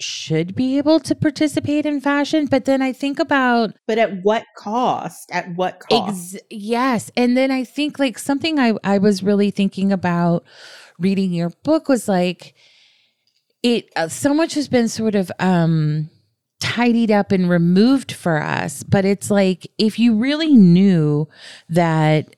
should 0.01 0.55
be 0.55 0.79
able 0.79 0.99
to 1.01 1.15
participate 1.15 1.87
in 1.87 2.01
fashion. 2.01 2.47
But 2.47 2.65
then 2.65 2.83
I 2.83 2.93
think 2.93 3.19
about. 3.19 3.75
But 3.87 3.99
at 3.99 4.23
what 4.23 4.45
cost? 4.57 5.31
At 5.31 5.55
what 5.55 5.81
cost? 5.81 6.35
Ex- 6.35 6.45
yes. 6.51 7.11
And 7.17 7.37
then 7.37 7.51
I 7.51 7.65
think 7.65 7.99
like 7.99 8.19
something 8.19 8.59
I, 8.59 8.75
I 8.83 8.99
was 8.99 9.23
really 9.23 9.51
thinking 9.51 9.93
about 9.93 10.45
reading 10.99 11.33
your 11.33 11.51
book 11.63 11.89
was 11.89 12.09
like, 12.09 12.55
it 13.63 13.91
uh, 13.97 14.09
so 14.09 14.35
much 14.35 14.55
has 14.55 14.69
been 14.69 14.89
sort 14.89 15.15
of 15.15 15.31
um 15.39 16.11
tidied 16.61 17.11
up 17.11 17.33
and 17.33 17.51
removed 17.51 18.13
for 18.13 18.41
us 18.41 18.83
but 18.85 19.05
it's 19.05 19.31
like 19.31 19.67
if 19.79 19.99
you 19.99 20.15
really 20.15 20.55
knew 20.55 21.29
that 21.69 22.37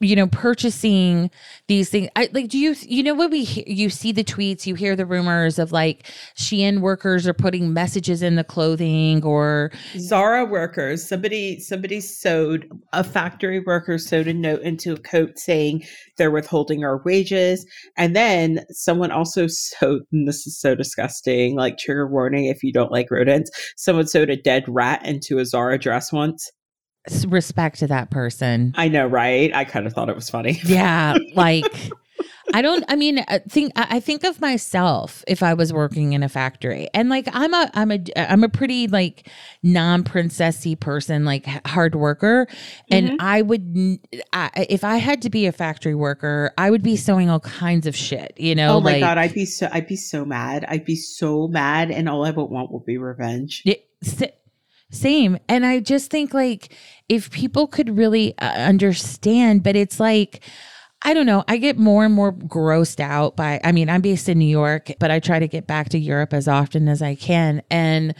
you 0.00 0.14
know 0.16 0.26
purchasing 0.28 1.30
these 1.66 1.90
things. 1.90 2.08
I, 2.16 2.28
like 2.32 2.48
do 2.48 2.58
you 2.58 2.74
you 2.82 3.02
know 3.02 3.14
what 3.14 3.30
we 3.30 3.40
you 3.66 3.90
see 3.90 4.12
the 4.12 4.24
tweets 4.24 4.66
you 4.66 4.74
hear 4.74 4.94
the 4.94 5.06
rumors 5.06 5.58
of 5.58 5.72
like 5.72 6.06
shein 6.36 6.80
workers 6.80 7.26
are 7.26 7.34
putting 7.34 7.72
messages 7.72 8.22
in 8.22 8.36
the 8.36 8.44
clothing 8.44 9.24
or 9.24 9.72
zara 9.98 10.44
workers 10.44 11.06
somebody 11.06 11.58
somebody 11.58 12.00
sewed 12.00 12.70
a 12.92 13.02
factory 13.02 13.60
worker 13.60 13.98
sewed 13.98 14.28
a 14.28 14.34
note 14.34 14.62
into 14.62 14.92
a 14.92 14.98
coat 14.98 15.38
saying 15.38 15.84
they're 16.16 16.30
withholding 16.30 16.84
our 16.84 17.02
wages. 17.04 17.64
And 17.96 18.14
then 18.14 18.64
someone 18.70 19.10
also 19.10 19.46
sewed 19.48 20.02
and 20.12 20.28
this 20.28 20.46
is 20.46 20.60
so 20.60 20.74
disgusting 20.74 21.56
like 21.56 21.78
trigger 21.78 22.06
warning 22.06 22.46
if 22.46 22.62
you 22.62 22.72
don't 22.72 22.92
like 22.92 23.10
rodents 23.10 23.50
someone 23.76 24.06
sewed 24.06 24.30
a 24.30 24.36
dead 24.36 24.64
rat 24.68 25.04
into 25.06 25.38
a 25.38 25.44
zara 25.44 25.78
dress 25.78 26.12
once 26.12 26.50
respect 27.26 27.78
to 27.80 27.86
that 27.88 28.10
person. 28.10 28.72
I 28.76 28.88
know, 28.88 29.06
right? 29.06 29.54
I 29.54 29.64
kind 29.64 29.86
of 29.86 29.92
thought 29.92 30.08
it 30.08 30.16
was 30.16 30.30
funny. 30.30 30.60
Yeah, 30.68 31.16
like 31.34 31.64
I 32.54 32.62
don't. 32.62 32.84
I 32.88 32.96
mean, 32.96 33.24
I 33.28 33.38
think 33.38 33.72
I 33.76 34.00
think 34.00 34.24
of 34.24 34.40
myself 34.40 35.24
if 35.26 35.42
I 35.42 35.54
was 35.54 35.72
working 35.72 36.12
in 36.12 36.22
a 36.22 36.28
factory, 36.28 36.88
and 36.94 37.08
like 37.08 37.28
I'm 37.32 37.52
a 37.52 37.70
I'm 37.74 37.90
a 37.90 38.00
I'm 38.16 38.44
a 38.44 38.48
pretty 38.48 38.86
like 38.86 39.28
non 39.62 40.02
princessy 40.04 40.78
person, 40.78 41.24
like 41.24 41.46
hard 41.66 41.94
worker, 41.94 42.46
and 42.90 43.10
mm-hmm. 43.10 43.16
I 43.20 43.42
would 43.42 43.98
I, 44.32 44.66
if 44.68 44.84
I 44.84 44.96
had 44.96 45.22
to 45.22 45.30
be 45.30 45.46
a 45.46 45.52
factory 45.52 45.94
worker, 45.94 46.52
I 46.56 46.70
would 46.70 46.82
be 46.82 46.96
sewing 46.96 47.28
all 47.28 47.40
kinds 47.40 47.86
of 47.86 47.94
shit. 47.94 48.34
You 48.38 48.54
know? 48.54 48.76
Oh 48.76 48.80
my 48.80 48.92
like, 48.92 49.00
god, 49.00 49.18
I'd 49.18 49.34
be 49.34 49.44
so 49.44 49.68
I'd 49.70 49.86
be 49.86 49.96
so 49.96 50.24
mad. 50.24 50.64
I'd 50.68 50.84
be 50.84 50.96
so 50.96 51.48
mad, 51.48 51.90
and 51.90 52.08
all 52.08 52.24
I 52.24 52.30
would 52.30 52.44
want 52.44 52.72
would 52.72 52.84
be 52.86 52.98
revenge. 52.98 53.62
It, 53.64 53.84
same. 54.90 55.38
And 55.48 55.66
I 55.66 55.80
just 55.80 56.10
think 56.10 56.32
like 56.32 56.74
if 57.08 57.30
people 57.30 57.66
could 57.66 57.96
really 57.96 58.36
uh, 58.38 58.46
understand, 58.46 59.62
but 59.62 59.76
it's 59.76 60.00
like, 60.00 60.42
I 61.02 61.14
don't 61.14 61.26
know. 61.26 61.44
I 61.46 61.58
get 61.58 61.78
more 61.78 62.04
and 62.04 62.14
more 62.14 62.32
grossed 62.32 63.00
out 63.00 63.36
by, 63.36 63.60
I 63.62 63.72
mean, 63.72 63.88
I'm 63.88 64.00
based 64.00 64.28
in 64.28 64.38
New 64.38 64.46
York, 64.46 64.90
but 64.98 65.10
I 65.10 65.20
try 65.20 65.38
to 65.38 65.46
get 65.46 65.66
back 65.66 65.90
to 65.90 65.98
Europe 65.98 66.32
as 66.32 66.48
often 66.48 66.88
as 66.88 67.02
I 67.02 67.14
can. 67.14 67.62
And 67.70 68.14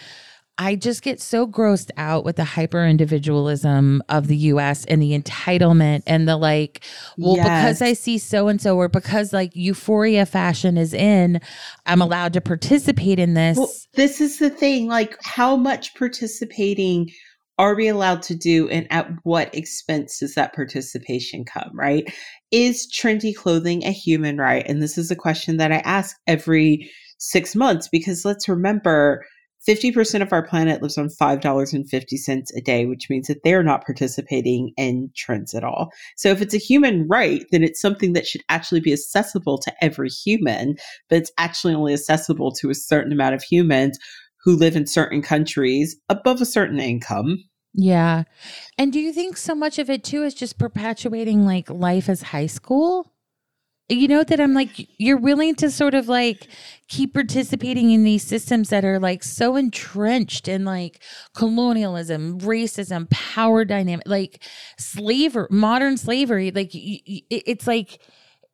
I 0.61 0.75
just 0.75 1.03
get 1.03 1.21
so 1.21 1.47
grossed 1.47 1.91
out 1.97 2.25
with 2.25 2.35
the 2.35 2.45
hyper 2.45 2.85
individualism 2.85 4.03
of 4.09 4.27
the 4.27 4.37
US 4.37 4.85
and 4.87 5.01
the 5.01 5.17
entitlement 5.17 6.03
and 6.05 6.29
the 6.29 6.37
like, 6.37 6.85
well, 7.17 7.37
yes. 7.37 7.45
because 7.45 7.83
I 7.83 7.93
see 7.93 8.19
so 8.19 8.49
and 8.49 8.61
so, 8.61 8.77
or 8.77 8.89
because 8.89 9.33
like 9.33 9.55
euphoria 9.55 10.27
fashion 10.27 10.77
is 10.77 10.93
in, 10.93 11.41
I'm 11.87 12.03
allowed 12.03 12.33
to 12.33 12.41
participate 12.41 13.21
in 13.21 13.35
this. 13.35 13.57
Well, 13.57 13.73
this 13.95 14.21
is 14.21 14.41
the 14.41 14.51
thing. 14.51 14.89
Like, 14.89 15.17
how 15.23 15.57
much 15.57 15.95
participating 15.95 17.11
are 17.59 17.77
we 17.77 17.87
allowed 17.87 18.23
to 18.23 18.35
do 18.35 18.69
and 18.69 18.87
at 18.91 19.11
what 19.23 19.55
expense 19.55 20.19
does 20.19 20.35
that 20.35 20.55
participation 20.55 21.45
come, 21.45 21.71
right? 21.73 22.13
Is 22.51 22.89
trendy 22.93 23.35
clothing 23.35 23.85
a 23.85 23.91
human 23.91 24.39
right? 24.39 24.65
And 24.67 24.83
this 24.83 24.99
is 24.99 25.11
a 25.11 25.17
question 25.17 25.57
that 25.59 25.71
I 25.71 25.79
ask 25.79 26.17
every 26.27 26.91
six 27.19 27.55
months 27.55 27.89
because 27.89 28.25
let's 28.25 28.49
remember 28.49 29.25
50% 29.67 30.23
of 30.23 30.33
our 30.33 30.47
planet 30.47 30.83
lives 30.83 30.99
on 30.99 31.09
$5.50 31.09 32.47
a 32.57 32.61
day, 32.61 32.87
which 32.87 33.11
means 33.11 33.27
that 33.29 33.43
they're 33.45 33.63
not 33.63 33.85
participating 33.85 34.73
in 34.77 35.11
trends 35.17 35.55
at 35.55 35.65
all. 35.65 35.91
So 36.17 36.31
if 36.31 36.41
it's 36.41 36.55
a 36.55 36.59
human 36.59 37.07
right, 37.09 37.45
then 37.51 37.63
it's 37.63 37.81
something 37.81 38.13
that 38.13 38.27
should 38.27 38.43
actually 38.49 38.81
be 38.81 38.93
accessible 38.93 39.59
to 39.59 39.73
every 39.83 40.11
human, 40.11 40.77
but 41.09 41.19
it's 41.19 41.33
actually 41.39 41.75
only 41.75 41.95
accessible 41.95 42.53
to 42.53 42.71
a 42.71 42.75
certain 42.75 43.13
amount 43.13 43.35
of 43.35 43.43
humans 43.43 43.99
who 44.45 44.57
live 44.57 44.77
in 44.77 44.87
certain 44.87 45.23
countries 45.23 45.97
above 46.09 46.41
a 46.41 46.47
certain 46.47 46.79
income. 46.79 47.39
Yeah. 47.75 48.25
And 48.79 48.93
do 48.93 49.01
you 49.01 49.13
think 49.13 49.37
so 49.37 49.55
much 49.55 49.79
of 49.79 49.91
it 49.91 50.03
too 50.03 50.23
is 50.23 50.35
just 50.35 50.59
perpetuating 50.59 51.45
like 51.45 51.69
life 51.69 52.09
as 52.09 52.23
high 52.23 52.47
school? 52.47 53.13
You 53.89 54.09
know 54.09 54.23
that 54.23 54.41
i'm 54.41 54.55
like 54.55 54.89
you're 54.99 55.17
willing 55.17 55.55
to 55.55 55.71
sort 55.71 55.95
of 55.95 56.09
like 56.09 56.47
keep 56.89 57.15
participating 57.15 57.91
in 57.91 58.05
these 58.05 58.23
systems 58.23 58.69
that 58.69 58.85
are 58.85 58.99
like 58.99 59.23
so 59.23 59.57
entrenched 59.57 60.49
in 60.49 60.65
like 60.65 61.03
colonialism 61.35 62.39
racism 62.41 63.09
power 63.11 63.65
dynamic 63.65 64.07
like 64.07 64.43
slavery 64.79 65.47
modern 65.51 65.97
slavery 65.97 66.51
like 66.51 66.71
it's 66.73 67.67
like 67.67 67.99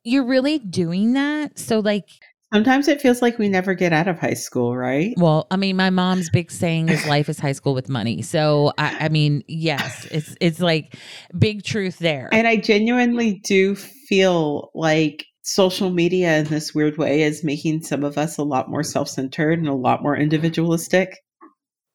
you're 0.05 0.23
really 0.23 0.59
doing 0.59 1.13
that? 1.13 1.59
So 1.59 1.79
like 1.79 2.07
Sometimes 2.53 2.87
it 2.87 3.01
feels 3.01 3.21
like 3.21 3.37
we 3.39 3.49
never 3.49 3.73
get 3.73 3.91
out 3.91 4.07
of 4.07 4.19
high 4.19 4.35
school, 4.35 4.77
right? 4.77 5.13
Well, 5.17 5.47
I 5.49 5.57
mean, 5.57 5.75
my 5.75 5.89
mom's 5.89 6.29
big 6.29 6.51
saying 6.51 6.89
is 6.89 7.05
life 7.07 7.27
is 7.27 7.39
high 7.39 7.51
school 7.53 7.73
with 7.73 7.89
money. 7.89 8.21
So 8.21 8.71
I, 8.77 9.05
I 9.05 9.09
mean, 9.09 9.43
yes, 9.47 10.05
it's 10.11 10.35
it's 10.39 10.59
like 10.59 10.95
big 11.37 11.63
truth 11.63 11.99
there. 11.99 12.29
And 12.31 12.47
I 12.47 12.57
genuinely 12.57 13.41
do 13.43 13.75
feel 13.75 14.71
like 14.75 15.25
social 15.41 15.89
media 15.89 16.37
in 16.37 16.45
this 16.45 16.73
weird 16.73 16.97
way 16.97 17.23
is 17.23 17.43
making 17.43 17.81
some 17.81 18.03
of 18.03 18.17
us 18.17 18.37
a 18.37 18.43
lot 18.43 18.69
more 18.69 18.83
self-centered 18.83 19.59
and 19.59 19.67
a 19.67 19.73
lot 19.73 20.01
more 20.01 20.15
individualistic. 20.15 21.17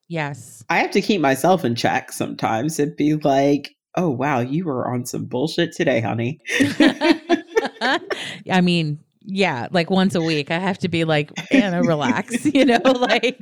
Yes. 0.08 0.64
I 0.68 0.78
have 0.78 0.90
to 0.92 1.00
keep 1.00 1.20
myself 1.20 1.64
in 1.64 1.76
check 1.76 2.10
sometimes 2.10 2.80
and 2.80 2.96
be 2.96 3.14
like, 3.14 3.70
"Oh 3.96 4.10
wow, 4.10 4.40
you 4.40 4.64
were 4.64 4.92
on 4.92 5.06
some 5.06 5.26
bullshit 5.26 5.72
today, 5.72 6.00
honey." 6.00 6.40
I 7.80 8.60
mean, 8.60 8.98
yeah, 9.30 9.68
like 9.70 9.90
once 9.90 10.14
a 10.14 10.20
week, 10.20 10.50
I 10.50 10.58
have 10.58 10.78
to 10.78 10.88
be 10.88 11.04
like, 11.04 11.30
Anna, 11.52 11.82
relax, 11.82 12.44
you 12.54 12.64
know, 12.64 12.80
like, 12.84 13.40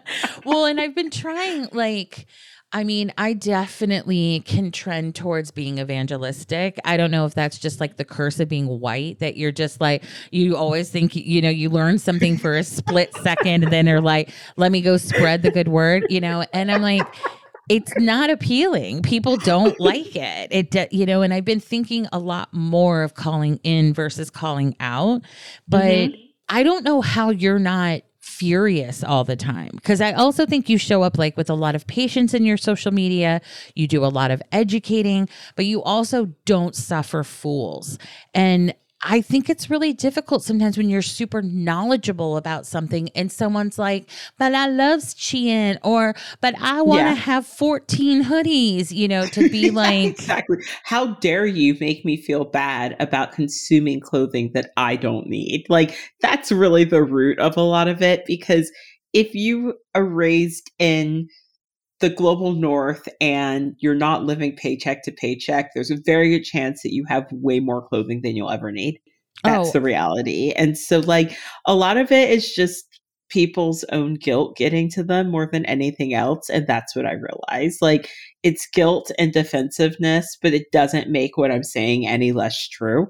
well, 0.44 0.66
and 0.66 0.80
I've 0.80 0.94
been 0.94 1.10
trying, 1.10 1.68
like, 1.72 2.26
I 2.74 2.84
mean, 2.84 3.12
I 3.18 3.34
definitely 3.34 4.42
can 4.46 4.72
trend 4.72 5.14
towards 5.14 5.50
being 5.50 5.78
evangelistic. 5.78 6.78
I 6.86 6.96
don't 6.96 7.10
know 7.10 7.26
if 7.26 7.34
that's 7.34 7.58
just 7.58 7.80
like 7.80 7.98
the 7.98 8.04
curse 8.04 8.40
of 8.40 8.48
being 8.48 8.66
white 8.66 9.18
that 9.18 9.36
you're 9.36 9.52
just 9.52 9.78
like, 9.78 10.04
you 10.30 10.56
always 10.56 10.88
think, 10.88 11.14
you 11.14 11.42
know, 11.42 11.50
you 11.50 11.68
learn 11.68 11.98
something 11.98 12.38
for 12.38 12.56
a 12.56 12.64
split 12.64 13.14
second 13.16 13.64
and 13.64 13.72
then 13.72 13.84
they're 13.84 14.00
like, 14.00 14.30
let 14.56 14.72
me 14.72 14.80
go 14.80 14.96
spread 14.96 15.42
the 15.42 15.50
good 15.50 15.68
word, 15.68 16.06
you 16.08 16.20
know? 16.20 16.46
And 16.54 16.72
I'm 16.72 16.80
like, 16.80 17.06
it's 17.72 17.92
not 17.98 18.30
appealing. 18.30 19.02
People 19.02 19.36
don't 19.36 19.78
like 19.80 20.14
it. 20.14 20.74
It, 20.74 20.92
you 20.92 21.06
know, 21.06 21.22
and 21.22 21.32
I've 21.32 21.44
been 21.44 21.60
thinking 21.60 22.06
a 22.12 22.18
lot 22.18 22.52
more 22.52 23.02
of 23.02 23.14
calling 23.14 23.58
in 23.62 23.94
versus 23.94 24.30
calling 24.30 24.76
out, 24.80 25.22
but 25.66 25.84
mm-hmm. 25.84 26.22
I 26.48 26.62
don't 26.62 26.84
know 26.84 27.00
how 27.00 27.30
you're 27.30 27.58
not 27.58 28.02
furious 28.20 29.02
all 29.02 29.24
the 29.24 29.36
time 29.36 29.70
because 29.74 30.00
I 30.00 30.12
also 30.12 30.46
think 30.46 30.68
you 30.68 30.78
show 30.78 31.02
up 31.02 31.18
like 31.18 31.36
with 31.36 31.50
a 31.50 31.54
lot 31.54 31.74
of 31.74 31.86
patience 31.86 32.34
in 32.34 32.44
your 32.44 32.56
social 32.56 32.92
media. 32.92 33.40
You 33.74 33.88
do 33.88 34.04
a 34.04 34.06
lot 34.06 34.30
of 34.30 34.42
educating, 34.52 35.28
but 35.56 35.64
you 35.64 35.82
also 35.82 36.26
don't 36.44 36.74
suffer 36.74 37.24
fools. 37.24 37.98
And 38.34 38.74
I 39.04 39.20
think 39.20 39.50
it's 39.50 39.68
really 39.68 39.92
difficult 39.92 40.44
sometimes 40.44 40.78
when 40.78 40.88
you're 40.88 41.02
super 41.02 41.42
knowledgeable 41.42 42.36
about 42.36 42.66
something 42.66 43.08
and 43.16 43.32
someone's 43.32 43.76
like, 43.78 44.08
but 44.38 44.54
I 44.54 44.68
love 44.68 45.00
Shein 45.00 45.78
or, 45.82 46.14
but 46.40 46.54
I 46.60 46.82
want 46.82 47.00
to 47.00 47.14
yeah. 47.14 47.14
have 47.14 47.46
14 47.46 48.24
hoodies, 48.24 48.92
you 48.92 49.08
know, 49.08 49.26
to 49.26 49.48
be 49.48 49.70
like. 49.72 50.04
exactly. 50.04 50.58
How 50.84 51.14
dare 51.14 51.46
you 51.46 51.76
make 51.80 52.04
me 52.04 52.16
feel 52.16 52.44
bad 52.44 52.94
about 53.00 53.32
consuming 53.32 54.00
clothing 54.00 54.52
that 54.54 54.70
I 54.76 54.94
don't 54.94 55.26
need? 55.26 55.66
Like, 55.68 55.98
that's 56.20 56.52
really 56.52 56.84
the 56.84 57.02
root 57.02 57.40
of 57.40 57.56
a 57.56 57.62
lot 57.62 57.88
of 57.88 58.02
it 58.02 58.22
because 58.26 58.70
if 59.12 59.34
you 59.34 59.74
are 59.94 60.04
raised 60.04 60.70
in 60.78 61.28
the 62.02 62.10
global 62.10 62.52
north 62.52 63.08
and 63.20 63.74
you're 63.78 63.94
not 63.94 64.24
living 64.24 64.54
paycheck 64.54 65.02
to 65.04 65.12
paycheck, 65.12 65.70
there's 65.74 65.90
a 65.90 65.96
very 66.04 66.28
good 66.28 66.44
chance 66.44 66.82
that 66.82 66.92
you 66.92 67.06
have 67.08 67.24
way 67.32 67.60
more 67.60 67.88
clothing 67.88 68.20
than 68.22 68.36
you'll 68.36 68.50
ever 68.50 68.70
need. 68.70 68.98
That's 69.44 69.70
oh. 69.70 69.72
the 69.72 69.80
reality. 69.80 70.52
And 70.52 70.76
so, 70.76 70.98
like, 70.98 71.34
a 71.66 71.74
lot 71.74 71.96
of 71.96 72.12
it 72.12 72.28
is 72.28 72.52
just 72.52 72.84
people's 73.30 73.82
own 73.90 74.14
guilt 74.14 74.56
getting 74.56 74.90
to 74.90 75.02
them 75.02 75.30
more 75.30 75.48
than 75.50 75.64
anything 75.64 76.12
else. 76.12 76.50
And 76.50 76.66
that's 76.66 76.94
what 76.94 77.06
I 77.06 77.14
realized. 77.14 77.78
Like, 77.80 78.10
it's 78.42 78.68
guilt 78.68 79.10
and 79.18 79.32
defensiveness, 79.32 80.36
but 80.42 80.52
it 80.52 80.70
doesn't 80.70 81.08
make 81.08 81.38
what 81.38 81.50
I'm 81.50 81.62
saying 81.62 82.06
any 82.06 82.32
less 82.32 82.68
true. 82.68 83.06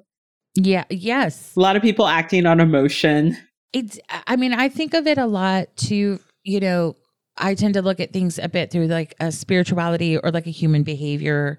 Yeah. 0.55 0.85
Yes. 0.91 1.57
A 1.57 1.61
lot 1.61 1.75
of 1.75 1.83
people 1.83 2.07
acting 2.07 2.47
on 2.47 2.61
emotion. 2.61 3.37
It's, 3.73 3.99
I 4.27 4.37
mean, 4.37 4.53
I 4.53 4.69
think 4.69 4.95
of 4.95 5.07
it 5.07 5.19
a 5.19 5.27
lot 5.27 5.75
to, 5.79 6.21
you 6.45 6.61
know, 6.61 6.95
I 7.37 7.55
tend 7.55 7.75
to 7.75 7.83
look 7.83 8.01
at 8.01 8.13
things 8.13 8.39
a 8.39 8.49
bit 8.49 8.71
through 8.71 8.87
like 8.87 9.15
a 9.21 9.33
spirituality 9.33 10.19
or 10.19 10.31
like 10.31 10.47
a 10.47 10.51
human 10.51 10.83
behavior 10.83 11.59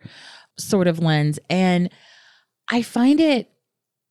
sort 0.57 0.87
of 0.87 0.99
lens. 0.99 1.39
And 1.49 1.89
I 2.69 2.81
find 2.81 3.19
it 3.19 3.49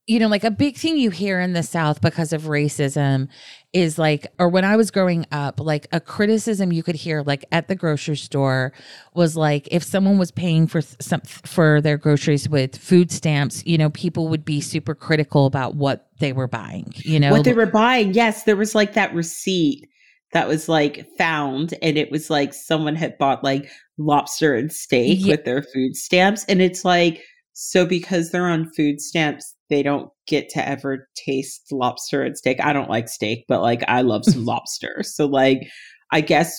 you 0.09 0.19
know, 0.19 0.27
like 0.27 0.43
a 0.43 0.51
big 0.51 0.77
thing 0.77 0.97
you 0.97 1.11
hear 1.11 1.41
in 1.41 1.53
the 1.53 1.63
South 1.63 2.01
because 2.01 2.33
of 2.33 2.43
racism 2.43 3.29
is 3.73 3.99
like, 3.99 4.27
or 4.39 4.49
when 4.49 4.65
I 4.65 4.77
was 4.77 4.91
growing 4.91 5.27
up, 5.31 5.61
like 5.61 5.87
a 5.93 6.01
criticism 6.01 6.73
you 6.73 6.83
could 6.83 6.97
hear, 6.97 7.23
like 7.23 7.45
at 7.53 7.69
the 7.69 7.77
grocery 7.77 8.17
store, 8.17 8.73
was 9.15 9.37
like 9.37 9.69
if 9.71 9.85
someone 9.85 10.19
was 10.19 10.33
paying 10.33 10.67
for 10.67 10.81
some 10.81 11.21
for 11.21 11.81
their 11.81 11.97
groceries 11.97 12.49
with 12.49 12.77
food 12.77 13.13
stamps, 13.13 13.65
you 13.65 13.79
know, 13.79 13.91
people 13.91 14.27
would 14.27 14.45
be 14.45 14.61
super 14.61 14.95
critical 14.95 15.47
about 15.47 15.77
what 15.77 16.09
they 16.19 16.33
were 16.33 16.49
buying. 16.49 16.93
You 16.97 17.21
know, 17.21 17.31
what 17.31 17.45
they 17.45 17.55
were 17.55 17.67
buying. 17.67 18.13
Yes, 18.13 18.43
there 18.43 18.57
was 18.57 18.75
like 18.75 18.95
that 18.95 19.15
receipt 19.15 19.89
that 20.33 20.49
was 20.49 20.69
like 20.69 21.07
found, 21.19 21.75
and 21.83 21.97
it 21.99 22.11
was 22.11 22.31
like 22.31 22.55
someone 22.55 22.97
had 22.97 23.19
bought 23.19 23.45
like 23.45 23.71
lobster 23.99 24.55
and 24.55 24.73
steak 24.73 25.19
yeah. 25.21 25.33
with 25.33 25.45
their 25.45 25.63
food 25.63 25.97
stamps, 25.97 26.45
and 26.49 26.61
it's 26.63 26.85
like. 26.85 27.23
So 27.55 27.85
because 27.85 28.31
they're 28.31 28.49
on 28.49 28.73
food 28.73 28.99
stamps, 28.99 29.55
they 29.69 29.83
don't 29.83 30.09
get 30.27 30.49
to 30.49 30.67
ever 30.67 31.07
taste 31.15 31.71
lobster 31.71 32.23
and 32.23 32.37
steak. 32.37 32.59
I 32.65 32.73
don't 32.73 32.89
like 32.89 33.11
steak, 33.11 33.45
but 33.47 33.61
like 33.61 33.83
I 33.89 34.01
love 34.01 34.25
some 34.25 34.45
lobster. 34.47 35.03
So 35.03 35.27
like 35.27 35.69
I 36.13 36.23
guess 36.23 36.59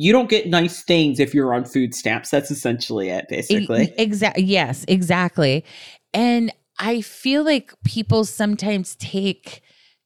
you 0.00 0.12
don't 0.12 0.30
get 0.30 0.46
nice 0.46 0.84
things 0.84 1.18
if 1.18 1.34
you're 1.34 1.52
on 1.52 1.64
food 1.64 1.92
stamps. 1.92 2.30
That's 2.30 2.52
essentially 2.52 3.08
it, 3.08 3.26
basically. 3.28 3.92
Exactly. 3.98 4.44
Yes, 4.44 4.84
exactly. 4.86 5.64
And 6.14 6.52
I 6.78 7.00
feel 7.00 7.44
like 7.44 7.72
people 7.84 8.24
sometimes 8.24 8.94
take 8.96 9.60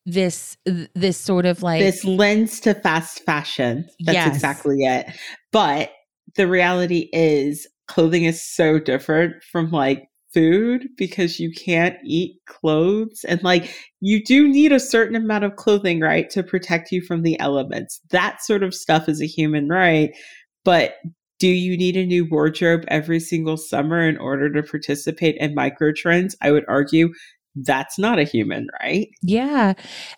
this 0.05 0.57
this 0.95 1.17
sort 1.17 1.47
of 1.47 1.63
like 1.63 1.81
this 1.81 2.05
lens 2.05 2.61
to 2.61 2.75
fast 2.75 3.25
fashion. 3.25 3.89
That's 4.01 4.17
yes. 4.17 4.35
exactly 4.35 4.85
it. 4.85 5.07
But 5.53 5.93
the 6.37 6.49
reality 6.49 7.09
is 7.13 7.67
clothing 7.89 8.25
is 8.25 8.43
so 8.43 8.79
different 8.79 9.43
from 9.45 9.71
like 9.71 10.09
food 10.33 10.89
because 10.97 11.39
you 11.39 11.53
can't 11.53 11.97
eat 12.05 12.37
clothes. 12.47 13.25
And 13.29 13.43
like, 13.43 13.75
you 14.01 14.25
do 14.25 14.49
need 14.49 14.73
a 14.73 14.81
certain 14.81 15.17
amount 15.17 15.45
of 15.45 15.57
clothing, 15.57 16.01
right, 16.01 16.29
to 16.31 16.43
protect 16.43 16.91
you 16.91 17.03
from 17.03 17.23
the 17.23 17.39
elements. 17.39 18.01
That 18.11 18.43
sort 18.43 18.63
of 18.63 18.75
stuff 18.75 19.09
is 19.09 19.21
a 19.21 19.27
human 19.27 19.69
right. 19.69 20.17
But 20.65 20.95
do 21.39 21.49
you 21.49 21.77
need 21.77 21.97
a 21.97 22.07
new 22.07 22.25
wardrobe 22.25 22.85
every 22.89 23.21
single 23.21 23.57
summer 23.57 24.09
in 24.09 24.17
order 24.17 24.51
to 24.53 24.63
participate 24.63 25.37
in 25.39 25.55
micro 25.55 25.93
trends? 25.93 26.37
I 26.41 26.53
would 26.53 26.65
argue 26.69 27.13
that's 27.55 27.99
not 27.99 28.19
a 28.19 28.25
human 28.25 28.69
right. 28.81 29.09
Yeah. 29.23 29.75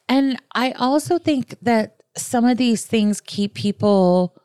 And 0.08 0.40
I 0.54 0.72
also 0.72 1.18
think 1.18 1.56
that 1.62 1.96
some 2.16 2.44
of 2.44 2.58
these 2.58 2.86
things 2.86 3.20
keep 3.20 3.54
people 3.54 4.36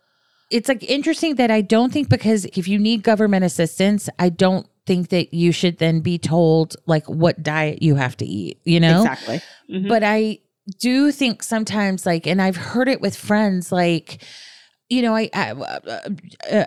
it's 0.50 0.68
like 0.68 0.84
interesting 0.84 1.36
that 1.36 1.52
I 1.52 1.62
don't 1.62 1.94
think 1.94 2.10
because 2.10 2.46
if 2.46 2.68
you 2.68 2.80
need 2.80 3.04
government 3.04 3.46
assistance, 3.46 4.10
I 4.18 4.30
don't 4.30 4.66
think 4.86 5.10
that 5.10 5.34
you 5.34 5.52
should 5.52 5.78
then 5.78 6.00
be 6.00 6.18
told 6.18 6.76
like 6.88 7.08
what 7.08 7.44
diet 7.44 7.84
you 7.84 7.96
have 7.96 8.18
to 8.18 8.26
eat, 8.26 8.60
you 8.64 8.80
know? 8.80 9.02
Exactly. 9.02 9.42
Mm-hmm. 9.70 9.88
But 9.88 10.04
I 10.04 10.40
do 10.80 11.12
think 11.12 11.44
sometimes 11.44 12.06
like 12.06 12.26
and 12.26 12.42
I've 12.42 12.58
heard 12.58 12.88
it 12.88 13.02
with 13.02 13.16
friends 13.16 13.72
like 13.72 14.24
you 14.90 15.04
know, 15.04 15.16
I, 15.16 15.30
I 15.34 15.52
uh, 15.52 15.80
uh, 15.86 16.10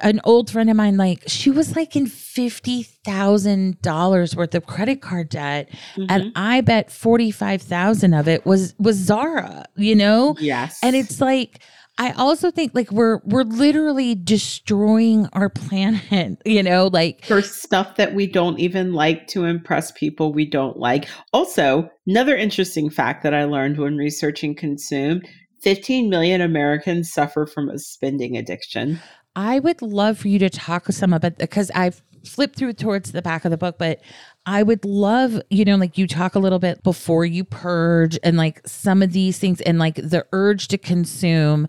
an 0.01 0.21
old 0.25 0.51
friend 0.51 0.71
of 0.71 0.77
mine, 0.77 0.97
like 0.97 1.25
she 1.27 1.51
was 1.51 1.75
like 1.75 1.97
in 1.97 2.07
fifty 2.07 2.85
thousand 2.85 3.83
dollars 3.83 4.37
worth 4.37 4.55
of 4.55 4.67
credit 4.67 5.03
card 5.03 5.29
debt, 5.29 5.69
mm-hmm. 5.97 6.07
and 6.09 6.33
I 6.37 6.61
bet 6.61 6.91
forty 6.91 7.33
five 7.33 7.63
thousand 7.63 8.15
of 8.15 8.29
it 8.29 8.47
was 8.47 8.75
was 8.79 8.97
Zara. 8.97 9.65
You 9.77 9.97
know, 9.97 10.37
yes, 10.39 10.79
and 10.83 10.95
it's 10.95 11.21
like 11.21 11.61
I 11.99 12.13
also 12.13 12.51
think 12.51 12.73
like 12.75 12.91
we're 12.91 13.21
we're 13.25 13.43
literally 13.43 14.15
destroying 14.15 15.29
our 15.35 15.49
planet, 15.49 16.41
you 16.45 16.63
know, 16.63 16.89
like 16.93 17.25
for 17.25 17.43
stuff 17.43 17.97
that 17.97 18.15
we 18.15 18.27
don't 18.27 18.59
even 18.59 18.93
like 18.93 19.27
to 19.29 19.45
impress 19.45 19.93
people 19.93 20.33
we 20.33 20.49
don't 20.49 20.79
like. 20.79 21.09
Also, 21.33 21.91
another 22.07 22.37
interesting 22.37 22.89
fact 22.89 23.23
that 23.25 23.35
I 23.35 23.45
learned 23.45 23.79
when 23.79 23.97
researching 23.97 24.55
consume, 24.55 25.23
15 25.63 26.11
million 26.11 26.41
Americans 26.41 27.13
suffer 27.13 27.47
from 27.47 27.69
a 27.69 27.79
spending 27.79 28.37
addiction. 28.37 29.01
I 29.35 29.61
would 29.61 29.81
love 29.81 30.19
for 30.19 30.29
you 30.29 30.39
to 30.41 30.51
talk 30.51 30.87
some 30.89 31.13
about 31.13 31.39
because 31.39 31.71
I've 31.75 32.03
flipped 32.25 32.57
through 32.57 32.75
towards 32.75 33.13
the 33.13 33.23
back 33.23 33.45
of 33.45 33.51
the 33.51 33.57
book, 33.57 33.79
but 33.79 34.01
I 34.47 34.63
would 34.63 34.85
love, 34.85 35.41
you 35.51 35.65
know, 35.65 35.77
like 35.77 35.99
you 35.99 36.07
talk 36.07 36.35
a 36.35 36.39
little 36.39 36.59
bit 36.59 36.83
before 36.83 37.25
you 37.25 37.45
purge 37.45 38.19
and 38.23 38.37
like 38.37 38.61
some 38.67 39.03
of 39.03 39.13
these 39.13 39.39
things 39.39 39.61
and 39.63 39.79
like 39.79 39.97
the 39.97 40.27
urge 40.33 40.69
to 40.69 40.79
consume. 40.79 41.69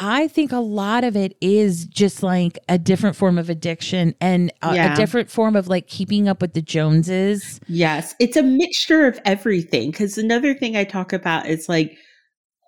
I 0.00 0.28
think 0.28 0.52
a 0.52 0.58
lot 0.58 1.02
of 1.02 1.16
it 1.16 1.36
is 1.40 1.84
just 1.86 2.22
like 2.22 2.58
a 2.68 2.78
different 2.78 3.16
form 3.16 3.36
of 3.36 3.50
addiction 3.50 4.14
and 4.20 4.52
a, 4.62 4.74
yeah. 4.74 4.92
a, 4.92 4.96
different 4.96 5.28
form 5.28 5.56
of 5.56 5.66
like 5.66 5.88
keeping 5.88 6.28
up 6.28 6.40
with 6.40 6.52
the 6.52 6.62
Joneses. 6.62 7.58
Yes, 7.66 8.14
it's 8.20 8.36
a 8.36 8.42
mixture 8.42 9.06
of 9.06 9.18
everything. 9.24 9.90
Because 9.90 10.16
another 10.16 10.54
thing 10.54 10.76
I 10.76 10.84
talk 10.84 11.12
about 11.12 11.46
is 11.46 11.68
like 11.68 11.98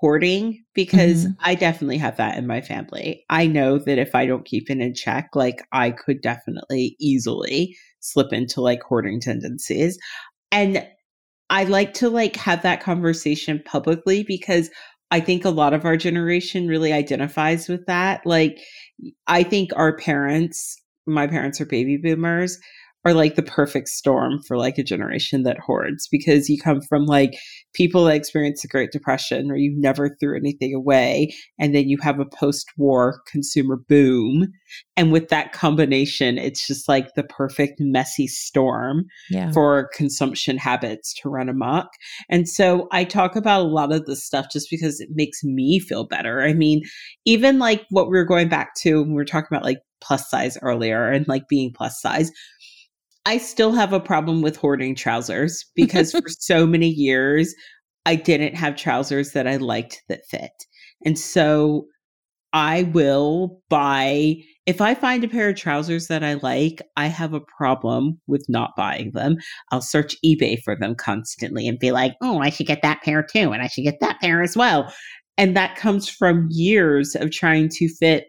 hoarding, 0.01 0.65
because 0.75 1.27
mm-hmm. 1.27 1.33
I 1.41 1.55
definitely 1.55 1.99
have 1.99 2.17
that 2.17 2.39
in 2.39 2.47
my 2.47 2.63
family. 2.63 3.25
I 3.29 3.47
know 3.47 3.79
that 3.79 3.99
if 3.99 4.15
I 4.15 4.25
don't 4.27 4.47
keep 4.47 4.71
it 4.71 4.79
in 4.79 4.95
check, 4.95 5.29
like 5.35 5.63
I 5.73 5.91
could 5.91 6.23
definitely 6.23 6.97
easily 6.99 7.77
slip 8.01 8.33
into 8.33 8.63
like 8.63 8.83
hoarding 8.83 9.21
tendencies. 9.21 9.99
And 10.51 10.87
I 11.51 11.65
like 11.65 11.93
to 11.95 12.09
like 12.09 12.37
have 12.37 12.63
that 12.63 12.83
conversation 12.83 13.63
publicly 13.67 14.25
because 14.27 14.71
I 15.11 15.21
think 15.21 15.45
a 15.45 15.51
lot 15.51 15.75
of 15.75 15.85
our 15.85 15.97
generation 15.97 16.67
really 16.67 16.93
identifies 16.93 17.69
with 17.69 17.85
that. 17.87 18.25
Like 18.25 18.59
I 19.27 19.43
think 19.43 19.71
our 19.77 19.97
parents, 19.97 20.81
my 21.07 21.27
parents 21.27 21.61
are 21.61 21.67
baby 21.67 21.99
boomers, 21.99 22.59
are 23.05 23.15
like 23.15 23.35
the 23.35 23.43
perfect 23.43 23.89
storm 23.89 24.43
for 24.47 24.59
like 24.59 24.77
a 24.77 24.83
generation 24.83 25.43
that 25.43 25.59
hoards 25.59 26.07
because 26.11 26.51
you 26.51 26.59
come 26.61 26.83
from 26.83 27.07
like 27.07 27.33
people 27.73 28.05
that 28.05 28.17
experience 28.17 28.61
the 28.61 28.69
Great 28.69 28.91
Depression 28.93 29.51
or 29.51 29.57
you 29.57 29.75
never 29.79 30.17
threw 30.21 30.37
anything 30.37 30.75
away. 30.75 31.35
And 31.59 31.75
then 31.75 31.89
you 31.89 31.97
have 32.03 32.21
a 32.21 32.27
post 32.27 32.67
war 32.77 33.23
consumer 33.27 33.77
boom. 33.89 34.49
And 34.97 35.13
with 35.13 35.29
that 35.29 35.53
combination, 35.53 36.37
it's 36.37 36.67
just 36.67 36.89
like 36.89 37.15
the 37.15 37.23
perfect 37.23 37.81
messy 37.81 38.27
storm 38.27 39.05
yeah. 39.31 39.51
for 39.53 39.89
consumption 39.95 40.59
habits 40.59 41.15
to 41.21 41.31
run 41.31 41.49
amok. 41.49 41.89
And 42.29 42.47
so 42.49 42.87
I 42.93 43.05
talk 43.05 43.35
about 43.35 43.63
a 43.63 43.69
lot 43.69 43.93
of 43.93 44.05
this 44.05 44.25
stuff 44.25 44.47
just 44.53 44.69
because 44.71 45.01
it 45.01 45.09
makes 45.15 45.43
me 45.43 45.79
feel 45.79 46.05
better. 46.05 46.43
I 46.43 46.53
mean, 46.53 46.83
even 47.25 47.59
like 47.59 47.87
what 47.89 48.11
we 48.11 48.19
were 48.19 48.27
going 48.27 48.51
back 48.51 48.75
to 48.81 49.01
when 49.01 49.11
we 49.11 49.15
were 49.15 49.25
talking 49.25 49.49
about 49.51 49.65
like 49.65 49.79
plus 50.01 50.31
size 50.31 50.59
earlier 50.63 51.11
and 51.11 51.29
like 51.29 51.49
being 51.49 51.73
plus 51.73 52.01
size 52.01 52.31
I 53.27 53.39
still 53.39 53.73
have 53.73 53.93
a 53.93 54.01
problem 54.01 54.43
with 54.43 54.57
hoarding 54.57 54.95
trousers 54.95 55.65
because 55.75 56.13
for 56.13 56.23
so 56.29 56.67
many 56.67 56.89
years 56.89 57.55
I 58.07 58.17
didn't 58.17 58.55
have 58.55 58.77
trousers 58.77 59.33
that 59.33 59.47
I 59.47 59.57
liked 59.57 60.03
that 60.09 60.23
fit. 60.31 60.51
And 61.05 61.19
so 61.19 61.87
I 62.53 62.85
will 62.85 63.63
buy 63.69 64.37
if 64.67 64.81
I 64.81 64.95
find 64.95 65.25
a 65.25 65.29
pair 65.29 65.49
of 65.49 65.57
trousers 65.57 66.09
that 66.09 66.23
I 66.23 66.35
like, 66.35 66.81
I 66.97 67.07
have 67.07 67.33
a 67.35 67.41
problem 67.41 68.21
with 68.27 68.45
not 68.49 68.71
buying 68.77 69.11
them. 69.13 69.37
I'll 69.73 69.81
search 69.81 70.17
eBay 70.25 70.61
for 70.63 70.77
them 70.77 70.95
constantly 70.95 71.67
and 71.67 71.79
be 71.79 71.91
like, 71.93 72.15
"Oh, 72.23 72.39
I 72.39 72.51
should 72.51 72.67
get 72.67 72.83
that 72.83 73.03
pair 73.03 73.23
too 73.23 73.53
and 73.53 73.63
I 73.63 73.69
should 73.69 73.85
get 73.85 74.01
that 74.01 74.21
pair 74.21 74.43
as 74.43 74.57
well." 74.57 74.93
And 75.39 75.57
that 75.57 75.77
comes 75.77 76.09
from 76.09 76.49
years 76.51 77.17
of 77.17 77.31
trying 77.31 77.69
to 77.71 77.89
fit 77.89 78.27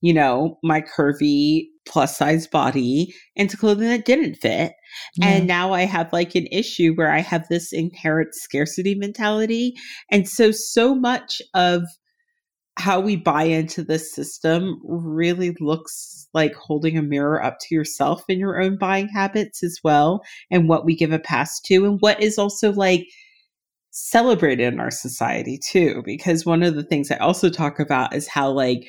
you 0.00 0.12
know, 0.12 0.58
my 0.62 0.80
curvy 0.80 1.66
plus 1.86 2.16
size 2.16 2.46
body 2.46 3.14
into 3.36 3.56
clothing 3.56 3.88
that 3.88 4.04
didn't 4.04 4.34
fit. 4.34 4.72
Yeah. 5.16 5.26
And 5.26 5.46
now 5.46 5.72
I 5.72 5.82
have 5.82 6.12
like 6.12 6.34
an 6.34 6.46
issue 6.50 6.94
where 6.94 7.12
I 7.12 7.20
have 7.20 7.46
this 7.48 7.72
inherent 7.72 8.34
scarcity 8.34 8.94
mentality. 8.94 9.74
And 10.10 10.28
so, 10.28 10.50
so 10.50 10.94
much 10.94 11.40
of 11.54 11.82
how 12.78 13.00
we 13.00 13.16
buy 13.16 13.44
into 13.44 13.82
this 13.82 14.14
system 14.14 14.80
really 14.84 15.56
looks 15.60 16.28
like 16.34 16.54
holding 16.54 16.98
a 16.98 17.02
mirror 17.02 17.42
up 17.42 17.56
to 17.60 17.74
yourself 17.74 18.22
and 18.28 18.38
your 18.38 18.60
own 18.60 18.76
buying 18.76 19.08
habits 19.08 19.62
as 19.62 19.78
well, 19.82 20.22
and 20.50 20.68
what 20.68 20.84
we 20.84 20.94
give 20.94 21.12
a 21.12 21.18
pass 21.18 21.58
to, 21.60 21.86
and 21.86 21.98
what 22.00 22.22
is 22.22 22.36
also 22.36 22.72
like 22.72 23.06
celebrated 23.92 24.74
in 24.74 24.78
our 24.78 24.90
society 24.90 25.58
too. 25.70 26.02
Because 26.04 26.44
one 26.44 26.62
of 26.62 26.74
the 26.74 26.84
things 26.84 27.10
I 27.10 27.16
also 27.16 27.48
talk 27.48 27.80
about 27.80 28.14
is 28.14 28.28
how, 28.28 28.50
like, 28.50 28.86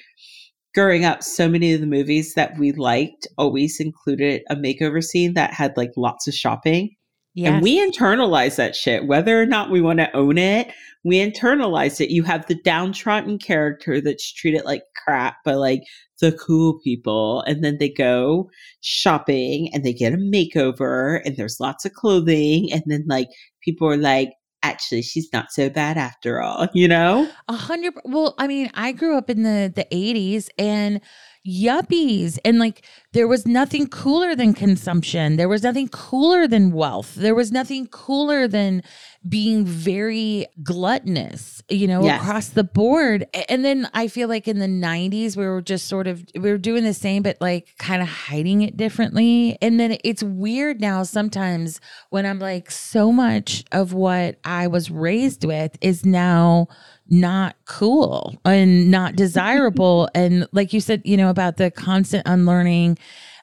growing 0.77 1.05
up, 1.05 1.23
so 1.23 1.49
many 1.49 1.73
of 1.73 1.81
the 1.81 1.87
movies 1.87 2.35
that 2.35 2.55
we 2.59 2.71
liked 2.71 3.25
always 3.39 3.79
included 3.79 4.43
a 4.51 4.55
makeover 4.55 5.03
scene 5.03 5.33
that 5.33 5.51
had 5.51 5.75
like 5.75 5.89
lots 5.97 6.27
of 6.27 6.35
shopping. 6.35 6.91
Yes. 7.33 7.51
And 7.51 7.63
we 7.63 7.83
internalize 7.83 8.57
that 8.57 8.75
shit, 8.75 9.07
whether 9.07 9.41
or 9.41 9.47
not 9.47 9.71
we 9.71 9.81
want 9.81 9.97
to 9.97 10.15
own 10.15 10.37
it. 10.37 10.71
We 11.03 11.15
internalize 11.17 11.99
it. 11.99 12.11
You 12.11 12.21
have 12.23 12.45
the 12.45 12.61
downtrodden 12.63 13.39
character 13.39 13.99
that's 13.99 14.31
treated 14.31 14.65
like 14.65 14.83
crap 15.03 15.37
by 15.43 15.55
like 15.55 15.81
the 16.21 16.33
cool 16.33 16.79
people. 16.83 17.41
And 17.47 17.63
then 17.63 17.77
they 17.79 17.89
go 17.89 18.47
shopping 18.81 19.71
and 19.73 19.83
they 19.83 19.93
get 19.93 20.13
a 20.13 20.17
makeover 20.17 21.21
and 21.25 21.37
there's 21.37 21.59
lots 21.59 21.85
of 21.85 21.93
clothing. 21.93 22.71
And 22.71 22.83
then 22.85 23.03
like 23.07 23.29
people 23.63 23.87
are 23.87 23.97
like, 23.97 24.29
actually 24.63 25.01
she's 25.01 25.29
not 25.31 25.51
so 25.51 25.69
bad 25.69 25.97
after 25.97 26.41
all 26.41 26.67
you 26.73 26.87
know 26.87 27.29
a 27.47 27.53
hundred 27.53 27.93
well 28.05 28.35
i 28.37 28.47
mean 28.47 28.69
i 28.73 28.91
grew 28.91 29.17
up 29.17 29.29
in 29.29 29.43
the 29.43 29.71
the 29.75 29.85
80s 29.91 30.49
and 30.57 31.01
yuppies. 31.47 32.37
And 32.43 32.59
like 32.59 32.85
there 33.17 33.27
was 33.27 33.47
nothing 33.47 33.87
cooler 33.87 34.35
than 34.35 34.53
consumption. 34.53 35.37
There 35.37 35.49
was 35.49 35.63
nothing 35.63 35.87
cooler 35.89 36.47
than 36.47 36.71
wealth. 36.71 37.15
There 37.15 37.33
was 37.33 37.51
nothing 37.51 37.87
cooler 37.87 38.47
than 38.47 38.83
being 39.27 39.65
very 39.65 40.45
gluttonous, 40.63 41.61
you 41.67 41.87
know, 41.87 42.03
Yes. 42.03 42.21
across 42.21 42.49
the 42.49 42.63
board. 42.63 43.25
And 43.49 43.65
then 43.65 43.89
I 43.93 44.07
feel 44.07 44.29
like 44.29 44.47
in 44.47 44.59
the 44.59 44.67
90s, 44.67 45.35
we 45.35 45.45
were 45.45 45.61
just 45.61 45.87
sort 45.87 46.05
of, 46.07 46.23
we 46.35 46.51
were 46.51 46.59
doing 46.59 46.83
the 46.83 46.93
same, 46.93 47.23
but 47.23 47.35
like 47.41 47.73
kind 47.79 48.01
of 48.03 48.07
hiding 48.07 48.61
it 48.61 48.77
differently. 48.77 49.57
And 49.61 49.79
then 49.79 49.97
it's 50.03 50.21
weird 50.23 50.79
now 50.79 51.01
sometimes 51.03 51.81
when 52.11 52.25
I'm 52.25 52.39
like, 52.39 52.69
so 52.71 53.11
much 53.11 53.65
of 53.71 53.91
what 53.93 54.37
I 54.45 54.67
was 54.67 54.91
raised 54.91 55.43
with 55.43 55.75
is 55.81 56.05
now 56.05 56.67
not 57.09 57.55
cool 57.65 58.35
and 58.45 58.91
not 58.91 59.15
desirable. 59.23 60.07
and 60.13 60.47
like 60.51 60.71
you 60.73 60.79
said, 60.79 61.01
you 61.03 61.17
know, 61.17 61.29
about 61.29 61.57
the 61.57 61.71
constant 61.71 62.23
unlearning 62.25 62.97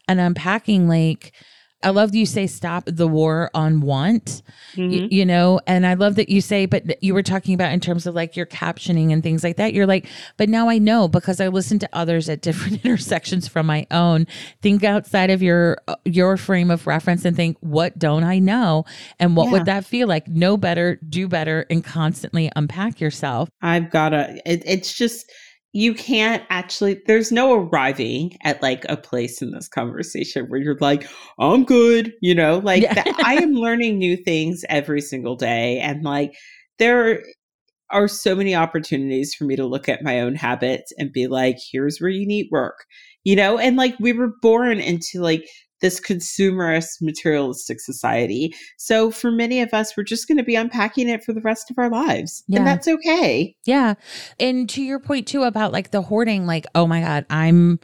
and 0.08 0.20
unpacking, 0.20 0.88
like, 0.88 1.32
I 1.82 1.90
love 1.90 2.14
you 2.14 2.24
say 2.24 2.46
stop 2.46 2.84
the 2.86 3.06
war 3.06 3.50
on 3.52 3.82
want, 3.82 4.40
y- 4.74 4.82
Mhm. 4.84 5.08
you 5.12 5.26
know, 5.26 5.60
and 5.66 5.86
I 5.86 5.92
love 5.92 6.14
that 6.14 6.30
you 6.30 6.40
say, 6.40 6.64
but 6.64 7.02
you 7.02 7.12
were 7.12 7.22
talking 7.22 7.52
about 7.52 7.74
in 7.74 7.80
terms 7.80 8.06
of 8.06 8.14
like 8.14 8.36
your 8.36 8.46
captioning 8.46 9.12
and 9.12 9.22
things 9.22 9.44
like 9.44 9.56
that. 9.58 9.74
You're 9.74 9.86
like, 9.86 10.06
but 10.38 10.48
now 10.48 10.70
I 10.70 10.78
know 10.78 11.08
because 11.08 11.42
I 11.42 11.48
listen 11.48 11.78
to 11.80 11.88
others 11.92 12.30
at 12.30 12.40
different 12.40 12.82
intersections 12.86 13.48
from 13.48 13.66
my 13.66 13.86
own. 13.90 14.26
Think 14.62 14.82
outside 14.82 15.28
of 15.28 15.42
your 15.42 15.76
uh, 15.86 15.96
your 16.06 16.38
frame 16.38 16.70
of 16.70 16.86
reference 16.86 17.26
and 17.26 17.36
think, 17.36 17.58
what 17.60 17.98
don't 17.98 18.24
I 18.24 18.38
know, 18.38 18.86
and 19.20 19.36
what 19.36 19.46
Yeah. 19.48 19.52
would 19.52 19.64
that 19.66 19.84
feel 19.84 20.08
like? 20.08 20.26
Know 20.26 20.56
better, 20.56 20.98
do 21.06 21.28
better, 21.28 21.66
and 21.68 21.84
constantly 21.84 22.50
unpack 22.56 22.98
yourself. 22.98 23.50
I've 23.60 23.90
gotta. 23.90 24.40
It, 24.46 24.62
it's 24.64 24.94
just 24.96 25.30
you 25.74 25.92
can't 25.92 26.42
actually. 26.50 27.02
There's 27.06 27.32
no 27.32 27.52
arriving 27.52 28.38
at 28.42 28.62
like 28.62 28.86
a 28.88 28.96
place 28.96 29.42
in 29.42 29.50
this 29.50 29.68
conversation 29.68 30.46
where 30.46 30.60
you're 30.60 30.78
like, 30.80 31.06
I'm 31.38 31.64
good. 31.64 32.12
You 32.22 32.34
know, 32.34 32.58
like 32.58 32.82
Yeah. 32.82 32.94
that, 32.94 33.08
I 33.22 33.34
am 33.34 33.52
learning 33.52 33.98
new 33.98 34.16
things 34.16 34.64
every 34.68 35.00
single 35.00 35.36
day, 35.36 35.80
and 35.80 36.02
like 36.04 36.34
there 36.78 37.22
are 37.90 38.08
so 38.08 38.34
many 38.34 38.54
opportunities 38.54 39.34
for 39.34 39.44
me 39.44 39.56
to 39.56 39.66
look 39.66 39.88
at 39.88 40.02
my 40.02 40.20
own 40.20 40.34
habits 40.34 40.92
and 40.98 41.12
be 41.12 41.26
like, 41.26 41.58
here's 41.72 41.98
where 41.98 42.10
you 42.10 42.26
need 42.26 42.48
work. 42.50 42.84
You 43.24 43.36
know, 43.36 43.58
and 43.58 43.76
like 43.76 43.96
we 44.00 44.12
were 44.12 44.32
born 44.42 44.80
into 44.80 45.20
like 45.20 45.48
this 45.84 46.00
consumerist 46.00 47.02
materialistic 47.02 47.78
society. 47.78 48.54
So 48.78 49.10
for 49.10 49.30
many 49.30 49.60
of 49.60 49.74
us, 49.74 49.94
we're 49.94 50.02
just 50.02 50.26
going 50.26 50.38
to 50.38 50.42
be 50.42 50.56
unpacking 50.56 51.10
it 51.10 51.22
for 51.22 51.34
the 51.34 51.42
rest 51.42 51.70
of 51.70 51.76
our 51.76 51.90
lives. 51.90 52.42
Yeah. 52.48 52.60
And 52.60 52.66
that's 52.66 52.88
okay. 52.88 53.54
Yeah. 53.66 53.92
And 54.40 54.66
to 54.70 54.82
your 54.82 54.98
point 54.98 55.28
too 55.28 55.42
about 55.42 55.72
like 55.72 55.90
the 55.90 56.00
hoarding, 56.00 56.46
like, 56.46 56.64
oh 56.74 56.86
my 56.86 57.02
God, 57.02 57.26
I'm 57.28 57.80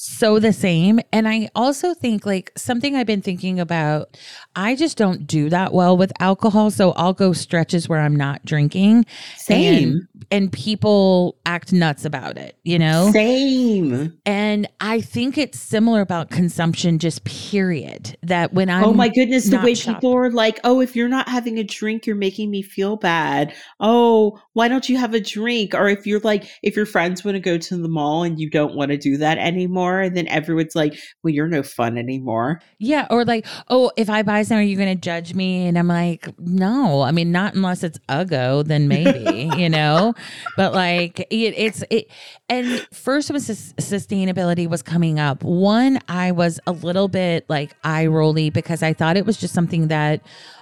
so 0.00 0.38
the 0.38 0.52
same. 0.52 1.00
And 1.12 1.26
I 1.26 1.50
also 1.56 1.92
think 1.92 2.24
like 2.24 2.52
something 2.56 2.94
I've 2.94 3.08
been 3.08 3.20
thinking 3.20 3.58
about, 3.58 4.16
I 4.54 4.76
just 4.76 4.96
don't 4.96 5.26
do 5.26 5.50
that 5.50 5.72
well 5.72 5.96
with 5.96 6.12
alcohol. 6.20 6.70
So 6.70 6.92
I'll 6.92 7.12
go 7.12 7.32
stretches 7.32 7.88
where 7.88 7.98
I'm 7.98 8.14
not 8.14 8.44
drinking. 8.44 9.06
Same. 9.36 9.88
And, 9.88 10.08
and 10.30 10.52
people 10.52 11.36
act 11.46 11.72
nuts 11.72 12.04
about 12.04 12.38
it, 12.38 12.56
you 12.62 12.78
know? 12.78 13.10
Same. 13.10 14.16
And 14.24 14.68
I 14.80 15.00
think 15.00 15.36
it's 15.36 15.58
similar 15.58 16.00
about 16.00 16.30
consumption, 16.30 17.00
just 17.00 17.24
period. 17.24 18.16
That 18.22 18.52
when 18.52 18.70
I'm 18.70 18.84
oh 18.84 18.92
my 18.92 19.08
goodness, 19.08 19.50
the 19.50 19.58
way 19.58 19.74
shop- 19.74 19.96
people 19.96 20.14
are 20.14 20.30
like, 20.30 20.60
oh, 20.62 20.80
if 20.80 20.94
you're 20.94 21.08
not 21.08 21.28
having 21.28 21.58
a 21.58 21.64
drink, 21.64 22.06
you're 22.06 22.14
making 22.14 22.52
me 22.52 22.62
feel 22.62 22.94
bad. 22.94 23.52
Oh, 23.80 24.38
why 24.52 24.68
don't 24.68 24.88
you 24.88 24.96
have 24.96 25.12
a 25.12 25.20
drink? 25.20 25.74
Or 25.74 25.88
if 25.88 26.06
you're 26.06 26.20
like, 26.20 26.48
if 26.62 26.76
your 26.76 26.86
friends 26.86 27.24
want 27.24 27.34
to 27.34 27.40
go 27.40 27.58
to 27.58 27.76
the 27.76 27.88
mall 27.88 28.22
and 28.22 28.38
you 28.38 28.48
don't 28.48 28.76
want 28.76 28.92
to 28.92 28.96
do 28.96 29.16
that 29.16 29.38
anymore, 29.38 29.87
and 30.00 30.16
then 30.16 30.28
everyone's 30.28 30.74
like, 30.76 30.98
well, 31.22 31.32
you're 31.32 31.48
no 31.48 31.62
fun 31.62 31.96
anymore. 31.98 32.60
Yeah, 32.78 33.06
or 33.10 33.24
like, 33.24 33.46
oh, 33.68 33.90
if 33.96 34.08
I 34.10 34.22
buy 34.22 34.42
some, 34.42 34.58
are 34.58 34.62
you 34.62 34.76
going 34.76 34.88
to 34.94 35.00
judge 35.00 35.34
me? 35.34 35.66
And 35.66 35.78
I'm 35.78 35.88
like, 35.88 36.28
no. 36.38 37.02
I 37.02 37.10
mean, 37.10 37.32
not 37.32 37.54
unless 37.54 37.82
it's 37.82 37.98
Uggo, 38.08 38.64
then 38.66 38.88
maybe, 38.88 39.50
you 39.56 39.68
know. 39.68 40.14
But 40.56 40.74
like, 40.74 41.20
it, 41.20 41.54
it's 41.56 41.84
it. 41.90 42.10
And 42.48 42.86
first, 42.92 43.30
when 43.30 43.40
sus- 43.40 43.72
sustainability 43.74 44.68
was 44.68 44.82
coming 44.82 45.18
up, 45.18 45.42
one, 45.44 45.98
I 46.08 46.32
was 46.32 46.58
a 46.66 46.72
little 46.72 47.08
bit 47.08 47.44
like 47.48 47.74
eye 47.84 48.06
rolly 48.06 48.50
because 48.50 48.82
I 48.82 48.92
thought 48.92 49.16
it 49.16 49.24
was 49.26 49.36
just 49.36 49.54
something 49.54 49.88
that 49.88 50.20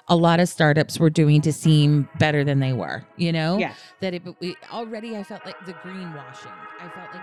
a 0.09 0.15
lot 0.17 0.39
of 0.39 0.49
startups 0.49 0.99
were 1.01 1.11
doing 1.11 1.41
to 1.43 1.53
seem 1.53 2.09
better 2.19 2.45
than 2.45 2.61
they 2.61 2.73
were. 2.73 3.05
You 3.17 3.33
know, 3.33 3.59
Yeah. 3.59 3.75
that 4.01 4.15
it, 4.15 4.23
it 4.41 4.57
already 4.73 5.17
I 5.17 5.23
felt 5.23 5.45
like 5.47 5.57
the 5.67 5.73
greenwashing. 5.75 6.53
I 6.81 6.89
felt 6.89 7.13
like 7.15 7.23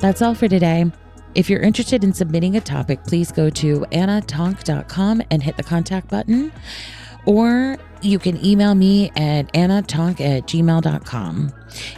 That's 0.00 0.22
all 0.22 0.34
for 0.34 0.48
today. 0.48 0.90
If 1.34 1.50
you're 1.50 1.60
interested 1.60 2.04
in 2.04 2.12
submitting 2.12 2.56
a 2.56 2.60
topic, 2.60 3.04
please 3.04 3.32
go 3.32 3.50
to 3.50 3.80
annatonk.com 3.92 5.22
and 5.30 5.42
hit 5.42 5.56
the 5.56 5.62
contact 5.62 6.08
button. 6.08 6.52
Or 7.26 7.76
you 8.00 8.18
can 8.18 8.44
email 8.44 8.74
me 8.74 9.10
at 9.10 9.52
annatonk 9.52 10.20
at 10.20 10.46
gmail.com. 10.46 11.52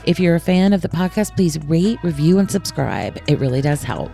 If 0.05 0.19
you're 0.19 0.35
a 0.35 0.41
fan 0.41 0.73
of 0.73 0.83
the 0.83 0.89
podcast, 0.89 1.37
please 1.37 1.59
rate, 1.65 1.99
review, 2.03 2.39
and 2.39 2.51
subscribe. 2.51 3.19
It 3.29 3.39
really 3.39 3.61
does 3.61 3.83
help. 3.83 4.11